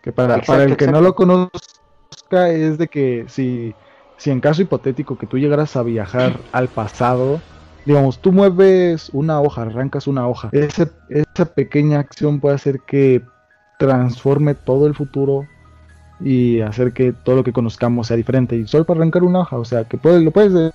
Que 0.02 0.12
para, 0.12 0.42
para 0.42 0.64
el 0.64 0.78
que 0.78 0.88
no 0.88 1.02
lo 1.02 1.16
conozca 1.16 2.50
es 2.50 2.78
de 2.78 2.88
que 2.88 3.26
si 3.28 3.74
si 4.18 4.32
en 4.32 4.42
caso 4.42 4.62
hipotético 4.62 5.18
que 5.18 5.28
tú 5.28 5.38
llegaras 5.38 5.76
a 5.76 5.84
viajar 5.84 6.38
al 6.52 6.68
pasado, 6.68 7.40
digamos, 7.86 8.20
tú 8.20 8.32
mueves 8.32 9.10
una 9.14 9.40
hoja, 9.40 9.62
arrancas 9.62 10.08
una 10.08 10.28
hoja, 10.28 10.50
esa 10.52 11.46
pequeña 11.54 12.00
acción 12.00 12.40
puede 12.40 12.56
hacer 12.56 12.82
que 12.82 13.24
transforme 13.80 14.56
todo 14.56 14.88
el 14.88 14.96
futuro 14.96 15.48
y 16.20 16.62
hacer 16.62 16.94
que 16.94 17.14
todo 17.14 17.36
lo 17.36 17.44
que 17.44 17.54
conozcamos 17.54 18.08
sea 18.08 18.18
diferente. 18.18 18.56
Y 18.56 18.68
solo 18.68 18.86
para 18.86 19.00
arrancar 19.00 19.24
una 19.24 19.40
hoja, 19.42 19.58
o 19.58 19.66
sea, 19.66 19.84
que 19.84 19.98
puedes, 19.98 20.22
lo 20.22 20.32
puedes 20.32 20.74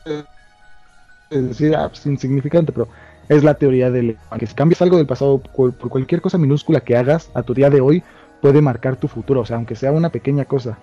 decir, 1.31 1.75
ah, 1.77 1.89
pues, 1.89 2.07
insignificante, 2.07 2.73
pero 2.73 2.89
es 3.29 3.43
la 3.45 3.55
teoría 3.55 3.91
del 3.91 4.17
que 4.39 4.47
si 4.47 4.55
cambias 4.55 4.83
algo 4.83 4.97
del 4.97 5.07
pasado 5.07 5.39
por 5.39 5.75
cualquier 5.75 6.21
cosa 6.21 6.39
minúscula 6.39 6.81
que 6.81 6.97
hagas 6.97 7.31
a 7.35 7.43
tu 7.43 7.55
día 7.55 7.71
de 7.71 7.81
hoy, 7.81 8.03
puede 8.41 8.61
marcar 8.61 8.97
tu 8.97 9.09
futuro, 9.09 9.41
o 9.41 9.47
sea, 9.47 9.57
aunque 9.57 9.77
sea 9.77 9.93
una 9.93 10.11
pequeña 10.11 10.45
cosa. 10.45 10.79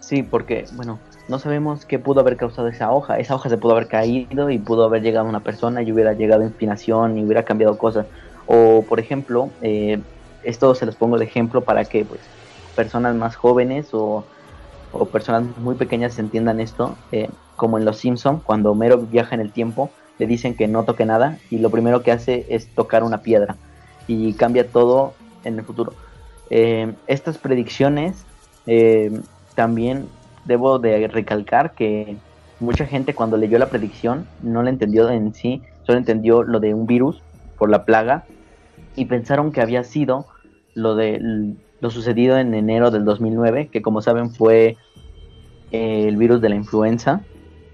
Sí, 0.00 0.22
porque, 0.22 0.66
bueno, 0.74 0.98
no 1.28 1.40
sabemos 1.40 1.84
qué 1.84 1.98
pudo 1.98 2.20
haber 2.20 2.36
causado 2.36 2.68
esa 2.68 2.92
hoja. 2.92 3.18
Esa 3.18 3.34
hoja 3.34 3.48
se 3.48 3.58
pudo 3.58 3.72
haber 3.72 3.88
caído 3.88 4.50
y 4.50 4.58
pudo 4.58 4.84
haber 4.84 5.02
llegado 5.02 5.28
una 5.28 5.40
persona 5.40 5.82
y 5.82 5.90
hubiera 5.90 6.12
llegado 6.12 6.44
inspiración 6.44 7.18
y 7.18 7.24
hubiera 7.24 7.44
cambiado 7.44 7.76
cosas. 7.76 8.06
O, 8.46 8.84
por 8.88 9.00
ejemplo, 9.00 9.50
eh, 9.62 9.98
esto 10.44 10.74
se 10.76 10.86
los 10.86 10.94
pongo 10.94 11.18
de 11.18 11.24
ejemplo 11.24 11.62
para 11.62 11.84
que 11.84 12.04
pues, 12.04 12.20
personas 12.76 13.16
más 13.16 13.34
jóvenes 13.34 13.88
o, 13.92 14.24
personas 15.12 15.44
muy 15.58 15.74
pequeñas 15.74 16.18
entiendan 16.18 16.60
esto. 16.60 16.96
Eh, 17.10 17.28
como 17.56 17.78
en 17.78 17.84
Los 17.84 17.98
Simpson, 17.98 18.40
cuando 18.40 18.70
Homero 18.70 18.98
viaja 18.98 19.34
en 19.34 19.40
el 19.40 19.50
tiempo, 19.50 19.90
le 20.18 20.26
dicen 20.26 20.54
que 20.54 20.68
no 20.68 20.84
toque 20.84 21.04
nada 21.04 21.38
y 21.50 21.58
lo 21.58 21.70
primero 21.70 22.02
que 22.02 22.12
hace 22.12 22.46
es 22.48 22.68
tocar 22.68 23.02
una 23.02 23.22
piedra 23.22 23.56
y 24.06 24.34
cambia 24.34 24.68
todo 24.68 25.14
en 25.44 25.58
el 25.58 25.64
futuro. 25.64 25.92
Eh, 26.50 26.92
estas 27.06 27.38
predicciones 27.38 28.24
eh, 28.66 29.20
también 29.54 30.06
debo 30.44 30.78
de 30.78 31.08
recalcar 31.08 31.72
que 31.72 32.16
mucha 32.60 32.86
gente 32.86 33.14
cuando 33.14 33.36
leyó 33.36 33.58
la 33.58 33.68
predicción 33.68 34.26
no 34.42 34.62
la 34.62 34.70
entendió 34.70 35.08
en 35.10 35.34
sí, 35.34 35.62
solo 35.82 35.98
entendió 35.98 36.42
lo 36.42 36.60
de 36.60 36.72
un 36.72 36.86
virus 36.86 37.20
por 37.58 37.68
la 37.68 37.84
plaga 37.84 38.24
y 38.94 39.06
pensaron 39.06 39.52
que 39.52 39.60
había 39.60 39.84
sido 39.84 40.26
lo 40.74 40.94
de 40.94 41.54
lo 41.80 41.90
sucedido 41.90 42.38
en 42.38 42.54
enero 42.54 42.90
del 42.90 43.04
2009, 43.04 43.68
que 43.68 43.82
como 43.82 44.02
saben 44.02 44.30
fue 44.30 44.76
eh, 45.72 46.08
el 46.08 46.16
virus 46.16 46.40
de 46.40 46.48
la 46.48 46.54
influenza 46.54 47.22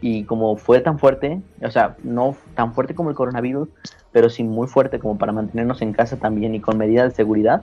y 0.01 0.25
como 0.25 0.57
fue 0.57 0.81
tan 0.81 0.99
fuerte, 0.99 1.41
o 1.63 1.71
sea, 1.71 1.97
no 2.03 2.37
tan 2.55 2.75
fuerte 2.75 2.95
como 2.95 3.11
el 3.11 3.17
coronavirus, 3.17 3.69
pero 4.11 4.29
sí 4.29 4.43
muy 4.43 4.67
fuerte 4.67 4.99
como 4.99 5.17
para 5.17 5.33
mantenernos 5.33 5.81
en 5.83 5.93
casa 5.93 6.17
también 6.17 6.55
y 6.55 6.61
con 6.61 6.77
medidas 6.77 7.11
de 7.11 7.17
seguridad, 7.17 7.63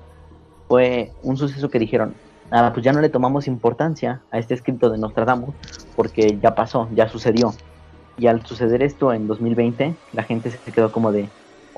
fue 0.67 1.11
un 1.23 1.35
suceso 1.35 1.69
que 1.69 1.79
dijeron, 1.79 2.13
ah, 2.51 2.71
pues 2.73 2.85
ya 2.85 2.93
no 2.93 3.01
le 3.01 3.09
tomamos 3.09 3.47
importancia 3.47 4.21
a 4.31 4.39
este 4.39 4.53
escrito 4.53 4.89
de 4.89 4.97
Nostradamus 4.97 5.53
porque 5.95 6.37
ya 6.41 6.55
pasó, 6.55 6.87
ya 6.93 7.09
sucedió. 7.09 7.53
Y 8.17 8.27
al 8.27 8.45
suceder 8.45 8.83
esto 8.83 9.13
en 9.13 9.27
2020, 9.27 9.95
la 10.13 10.23
gente 10.23 10.51
se 10.51 10.71
quedó 10.71 10.91
como 10.91 11.11
de, 11.11 11.29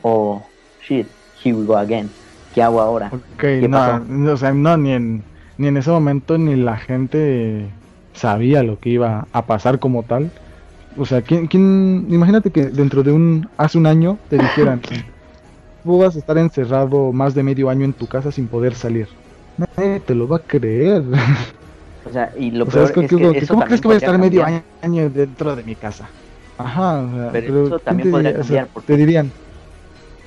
oh, 0.01 0.41
shit, 0.82 1.07
here 1.43 1.55
we 1.55 1.66
go 1.66 1.78
again. 1.78 2.09
¿Qué 2.54 2.62
hago 2.62 2.82
ahora? 2.82 3.12
¿Qué 3.38 3.68
no, 3.68 4.34
o 4.34 4.38
sea, 4.38 4.54
no, 4.54 4.78
ni 4.78 4.91
en, 4.91 5.24
ni 5.58 5.68
en 5.68 5.78
ese 5.78 5.89
momento 5.89 6.38
ni 6.38 6.56
la 6.56 6.78
gente 6.78 7.68
sabía 8.14 8.64
lo 8.64 8.80
que 8.80 8.89
iba 8.89 9.28
a 9.32 9.45
pasar 9.45 9.80
como 9.80 10.04
tal. 10.04 10.32
O 10.97 11.06
sea, 11.06 11.22
¿quién, 11.22 11.47
quién 11.47 12.08
imagínate 12.10 12.52
que 12.52 12.66
dentro 12.66 13.04
de 13.04 13.12
un, 13.12 13.47
hace 13.58 13.78
un 13.78 13.86
año 13.86 14.18
te 14.30 14.38
dijeran, 14.38 14.82
tú 15.84 15.99
vas 15.99 16.16
a 16.16 16.20
estar 16.20 16.38
encerrado 16.38 17.14
más 17.14 17.34
de 17.34 17.43
medio 17.43 17.70
año 17.70 17.86
en 17.86 17.93
tu 17.93 18.08
casa 18.08 18.32
sin 18.32 18.47
poder 18.47 18.76
salir 18.76 19.08
nadie 19.58 19.99
te 19.99 20.16
lo 20.16 20.28
va 20.28 20.38
a 20.38 20.39
creer. 20.39 21.04
O 22.06 22.12
sea, 22.12 22.32
y 22.38 22.52
lo 22.52 22.66
peor 22.66 22.86
es, 22.86 22.91
que, 22.91 23.47
¿Cómo 23.47 23.64
crees 23.64 23.82
que 23.82 23.88
voy 23.88 23.95
a 23.95 23.97
estar 23.97 24.18
medio 24.18 24.43
año 24.82 25.10
dentro 25.10 25.56
de 25.56 25.64
mi 25.64 25.76
casa? 25.76 26.10
Ajá, 26.58 27.30
pero, 27.32 27.68
eso 27.68 27.80
también 27.80 28.12
podría 28.12 28.34
cambiar. 28.36 28.70
Te 28.86 28.97
dirían. 28.97 29.32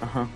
Ajá. 0.01 0.27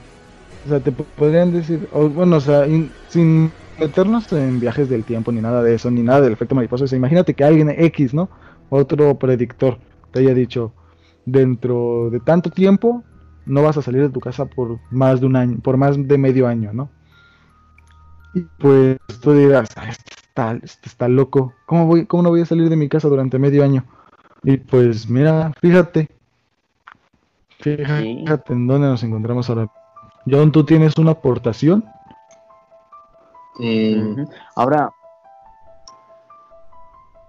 O 0.64 0.68
sea, 0.68 0.80
te 0.80 0.92
podrían 0.92 1.52
decir, 1.52 1.88
bueno, 1.92 2.36
o 2.36 2.40
sea, 2.40 2.66
sin 3.08 3.50
meternos 3.78 4.30
en 4.32 4.60
viajes 4.60 4.88
del 4.88 5.04
tiempo, 5.04 5.32
ni 5.32 5.40
nada 5.40 5.62
de 5.62 5.74
eso, 5.74 5.90
ni 5.90 6.02
nada 6.02 6.20
del 6.20 6.32
efecto 6.32 6.54
mariposa. 6.54 6.84
O 6.84 6.86
sea, 6.86 6.96
imagínate 6.96 7.34
que 7.34 7.44
alguien 7.44 7.70
X, 7.70 8.12
¿no? 8.12 8.28
Otro 8.70 9.18
predictor 9.18 9.78
te 10.10 10.20
haya 10.20 10.34
dicho, 10.34 10.72
dentro 11.24 12.10
de 12.10 12.20
tanto 12.20 12.50
tiempo 12.50 13.04
no 13.46 13.62
vas 13.62 13.76
a 13.76 13.82
salir 13.82 14.02
de 14.02 14.10
tu 14.10 14.20
casa 14.20 14.46
por 14.46 14.78
más 14.90 15.20
de 15.20 15.26
un 15.26 15.36
año, 15.36 15.58
por 15.60 15.76
más 15.76 15.96
de 15.96 16.18
medio 16.18 16.46
año, 16.46 16.72
¿no? 16.72 16.90
Y 18.34 18.42
pues 18.58 18.98
tú 19.22 19.32
dirás, 19.32 19.70
ah, 19.76 19.88
este 19.88 20.14
está, 20.14 20.52
este 20.62 20.88
está 20.88 21.08
loco, 21.08 21.54
¿Cómo, 21.66 21.86
voy, 21.86 22.06
¿cómo 22.06 22.22
no 22.22 22.30
voy 22.30 22.42
a 22.42 22.46
salir 22.46 22.68
de 22.68 22.76
mi 22.76 22.88
casa 22.88 23.08
durante 23.08 23.38
medio 23.38 23.64
año? 23.64 23.84
Y 24.42 24.58
pues 24.58 25.08
mira, 25.08 25.52
fíjate, 25.60 26.08
fíjate 27.58 28.52
en 28.52 28.66
dónde 28.66 28.88
nos 28.88 29.02
encontramos 29.02 29.48
ahora. 29.48 29.70
John, 30.26 30.52
¿tú 30.52 30.64
tienes 30.64 30.96
una 30.98 31.12
aportación? 31.12 31.84
Eh, 33.60 34.26
ahora... 34.54 34.90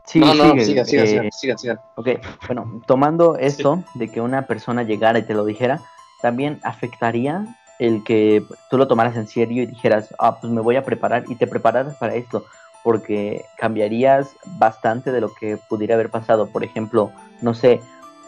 Sí, 0.05 0.19
no, 0.19 0.33
no, 0.33 0.59
siga, 0.59 0.85
siga, 0.85 1.03
eh, 1.03 1.29
siga, 1.31 1.55
siga, 1.55 1.81
Ok, 1.95 2.07
bueno, 2.47 2.81
tomando 2.87 3.35
esto 3.37 3.83
de 3.93 4.09
que 4.09 4.21
una 4.21 4.47
persona 4.47 4.81
llegara 4.81 5.19
y 5.19 5.23
te 5.23 5.35
lo 5.35 5.45
dijera, 5.45 5.81
también 6.21 6.59
afectaría 6.63 7.45
el 7.79 8.03
que 8.03 8.43
tú 8.69 8.77
lo 8.77 8.87
tomaras 8.87 9.15
en 9.15 9.27
serio 9.27 9.63
y 9.63 9.67
dijeras, 9.67 10.13
ah, 10.19 10.39
pues 10.39 10.51
me 10.51 10.61
voy 10.61 10.75
a 10.75 10.83
preparar 10.83 11.25
y 11.27 11.35
te 11.35 11.45
prepararas 11.45 11.95
para 11.95 12.15
esto, 12.15 12.43
porque 12.83 13.45
cambiarías 13.57 14.35
bastante 14.57 15.11
de 15.11 15.21
lo 15.21 15.33
que 15.33 15.57
pudiera 15.57 15.95
haber 15.95 16.09
pasado. 16.09 16.47
Por 16.47 16.63
ejemplo, 16.63 17.11
no 17.41 17.53
sé, 17.53 17.79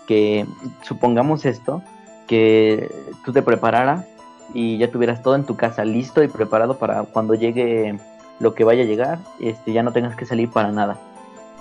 que 0.07 0.45
supongamos 0.83 1.45
esto, 1.45 1.81
que 2.27 2.89
tú 3.25 3.33
te 3.33 3.41
prepararas 3.41 4.05
y 4.53 4.77
ya 4.77 4.91
tuvieras 4.91 5.21
todo 5.21 5.35
en 5.35 5.45
tu 5.45 5.55
casa 5.55 5.85
listo 5.85 6.23
y 6.23 6.27
preparado 6.27 6.77
para 6.77 7.03
cuando 7.03 7.35
llegue 7.35 7.97
lo 8.39 8.53
que 8.53 8.63
vaya 8.63 8.83
a 8.83 8.85
llegar, 8.85 9.19
este, 9.39 9.71
ya 9.73 9.83
no 9.83 9.93
tengas 9.93 10.15
que 10.15 10.25
salir 10.25 10.49
para 10.49 10.71
nada. 10.71 10.97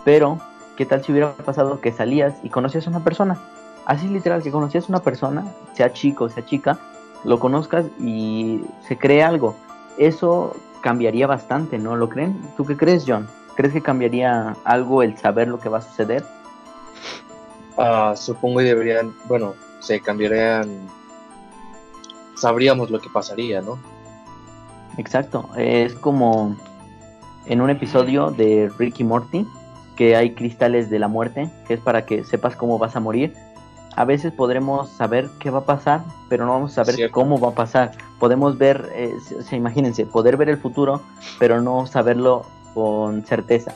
Pero, 0.05 0.38
¿qué 0.76 0.86
tal 0.86 1.05
si 1.05 1.12
hubiera 1.12 1.32
pasado 1.34 1.80
que 1.80 1.93
salías 1.93 2.34
y 2.43 2.49
conocías 2.49 2.86
a 2.86 2.91
una 2.91 3.05
persona? 3.05 3.38
Así 3.84 4.09
literal, 4.09 4.43
que 4.43 4.51
conocías 4.51 4.84
a 4.84 4.88
una 4.88 5.01
persona, 5.01 5.45
sea 5.74 5.93
chico, 5.93 6.28
sea 6.28 6.45
chica, 6.45 6.78
lo 7.24 7.38
conozcas 7.38 7.86
y 8.01 8.62
se 8.86 8.97
cree 8.97 9.22
algo. 9.22 9.57
Eso 9.99 10.57
cambiaría 10.80 11.26
bastante, 11.26 11.78
¿no 11.78 11.97
lo 11.97 12.09
creen? 12.09 12.41
¿Tú 12.57 12.64
qué 12.64 12.76
crees, 12.76 13.05
John? 13.07 13.28
¿Crees 13.57 13.74
que 13.74 13.82
cambiaría 13.82 14.57
algo 14.64 15.03
el 15.03 15.18
saber 15.18 15.49
lo 15.49 15.59
que 15.59 15.68
va 15.68 15.78
a 15.78 15.82
suceder? 15.82 16.24
Ah, 17.76 18.14
supongo 18.16 18.61
y 18.62 18.64
deberían, 18.64 19.14
bueno, 19.26 19.55
se 19.80 20.01
cambiarían, 20.01 20.88
sabríamos 22.41 22.91
lo 22.91 23.01
que 23.01 23.09
pasaría, 23.11 23.61
¿no? 23.61 23.78
Exacto, 24.97 25.49
es 25.57 25.95
como 25.95 26.57
en 27.47 27.61
un 27.61 27.70
episodio 27.70 28.30
de 28.30 28.70
Ricky 28.78 29.05
Morty 29.05 29.47
que 29.97 30.16
hay 30.16 30.34
cristales 30.34 30.88
de 30.88 30.99
la 30.99 31.09
muerte, 31.09 31.51
que 31.66 31.74
es 31.74 31.80
para 31.80 32.07
que 32.07 32.24
sepas 32.24 32.57
cómo 32.57 32.78
vas 32.78 32.97
a 32.97 33.01
morir. 33.01 33.34
A 33.97 34.05
veces 34.05 34.32
podremos 34.32 34.88
saber 34.88 35.28
qué 35.38 35.51
va 35.51 35.61
a 35.61 35.64
pasar, 35.64 36.03
pero 36.28 36.47
no 36.47 36.53
vamos 36.53 36.78
a 36.78 36.84
saber 36.84 37.11
cómo 37.11 37.38
va 37.38 37.49
a 37.49 37.55
pasar. 37.55 37.93
Podemos 38.18 38.57
ver, 38.57 38.88
eh, 38.95 39.12
se, 39.47 39.57
imagínense, 39.57 40.07
poder 40.07 40.36
ver 40.36 40.49
el 40.49 40.57
futuro, 40.57 41.03
pero 41.38 41.61
no 41.61 41.86
saberlo 41.86 42.47
con 42.72 43.24
certeza. 43.26 43.74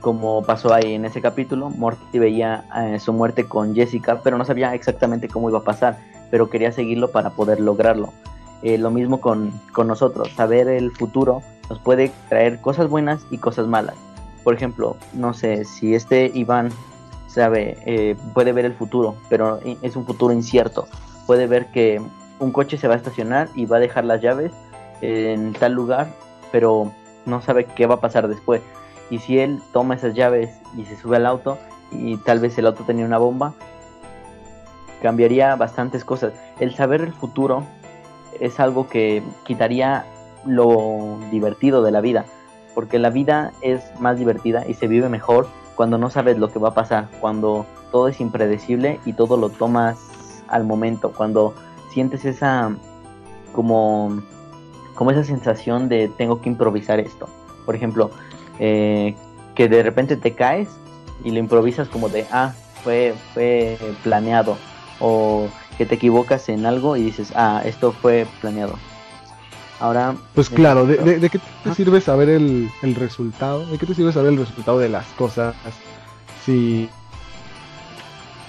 Como 0.00 0.42
pasó 0.42 0.72
ahí 0.72 0.94
en 0.94 1.04
ese 1.04 1.20
capítulo, 1.20 1.70
Morty 1.70 2.18
veía 2.18 2.64
eh, 2.76 2.98
su 3.00 3.12
muerte 3.12 3.44
con 3.44 3.74
Jessica, 3.74 4.20
pero 4.22 4.38
no 4.38 4.44
sabía 4.44 4.74
exactamente 4.74 5.28
cómo 5.28 5.50
iba 5.50 5.58
a 5.58 5.64
pasar, 5.64 5.98
pero 6.30 6.50
quería 6.50 6.72
seguirlo 6.72 7.10
para 7.10 7.30
poder 7.30 7.60
lograrlo. 7.60 8.12
Eh, 8.62 8.78
lo 8.78 8.90
mismo 8.90 9.20
con, 9.20 9.52
con 9.72 9.86
nosotros, 9.86 10.30
saber 10.34 10.68
el 10.68 10.90
futuro 10.90 11.42
nos 11.70 11.78
puede 11.78 12.10
traer 12.28 12.60
cosas 12.60 12.88
buenas 12.88 13.20
y 13.30 13.38
cosas 13.38 13.66
malas 13.66 13.94
por 14.48 14.54
ejemplo, 14.54 14.96
no 15.12 15.34
sé, 15.34 15.66
si 15.66 15.94
este 15.94 16.30
Iván 16.32 16.70
sabe, 17.26 17.76
eh, 17.84 18.16
puede 18.32 18.52
ver 18.52 18.64
el 18.64 18.72
futuro, 18.72 19.14
pero 19.28 19.60
es 19.82 19.94
un 19.94 20.06
futuro 20.06 20.32
incierto. 20.32 20.88
Puede 21.26 21.46
ver 21.46 21.66
que 21.66 22.00
un 22.38 22.50
coche 22.50 22.78
se 22.78 22.88
va 22.88 22.94
a 22.94 22.96
estacionar 22.96 23.50
y 23.54 23.66
va 23.66 23.76
a 23.76 23.80
dejar 23.80 24.06
las 24.06 24.22
llaves 24.22 24.50
en 25.02 25.52
tal 25.52 25.72
lugar, 25.72 26.08
pero 26.50 26.92
no 27.26 27.42
sabe 27.42 27.66
qué 27.66 27.86
va 27.86 27.96
a 27.96 28.00
pasar 28.00 28.26
después. 28.26 28.62
Y 29.10 29.18
si 29.18 29.38
él 29.38 29.60
toma 29.74 29.96
esas 29.96 30.14
llaves 30.14 30.48
y 30.78 30.86
se 30.86 30.96
sube 30.96 31.16
al 31.16 31.26
auto 31.26 31.58
y 31.92 32.16
tal 32.16 32.40
vez 32.40 32.56
el 32.56 32.68
auto 32.68 32.84
tenía 32.84 33.04
una 33.04 33.18
bomba, 33.18 33.52
cambiaría 35.02 35.56
bastantes 35.56 36.04
cosas. 36.04 36.32
El 36.60 36.74
saber 36.74 37.00
el 37.00 37.12
futuro 37.12 37.64
es 38.40 38.60
algo 38.60 38.88
que 38.88 39.22
quitaría 39.44 40.04
lo 40.44 41.18
divertido 41.30 41.82
de 41.82 41.90
la 41.90 42.00
vida 42.00 42.24
porque 42.78 43.00
la 43.00 43.10
vida 43.10 43.50
es 43.60 43.82
más 43.98 44.20
divertida 44.20 44.64
y 44.64 44.74
se 44.74 44.86
vive 44.86 45.08
mejor 45.08 45.48
cuando 45.74 45.98
no 45.98 46.10
sabes 46.10 46.38
lo 46.38 46.52
que 46.52 46.60
va 46.60 46.68
a 46.68 46.74
pasar, 46.74 47.08
cuando 47.20 47.66
todo 47.90 48.06
es 48.06 48.20
impredecible 48.20 49.00
y 49.04 49.14
todo 49.14 49.36
lo 49.36 49.48
tomas 49.48 49.98
al 50.46 50.62
momento, 50.62 51.12
cuando 51.12 51.54
sientes 51.90 52.24
esa 52.24 52.70
como, 53.52 54.22
como 54.94 55.10
esa 55.10 55.24
sensación 55.24 55.88
de 55.88 56.06
tengo 56.16 56.40
que 56.40 56.50
improvisar 56.50 57.00
esto. 57.00 57.28
Por 57.66 57.74
ejemplo, 57.74 58.12
eh, 58.60 59.16
que 59.56 59.68
de 59.68 59.82
repente 59.82 60.16
te 60.16 60.36
caes 60.36 60.68
y 61.24 61.32
lo 61.32 61.40
improvisas 61.40 61.88
como 61.88 62.08
de, 62.08 62.26
ah, 62.30 62.54
fue, 62.84 63.12
fue 63.34 63.76
planeado. 64.04 64.56
O 65.00 65.48
que 65.76 65.86
te 65.86 65.94
equivocas 65.94 66.48
en 66.48 66.66
algo 66.66 66.96
y 66.96 67.02
dices, 67.02 67.32
ah, 67.36 67.62
esto 67.64 67.92
fue 67.92 68.26
planeado. 68.40 68.74
Ahora. 69.80 70.16
Pues 70.34 70.50
claro, 70.50 70.86
¿de, 70.86 71.30
qué 71.30 71.40
te 71.62 71.74
sirve 71.74 72.00
saber 72.00 72.28
el, 72.28 72.70
resultado? 72.96 73.64
¿De 73.66 73.78
qué 73.78 73.86
te 73.86 73.94
sirve 73.94 74.12
saber 74.12 74.32
el 74.32 74.38
resultado 74.38 74.78
de 74.78 74.88
las 74.88 75.06
cosas? 75.16 75.54
Si. 76.44 76.88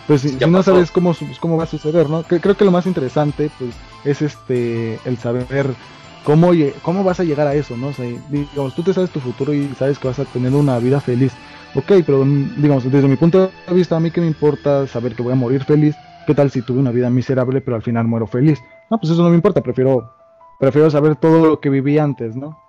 Pues 0.07 0.21
si, 0.21 0.37
no 0.47 0.63
sabes 0.63 0.89
cómo, 0.89 1.15
cómo 1.39 1.55
va 1.55 1.65
a 1.65 1.67
suceder, 1.67 2.09
¿no? 2.09 2.23
Creo 2.23 2.57
que 2.57 2.65
lo 2.65 2.71
más 2.71 2.87
interesante, 2.87 3.51
pues, 3.59 3.75
es 4.05 4.23
este. 4.23 4.99
El 5.05 5.19
saber 5.19 5.75
cómo, 6.23 6.51
cómo 6.81 7.03
vas 7.03 7.19
a 7.19 7.23
llegar 7.23 7.47
a 7.47 7.53
eso, 7.53 7.77
¿no? 7.77 7.89
O 7.89 7.93
sea, 7.93 8.05
digamos, 8.29 8.73
tú 8.73 8.81
te 8.81 8.93
sabes 8.93 9.11
tu 9.11 9.19
futuro 9.19 9.53
y 9.53 9.69
sabes 9.77 9.99
que 9.99 10.07
vas 10.07 10.17
a 10.17 10.25
tener 10.25 10.53
una 10.53 10.79
vida 10.79 10.99
feliz. 10.99 11.33
Ok, 11.75 11.91
pero 12.03 12.25
digamos, 12.57 12.91
desde 12.91 13.07
mi 13.07 13.17
punto 13.17 13.51
de 13.67 13.73
vista, 13.73 13.97
a 13.97 13.99
mí 13.99 14.09
que 14.09 14.21
me 14.21 14.27
importa 14.27 14.87
saber 14.87 15.13
que 15.13 15.21
voy 15.21 15.33
a 15.33 15.35
morir 15.35 15.63
feliz. 15.63 15.95
¿Qué 16.27 16.35
tal 16.35 16.51
si 16.51 16.61
tuve 16.61 16.79
una 16.79 16.91
vida 16.91 17.09
miserable, 17.09 17.61
pero 17.61 17.75
al 17.75 17.83
final 17.83 18.07
muero 18.07 18.27
feliz? 18.27 18.59
No, 18.89 18.99
pues 18.99 19.11
eso 19.11 19.23
no 19.23 19.29
me 19.29 19.35
importa, 19.35 19.61
prefiero 19.61 20.13
prefiero 20.59 20.91
saber 20.91 21.15
todo 21.15 21.47
lo 21.47 21.59
que 21.59 21.69
viví 21.69 21.97
antes, 21.97 22.35
¿no? 22.35 22.59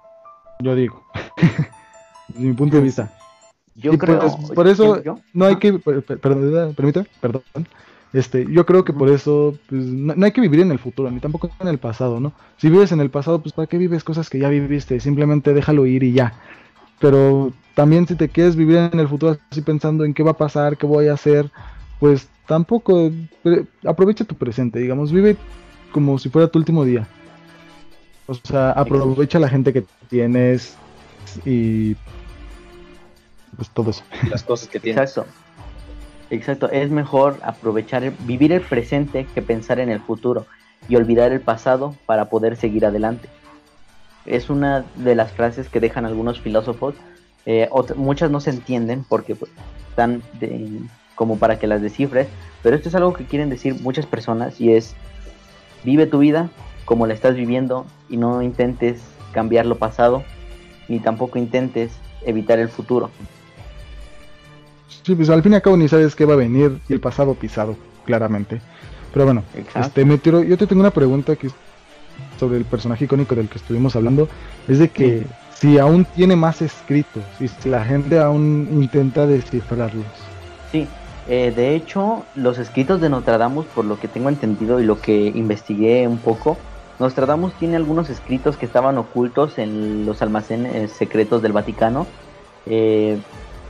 Yo 0.60 0.74
digo, 0.74 1.02
desde 2.28 2.46
mi 2.46 2.54
punto 2.54 2.76
de 2.76 2.82
vista. 2.82 3.12
Yo 3.74 3.96
creo, 3.98 4.20
pues, 4.20 4.34
por 4.54 4.66
eso 4.68 5.02
no 5.32 5.44
hay 5.44 5.56
que, 5.56 5.72
perdón, 5.78 6.74
permítame, 6.74 7.06
perdón, 7.20 7.42
este, 8.12 8.46
yo 8.50 8.66
creo 8.66 8.84
que 8.84 8.92
por 8.92 9.08
eso 9.08 9.54
pues, 9.68 9.84
no, 9.84 10.24
hay 10.24 10.32
que 10.32 10.40
vivir 10.40 10.60
en 10.60 10.72
el 10.72 10.78
futuro, 10.78 11.10
ni 11.10 11.20
tampoco 11.20 11.50
en 11.60 11.68
el 11.68 11.78
pasado, 11.78 12.20
¿no? 12.20 12.32
Si 12.56 12.68
vives 12.68 12.92
en 12.92 13.00
el 13.00 13.10
pasado, 13.10 13.40
pues 13.40 13.52
¿para 13.52 13.66
qué 13.68 13.78
vives 13.78 14.04
cosas 14.04 14.28
que 14.28 14.38
ya 14.38 14.48
viviste? 14.48 14.98
Simplemente 15.00 15.54
déjalo 15.54 15.86
ir 15.86 16.02
y 16.02 16.12
ya. 16.12 16.34
Pero 16.98 17.52
también 17.74 18.06
si 18.06 18.16
te 18.16 18.28
quieres 18.28 18.56
vivir 18.56 18.76
en 18.76 18.98
el 18.98 19.08
futuro 19.08 19.38
así 19.50 19.62
pensando 19.62 20.04
en 20.04 20.12
qué 20.12 20.22
va 20.22 20.32
a 20.32 20.36
pasar, 20.36 20.76
qué 20.76 20.86
voy 20.86 21.08
a 21.08 21.14
hacer, 21.14 21.50
pues 22.00 22.28
tampoco 22.46 23.12
aprovecha 23.86 24.24
tu 24.24 24.34
presente, 24.34 24.80
digamos, 24.80 25.12
vive 25.12 25.36
como 25.92 26.18
si 26.18 26.28
fuera 26.30 26.48
tu 26.48 26.58
último 26.58 26.84
día. 26.84 27.06
O 28.26 28.34
sea, 28.34 28.72
aprovecha 28.72 29.38
la 29.38 29.48
gente 29.48 29.72
que 29.72 29.84
tienes 30.08 30.76
y 31.44 31.94
pues 33.56 33.68
todo 33.70 33.90
eso. 33.90 34.02
Las 34.28 34.42
cosas 34.42 34.68
que 34.68 34.80
tienes. 34.80 35.00
Exacto. 35.00 35.30
Exacto, 36.30 36.70
es 36.70 36.90
mejor 36.90 37.38
aprovechar, 37.42 38.12
vivir 38.20 38.52
el 38.52 38.60
presente 38.60 39.26
que 39.34 39.42
pensar 39.42 39.80
en 39.80 39.90
el 39.90 40.00
futuro 40.00 40.46
y 40.88 40.94
olvidar 40.94 41.32
el 41.32 41.40
pasado 41.40 41.96
para 42.06 42.26
poder 42.26 42.56
seguir 42.56 42.86
adelante. 42.86 43.28
Es 44.26 44.48
una 44.48 44.84
de 44.94 45.16
las 45.16 45.32
frases 45.32 45.68
que 45.68 45.80
dejan 45.80 46.06
algunos 46.06 46.40
filósofos. 46.40 46.94
Eh, 47.46 47.68
muchas 47.96 48.30
no 48.30 48.40
se 48.40 48.50
entienden 48.50 49.04
porque 49.08 49.34
pues, 49.34 49.50
están 49.88 50.22
como 51.20 51.36
para 51.36 51.58
que 51.58 51.66
las 51.66 51.82
descifres, 51.82 52.28
pero 52.62 52.74
esto 52.74 52.88
es 52.88 52.94
algo 52.94 53.12
que 53.12 53.26
quieren 53.26 53.50
decir 53.50 53.76
muchas 53.82 54.06
personas 54.06 54.58
y 54.58 54.72
es 54.72 54.94
vive 55.84 56.06
tu 56.06 56.20
vida 56.20 56.48
como 56.86 57.06
la 57.06 57.12
estás 57.12 57.34
viviendo 57.34 57.84
y 58.08 58.16
no 58.16 58.40
intentes 58.40 59.02
cambiar 59.30 59.66
lo 59.66 59.76
pasado, 59.76 60.24
ni 60.88 60.98
tampoco 60.98 61.38
intentes 61.38 61.92
evitar 62.24 62.58
el 62.58 62.70
futuro. 62.70 63.10
Sí, 65.04 65.14
pues 65.14 65.28
al 65.28 65.42
fin 65.42 65.52
y 65.52 65.56
al 65.56 65.60
cabo 65.60 65.76
ni 65.76 65.88
sabes 65.88 66.16
qué 66.16 66.24
va 66.24 66.32
a 66.32 66.38
venir 66.38 66.78
y 66.88 66.94
el 66.94 67.00
pasado 67.00 67.34
pisado, 67.34 67.76
claramente. 68.06 68.62
Pero 69.12 69.26
bueno, 69.26 69.44
este 69.74 70.06
Meteoro, 70.06 70.42
yo 70.42 70.56
te 70.56 70.66
tengo 70.66 70.80
una 70.80 70.90
pregunta 70.90 71.36
que 71.36 71.50
sobre 72.38 72.56
el 72.56 72.64
personaje 72.64 73.04
icónico 73.04 73.34
del 73.34 73.50
que 73.50 73.58
estuvimos 73.58 73.94
hablando, 73.94 74.26
es 74.68 74.78
de 74.78 74.88
que 74.88 75.26
si 75.52 75.76
aún 75.76 76.06
tiene 76.16 76.34
más 76.34 76.62
escritos, 76.62 77.22
si 77.38 77.68
la 77.68 77.84
gente 77.84 78.18
aún 78.18 78.68
intenta 78.72 79.26
descifrarlos. 79.26 80.06
Sí, 80.72 80.88
eh, 81.32 81.52
de 81.54 81.76
hecho, 81.76 82.24
los 82.34 82.58
escritos 82.58 83.00
de 83.00 83.08
Nostradamus, 83.08 83.64
por 83.66 83.84
lo 83.84 84.00
que 84.00 84.08
tengo 84.08 84.28
entendido 84.28 84.80
y 84.80 84.84
lo 84.84 85.00
que 85.00 85.26
investigué 85.26 86.08
un 86.08 86.18
poco, 86.18 86.56
Nostradamus 86.98 87.54
tiene 87.54 87.76
algunos 87.76 88.10
escritos 88.10 88.56
que 88.56 88.66
estaban 88.66 88.98
ocultos 88.98 89.56
en 89.56 90.04
los 90.04 90.22
almacenes 90.22 90.90
secretos 90.90 91.40
del 91.40 91.52
Vaticano. 91.52 92.08
Eh, 92.66 93.16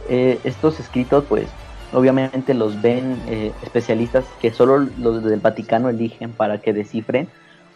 eh, 0.08 0.40
estos 0.42 0.80
escritos, 0.80 1.24
pues, 1.28 1.48
obviamente 1.92 2.54
los 2.54 2.80
ven 2.80 3.18
especialistas 3.62 4.24
que 4.40 4.54
solo 4.54 4.78
los 4.98 5.22
del 5.22 5.40
Vaticano 5.40 5.90
eligen 5.90 6.32
para 6.32 6.62
que 6.62 6.72
descifren, 6.72 7.28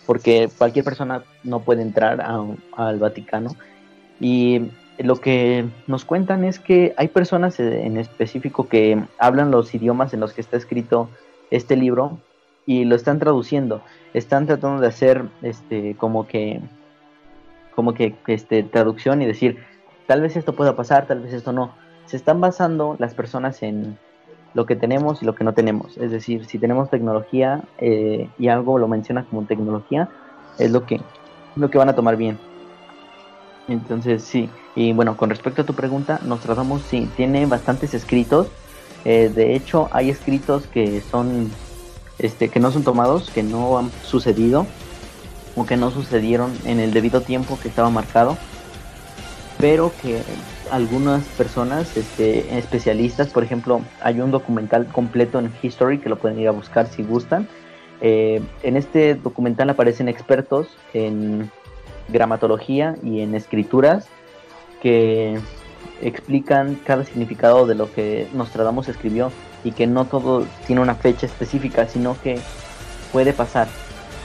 porque 0.06 0.48
cualquier 0.56 0.86
persona 0.86 1.24
no 1.42 1.60
puede 1.60 1.82
entrar 1.82 2.24
al 2.76 2.98
Vaticano. 2.98 3.54
Y 4.18 4.62
lo 4.98 5.16
que 5.16 5.66
nos 5.86 6.04
cuentan 6.04 6.44
es 6.44 6.58
que 6.58 6.94
hay 6.96 7.08
personas 7.08 7.58
en 7.58 7.96
específico 7.96 8.68
que 8.68 9.02
hablan 9.18 9.50
los 9.50 9.74
idiomas 9.74 10.14
en 10.14 10.20
los 10.20 10.32
que 10.32 10.40
está 10.40 10.56
escrito 10.56 11.08
este 11.50 11.76
libro 11.76 12.18
y 12.66 12.84
lo 12.84 12.96
están 12.96 13.18
traduciendo 13.18 13.82
están 14.14 14.46
tratando 14.46 14.80
de 14.80 14.86
hacer 14.86 15.24
este 15.42 15.96
como 15.96 16.26
que 16.26 16.60
como 17.74 17.92
que 17.92 18.14
este 18.28 18.62
traducción 18.62 19.20
y 19.20 19.26
decir 19.26 19.58
tal 20.06 20.20
vez 20.20 20.36
esto 20.36 20.54
pueda 20.54 20.76
pasar, 20.76 21.06
tal 21.06 21.20
vez 21.20 21.32
esto 21.32 21.52
no. 21.52 21.72
Se 22.06 22.16
están 22.16 22.40
basando 22.40 22.96
las 22.98 23.14
personas 23.14 23.62
en 23.62 23.98
lo 24.52 24.66
que 24.66 24.76
tenemos 24.76 25.22
y 25.22 25.26
lo 25.26 25.34
que 25.34 25.44
no 25.44 25.54
tenemos. 25.54 25.96
Es 25.96 26.10
decir, 26.10 26.44
si 26.44 26.58
tenemos 26.58 26.90
tecnología 26.90 27.62
eh, 27.78 28.28
y 28.38 28.48
algo 28.48 28.78
lo 28.78 28.86
menciona 28.86 29.24
como 29.24 29.44
tecnología, 29.44 30.08
es 30.58 30.70
lo 30.70 30.84
que, 30.86 31.00
lo 31.56 31.70
que 31.70 31.78
van 31.78 31.88
a 31.88 31.94
tomar 31.94 32.16
bien. 32.16 32.38
Entonces, 33.66 34.22
sí. 34.22 34.48
Y 34.76 34.92
bueno, 34.92 35.16
con 35.16 35.30
respecto 35.30 35.62
a 35.62 35.66
tu 35.66 35.74
pregunta, 35.74 36.20
nos 36.24 36.40
tratamos, 36.40 36.82
sí, 36.82 37.08
tiene 37.16 37.46
bastantes 37.46 37.94
escritos. 37.94 38.48
Eh, 39.04 39.30
de 39.34 39.54
hecho, 39.54 39.88
hay 39.92 40.10
escritos 40.10 40.66
que 40.66 41.00
son 41.00 41.50
este, 42.18 42.48
que 42.48 42.60
no 42.60 42.70
son 42.70 42.84
tomados, 42.84 43.30
que 43.30 43.42
no 43.42 43.78
han 43.78 43.90
sucedido 44.02 44.66
o 45.56 45.66
que 45.66 45.76
no 45.76 45.90
sucedieron 45.90 46.52
en 46.64 46.80
el 46.80 46.92
debido 46.92 47.20
tiempo 47.20 47.58
que 47.60 47.68
estaba 47.68 47.90
marcado, 47.90 48.36
pero 49.58 49.92
que 50.02 50.20
algunas 50.70 51.22
personas, 51.24 51.96
este, 51.96 52.58
especialistas, 52.58 53.28
por 53.28 53.44
ejemplo, 53.44 53.82
hay 54.00 54.20
un 54.20 54.30
documental 54.30 54.86
completo 54.86 55.38
en 55.38 55.52
History 55.62 55.98
que 55.98 56.08
lo 56.08 56.18
pueden 56.18 56.38
ir 56.38 56.48
a 56.48 56.52
buscar 56.52 56.88
si 56.88 57.02
gustan. 57.02 57.48
Eh, 58.00 58.42
en 58.62 58.76
este 58.76 59.14
documental 59.14 59.70
aparecen 59.70 60.08
expertos 60.08 60.66
en 60.92 61.50
gramatología 62.08 62.96
y 63.02 63.20
en 63.20 63.34
escrituras 63.34 64.08
que 64.84 65.40
explican 66.02 66.78
cada 66.84 67.04
significado 67.04 67.66
de 67.66 67.74
lo 67.74 67.90
que 67.90 68.28
Nostradamus 68.34 68.86
escribió 68.88 69.32
y 69.64 69.72
que 69.72 69.86
no 69.86 70.04
todo 70.04 70.44
tiene 70.66 70.82
una 70.82 70.94
fecha 70.94 71.24
específica, 71.24 71.88
sino 71.88 72.16
que 72.22 72.38
puede 73.10 73.32
pasar. 73.32 73.66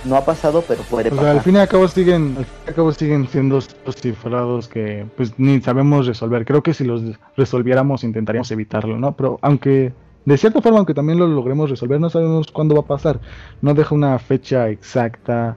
no 0.04 0.18
ha 0.18 0.26
pasado, 0.26 0.62
pero 0.68 0.84
puede 0.84 1.12
pasar. 1.12 1.28
al 1.28 1.42
fin 1.42 1.56
y 1.56 1.60
al 1.60 1.68
cabo 1.70 1.88
siguen, 1.88 2.36
al 2.38 2.46
fin 2.46 2.56
y 2.66 2.70
al 2.70 2.76
cabo 2.76 2.92
siguen 2.92 3.28
siendo 3.30 3.62
cifrados 3.62 4.68
que 4.68 5.06
pues 5.16 5.34
ni 5.38 5.62
sabemos 5.62 6.06
resolver. 6.08 6.44
Creo 6.44 6.62
que 6.62 6.74
si 6.74 6.84
los 6.84 7.04
resolviéramos 7.38 8.04
intentaríamos 8.04 8.52
evitarlo, 8.52 9.00
¿no? 9.00 9.16
Pero 9.16 9.40
aunque 9.42 9.94
de 10.26 10.38
cierta 10.38 10.62
forma, 10.62 10.80
aunque 10.80 10.94
también 10.94 11.20
lo 11.20 11.28
logremos 11.28 11.70
resolver, 11.70 12.02
no 12.02 12.10
sabemos 12.10 12.52
cuándo 12.52 12.76
va 12.76 12.82
a 12.82 12.86
pasar. 12.86 13.22
No 13.62 13.74
deja 13.74 13.96
una 13.96 14.20
fecha 14.20 14.68
exacta. 14.68 15.56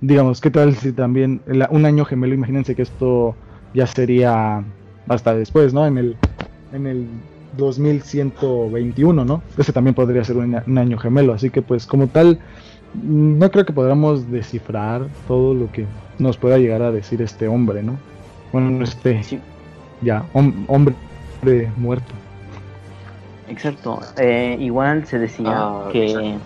Digamos, 0.00 0.40
¿qué 0.40 0.50
tal 0.50 0.74
si 0.76 0.92
también 0.92 1.42
un 1.68 1.84
año 1.84 2.06
gemelo? 2.06 2.32
Imagínense 2.32 2.74
que 2.74 2.82
esto 2.82 3.36
ya 3.74 3.86
sería 3.86 4.64
hasta 5.08 5.34
después, 5.34 5.72
¿no? 5.74 5.86
En 5.86 5.98
el, 5.98 6.16
en 6.72 6.86
el 6.86 7.06
2121, 7.56 9.24
¿no? 9.24 9.42
Ese 9.58 9.72
también 9.72 9.94
podría 9.94 10.24
ser 10.24 10.36
un, 10.36 10.78
año 10.78 10.98
gemelo. 10.98 11.32
Así 11.32 11.50
que, 11.50 11.62
pues, 11.62 11.86
como 11.86 12.06
tal, 12.06 12.38
no 12.94 13.50
creo 13.50 13.64
que 13.64 13.72
podamos 13.72 14.30
descifrar 14.30 15.06
todo 15.26 15.54
lo 15.54 15.70
que 15.72 15.86
nos 16.18 16.36
pueda 16.36 16.58
llegar 16.58 16.82
a 16.82 16.92
decir 16.92 17.22
este 17.22 17.48
hombre, 17.48 17.82
¿no? 17.82 17.98
Bueno, 18.52 18.82
este. 18.82 19.20
Ya, 20.02 20.24
hombre 20.32 20.94
muerto. 21.76 22.12
Exacto. 23.48 24.00
Eh, 24.16 24.56
igual 24.60 25.06
se 25.06 25.18
decía 25.18 25.52
ah, 25.52 25.88
que. 25.92 26.36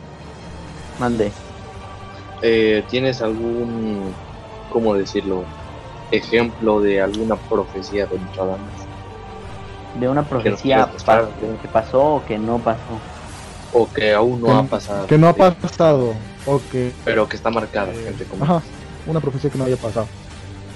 Mande. 0.98 1.30
Eh, 2.42 2.82
¿Tienes 2.90 3.20
algún. 3.22 4.12
¿Cómo 4.70 4.94
decirlo? 4.94 5.44
Ejemplo 6.16 6.80
de 6.80 7.02
alguna 7.02 7.36
profecía 7.36 8.06
de 8.06 8.18
Nostradamus? 8.18 8.60
De 9.98 10.08
una 10.08 10.22
profecía 10.22 10.88
que, 11.60 11.68
pasó 11.68 12.16
o 12.16 12.24
que 12.24 12.38
no 12.38 12.58
pasó. 12.58 12.98
O 13.72 13.88
que 13.88 14.12
aún 14.12 14.40
no 14.40 14.58
ha 14.58 14.62
pasado. 14.64 15.06
Que 15.06 15.18
no 15.18 15.28
ha 15.28 15.32
pasado. 15.34 16.14
O 16.46 16.60
que, 16.70 16.92
Pero 17.04 17.28
que 17.28 17.36
está 17.36 17.50
marcada, 17.50 17.92
eh, 17.92 18.14
Ajá, 18.40 18.62
una 19.06 19.20
profecía 19.20 19.50
que 19.50 19.58
no 19.58 19.64
haya 19.64 19.76
pasado. 19.76 20.06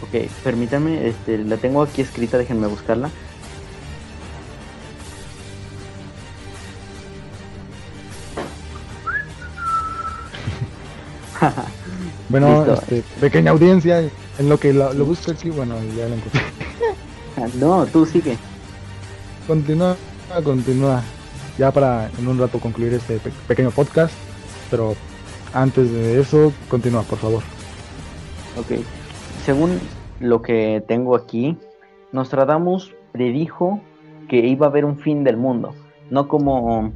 Ok, 0.03 0.28
permítanme, 0.43 1.09
este, 1.09 1.39
la 1.39 1.57
tengo 1.57 1.82
aquí 1.82 2.03
escrita, 2.03 2.39
déjenme 2.39 2.66
buscarla. 2.66 3.11
bueno, 12.28 12.64
este, 12.74 13.03
pequeña 13.20 13.51
audiencia, 13.53 14.09
en 14.39 14.49
lo 14.49 14.59
que 14.59 14.72
lo, 14.72 14.93
busco 15.05 15.30
aquí, 15.30 15.51
bueno, 15.51 15.76
ya 15.97 16.09
lo 16.09 16.14
encontré. 16.14 16.41
no, 17.61 17.86
tú 17.86 18.07
sigue. 18.07 18.36
Continúa, 19.47 19.97
continúa. 20.45 21.03
Ya 21.59 21.72
para 21.72 22.11
en 22.18 22.28
un 22.28 22.39
rato 22.39 22.61
concluir 22.61 22.95
este 22.95 23.20
pequeño 23.49 23.70
podcast, 23.70 24.14
pero 24.70 24.95
antes 25.53 25.91
de 25.93 26.20
eso, 26.20 26.53
continúa, 26.68 27.03
por 27.03 27.18
favor. 27.18 27.43
Ok. 28.59 28.80
Según 29.45 29.80
lo 30.20 30.43
que 30.43 30.82
tengo 30.86 31.16
aquí, 31.16 31.57
Nostradamus 32.12 32.95
predijo 33.12 33.80
que 34.28 34.39
iba 34.47 34.66
a 34.66 34.70
haber 34.70 34.84
un 34.84 34.99
fin 34.99 35.24
del 35.24 35.36
mundo, 35.36 35.74
no 36.11 36.28
como 36.28 36.93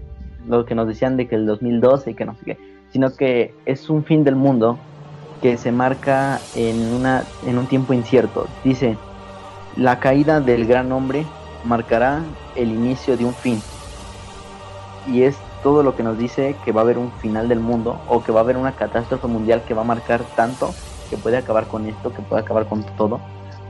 lo 0.46 0.64
que 0.64 0.74
nos 0.74 0.86
decían 0.86 1.16
de 1.16 1.26
que 1.26 1.34
el 1.34 1.46
2012 1.46 2.10
y 2.10 2.14
que 2.14 2.24
no 2.24 2.34
sé 2.34 2.44
qué 2.44 2.72
sino 2.92 3.14
que 3.14 3.54
es 3.64 3.88
un 3.88 4.04
fin 4.04 4.22
del 4.22 4.36
mundo 4.36 4.78
que 5.42 5.58
se 5.58 5.72
marca 5.72 6.40
en, 6.54 6.94
una, 6.94 7.24
en 7.44 7.58
un 7.58 7.66
tiempo 7.66 7.92
incierto. 7.92 8.46
Dice, 8.62 8.96
la 9.76 9.98
caída 9.98 10.40
del 10.40 10.66
gran 10.66 10.92
hombre 10.92 11.26
marcará 11.64 12.22
el 12.54 12.70
inicio 12.70 13.16
de 13.16 13.24
un 13.24 13.34
fin. 13.34 13.60
Y 15.08 15.22
es 15.22 15.36
todo 15.64 15.82
lo 15.82 15.96
que 15.96 16.04
nos 16.04 16.16
dice 16.16 16.56
que 16.64 16.72
va 16.72 16.80
a 16.80 16.84
haber 16.84 16.96
un 16.96 17.10
final 17.20 17.48
del 17.48 17.58
mundo 17.58 18.00
o 18.08 18.22
que 18.22 18.30
va 18.32 18.40
a 18.40 18.42
haber 18.44 18.56
una 18.56 18.72
catástrofe 18.72 19.26
mundial 19.26 19.62
que 19.66 19.74
va 19.74 19.82
a 19.82 19.84
marcar 19.84 20.22
tanto 20.36 20.72
que 21.10 21.16
puede 21.16 21.36
acabar 21.36 21.66
con 21.66 21.86
esto, 21.86 22.12
que 22.12 22.22
puede 22.22 22.42
acabar 22.42 22.66
con 22.66 22.84
todo. 22.96 23.20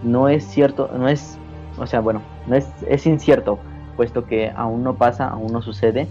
No 0.02 0.28
es 0.28 0.44
cierto, 0.46 0.90
no 0.96 1.08
es, 1.08 1.38
o 1.78 1.86
sea, 1.86 2.00
bueno, 2.00 2.22
no 2.46 2.54
es, 2.54 2.68
es 2.86 3.06
incierto, 3.06 3.58
puesto 3.96 4.26
que 4.26 4.52
aún 4.54 4.84
no 4.84 4.94
pasa, 4.94 5.28
aún 5.28 5.52
no 5.52 5.62
sucede. 5.62 6.06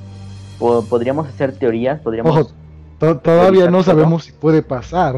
podríamos 0.60 1.28
hacer 1.28 1.58
teorías, 1.58 2.00
podríamos 2.00 2.54
todavía 3.02 3.70
no 3.70 3.84
sabemos 3.84 4.26
si 4.26 4.32
puede 4.32 4.62
pasar. 4.62 5.16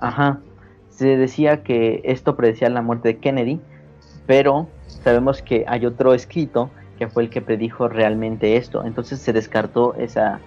Ajá. 0.00 0.40
Se 0.90 1.16
decía 1.16 1.62
que 1.62 2.00
esto 2.04 2.36
predecía 2.36 2.68
la 2.70 2.82
muerte 2.82 3.08
de 3.08 3.16
Kennedy, 3.18 3.60
pero 4.26 4.68
sabemos 5.02 5.42
que 5.42 5.64
hay 5.66 5.86
otro 5.86 6.14
escrito 6.14 6.70
que 6.98 7.08
fue 7.08 7.24
el 7.24 7.30
que 7.30 7.40
predijo 7.40 7.88
realmente 7.88 8.56
esto. 8.56 8.84
Entonces 8.84 9.20
se 9.20 9.32
descartó 9.32 9.94
esa, 9.94 10.40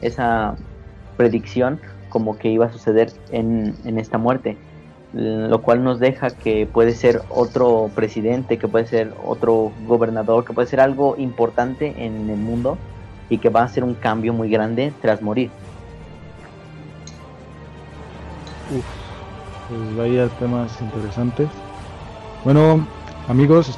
esa 0.00 0.56
predicción 1.16 1.80
como 2.08 2.38
que 2.38 2.48
iba 2.48 2.66
a 2.66 2.72
suceder 2.72 3.12
en, 3.30 3.74
en 3.84 3.98
esta 3.98 4.18
muerte. 4.18 4.56
Lo 5.12 5.62
cual 5.62 5.82
nos 5.82 5.98
deja 5.98 6.30
que 6.30 6.66
puede 6.66 6.92
ser 6.92 7.22
otro 7.30 7.90
presidente, 7.94 8.58
que 8.58 8.68
puede 8.68 8.86
ser 8.86 9.12
otro 9.24 9.72
gobernador, 9.86 10.44
que 10.44 10.52
puede 10.52 10.68
ser 10.68 10.80
algo 10.80 11.16
importante 11.16 11.94
en 12.04 12.28
el 12.28 12.36
mundo 12.36 12.76
y 13.28 13.38
que 13.38 13.48
va 13.48 13.62
a 13.62 13.68
ser 13.68 13.82
un 13.82 13.94
cambio 13.94 14.32
muy 14.32 14.50
grande 14.50 14.92
tras 15.00 15.22
morir. 15.22 15.50
Uf, 18.70 18.84
pues 19.68 19.96
vaya 19.96 20.28
temas 20.38 20.72
interesantes. 20.80 21.48
Bueno, 22.44 22.86
amigos, 23.28 23.76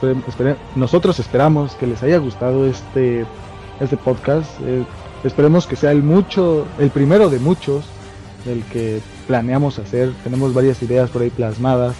nosotros 0.74 1.18
esperamos 1.18 1.74
que 1.74 1.86
les 1.86 2.02
haya 2.02 2.18
gustado 2.18 2.66
este, 2.66 3.26
este 3.80 3.96
podcast. 3.96 4.50
Eh, 4.62 4.84
esperemos 5.24 5.66
que 5.66 5.76
sea 5.76 5.92
el 5.92 6.02
mucho, 6.02 6.66
el 6.78 6.90
primero 6.90 7.28
de 7.28 7.38
muchos 7.38 7.84
del 8.44 8.62
que 8.64 9.00
planeamos 9.26 9.78
hacer. 9.78 10.12
Tenemos 10.24 10.54
varias 10.54 10.82
ideas 10.82 11.10
por 11.10 11.22
ahí 11.22 11.30
plasmadas. 11.30 11.94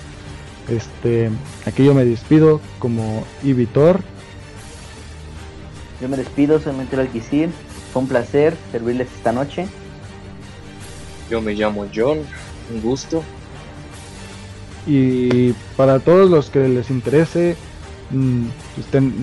Este, 0.69 1.31
aquí 1.67 1.85
yo 1.85 1.95
me 1.95 2.05
despido 2.05 2.61
como 2.79 3.25
Ibitor. 3.43 4.01
Yo 6.01 6.09
me 6.09 6.17
despido, 6.17 6.61
soy 6.61 6.75
Mentira 6.75 7.03
Alquicir. 7.03 7.51
Fue 7.93 8.03
un 8.03 8.09
placer 8.09 8.57
servirles 8.71 9.09
esta 9.15 9.33
noche. 9.33 9.67
Yo 11.31 11.43
me 11.43 11.55
llamo 11.55 11.87
John 11.95 12.19
un 12.73 12.83
gusto. 12.83 13.23
Y 14.87 15.53
para 15.77 15.99
todos 16.01 16.31
los 16.31 16.51
que 16.51 16.67
les 16.69 16.91
interese, 16.91 17.57
mm, 18.11 18.47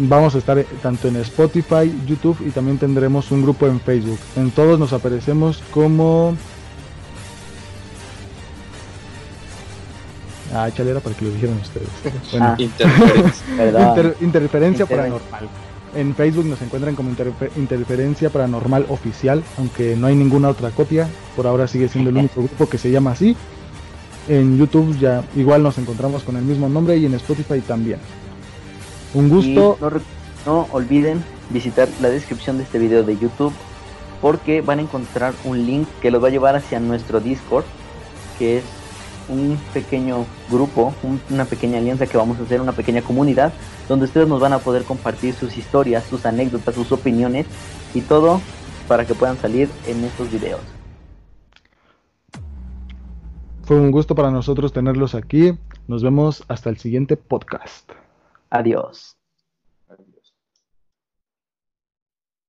vamos 0.08 0.36
a 0.36 0.38
estar 0.38 0.64
tanto 0.82 1.08
en 1.08 1.16
Spotify, 1.18 1.92
YouTube 2.06 2.38
y 2.46 2.52
también 2.52 2.78
tendremos 2.78 3.32
un 3.32 3.42
grupo 3.42 3.66
en 3.68 3.80
Facebook. 3.80 4.20
En 4.36 4.52
todos 4.52 4.80
nos 4.80 4.94
aparecemos 4.94 5.64
como... 5.72 6.36
Ah, 10.54 10.70
chalera 10.72 11.00
para 11.02 11.16
que 11.16 11.26
lo 11.26 11.32
dijeran 11.32 11.58
ustedes. 11.58 11.90
Ah. 12.40 12.56
interferencia 14.22 14.86
paranormal. 14.88 15.50
En 15.96 16.14
Facebook 16.14 16.46
nos 16.46 16.62
encuentran 16.62 16.94
como 16.94 17.12
Interferencia 17.56 18.30
Paranormal 18.30 18.86
Oficial, 18.90 19.42
aunque 19.58 19.96
no 19.96 20.08
hay 20.08 20.16
ninguna 20.16 20.50
otra 20.50 20.70
copia. 20.72 21.08
Por 21.38 21.48
ahora 21.48 21.68
sigue 21.68 21.88
siendo 21.88 22.10
el 22.10 22.18
único 22.18 22.44
grupo 22.44 22.68
que 22.68 22.78
se 22.78 22.92
llama 22.92 23.12
así. 23.12 23.36
En 24.28 24.58
YouTube 24.58 24.98
ya 25.00 25.24
igual 25.38 25.64
nos 25.64 25.78
encontramos 25.78 26.24
con 26.24 26.36
el 26.36 26.44
mismo 26.44 26.68
nombre 26.68 26.98
y 26.98 27.06
en 27.06 27.14
Spotify 27.14 27.62
también. 27.62 28.00
Un 29.14 29.30
gusto. 29.30 29.78
No, 29.80 29.92
no, 30.46 30.68
olviden 30.74 31.24
visitar 31.50 31.88
la 32.02 32.10
descripción 32.10 32.58
de 32.58 32.64
este 32.64 32.78
video 32.78 33.04
de 33.04 33.18
YouTube 33.18 33.54
porque 34.22 34.62
van 34.62 34.80
a 34.80 34.82
encontrar 34.82 35.34
un 35.46 35.66
link 35.66 35.88
que 36.02 36.12
los 36.12 36.22
va 36.22 36.28
a 36.28 36.32
llevar 36.32 36.56
hacia 36.58 36.80
nuestro 36.82 37.22
Discord, 37.22 37.64
que 38.38 38.58
es 38.58 38.64
un 39.30 39.58
pequeño 39.74 40.26
grupo, 40.50 40.94
una 41.30 41.46
pequeña 41.46 41.78
alianza 41.80 42.08
que 42.08 42.18
vamos 42.18 42.40
a 42.40 42.44
hacer, 42.44 42.62
una 42.62 42.72
pequeña 42.72 43.02
comunidad, 43.02 43.54
donde 43.88 44.06
ustedes 44.06 44.28
nos 44.28 44.40
van 44.40 44.54
a 44.54 44.60
poder 44.60 44.84
compartir 44.84 45.34
sus 45.34 45.58
historias, 45.58 46.04
sus 46.04 46.26
anécdotas, 46.26 46.76
sus 46.76 46.92
opiniones 46.92 47.46
y 47.94 48.02
todo 48.02 48.42
para 48.88 49.06
que 49.06 49.16
puedan 49.16 49.38
salir 49.38 49.70
en 49.88 50.04
estos 50.04 50.32
videos. 50.32 50.62
Fue 53.64 53.80
un 53.80 53.90
gusto 53.90 54.14
para 54.14 54.30
nosotros 54.30 54.74
tenerlos 54.74 55.16
aquí. 55.16 55.58
Nos 55.88 56.04
vemos 56.04 56.44
hasta 56.48 56.70
el 56.70 56.78
siguiente 56.78 57.18
podcast. 57.18 57.92
Adiós. 58.52 59.15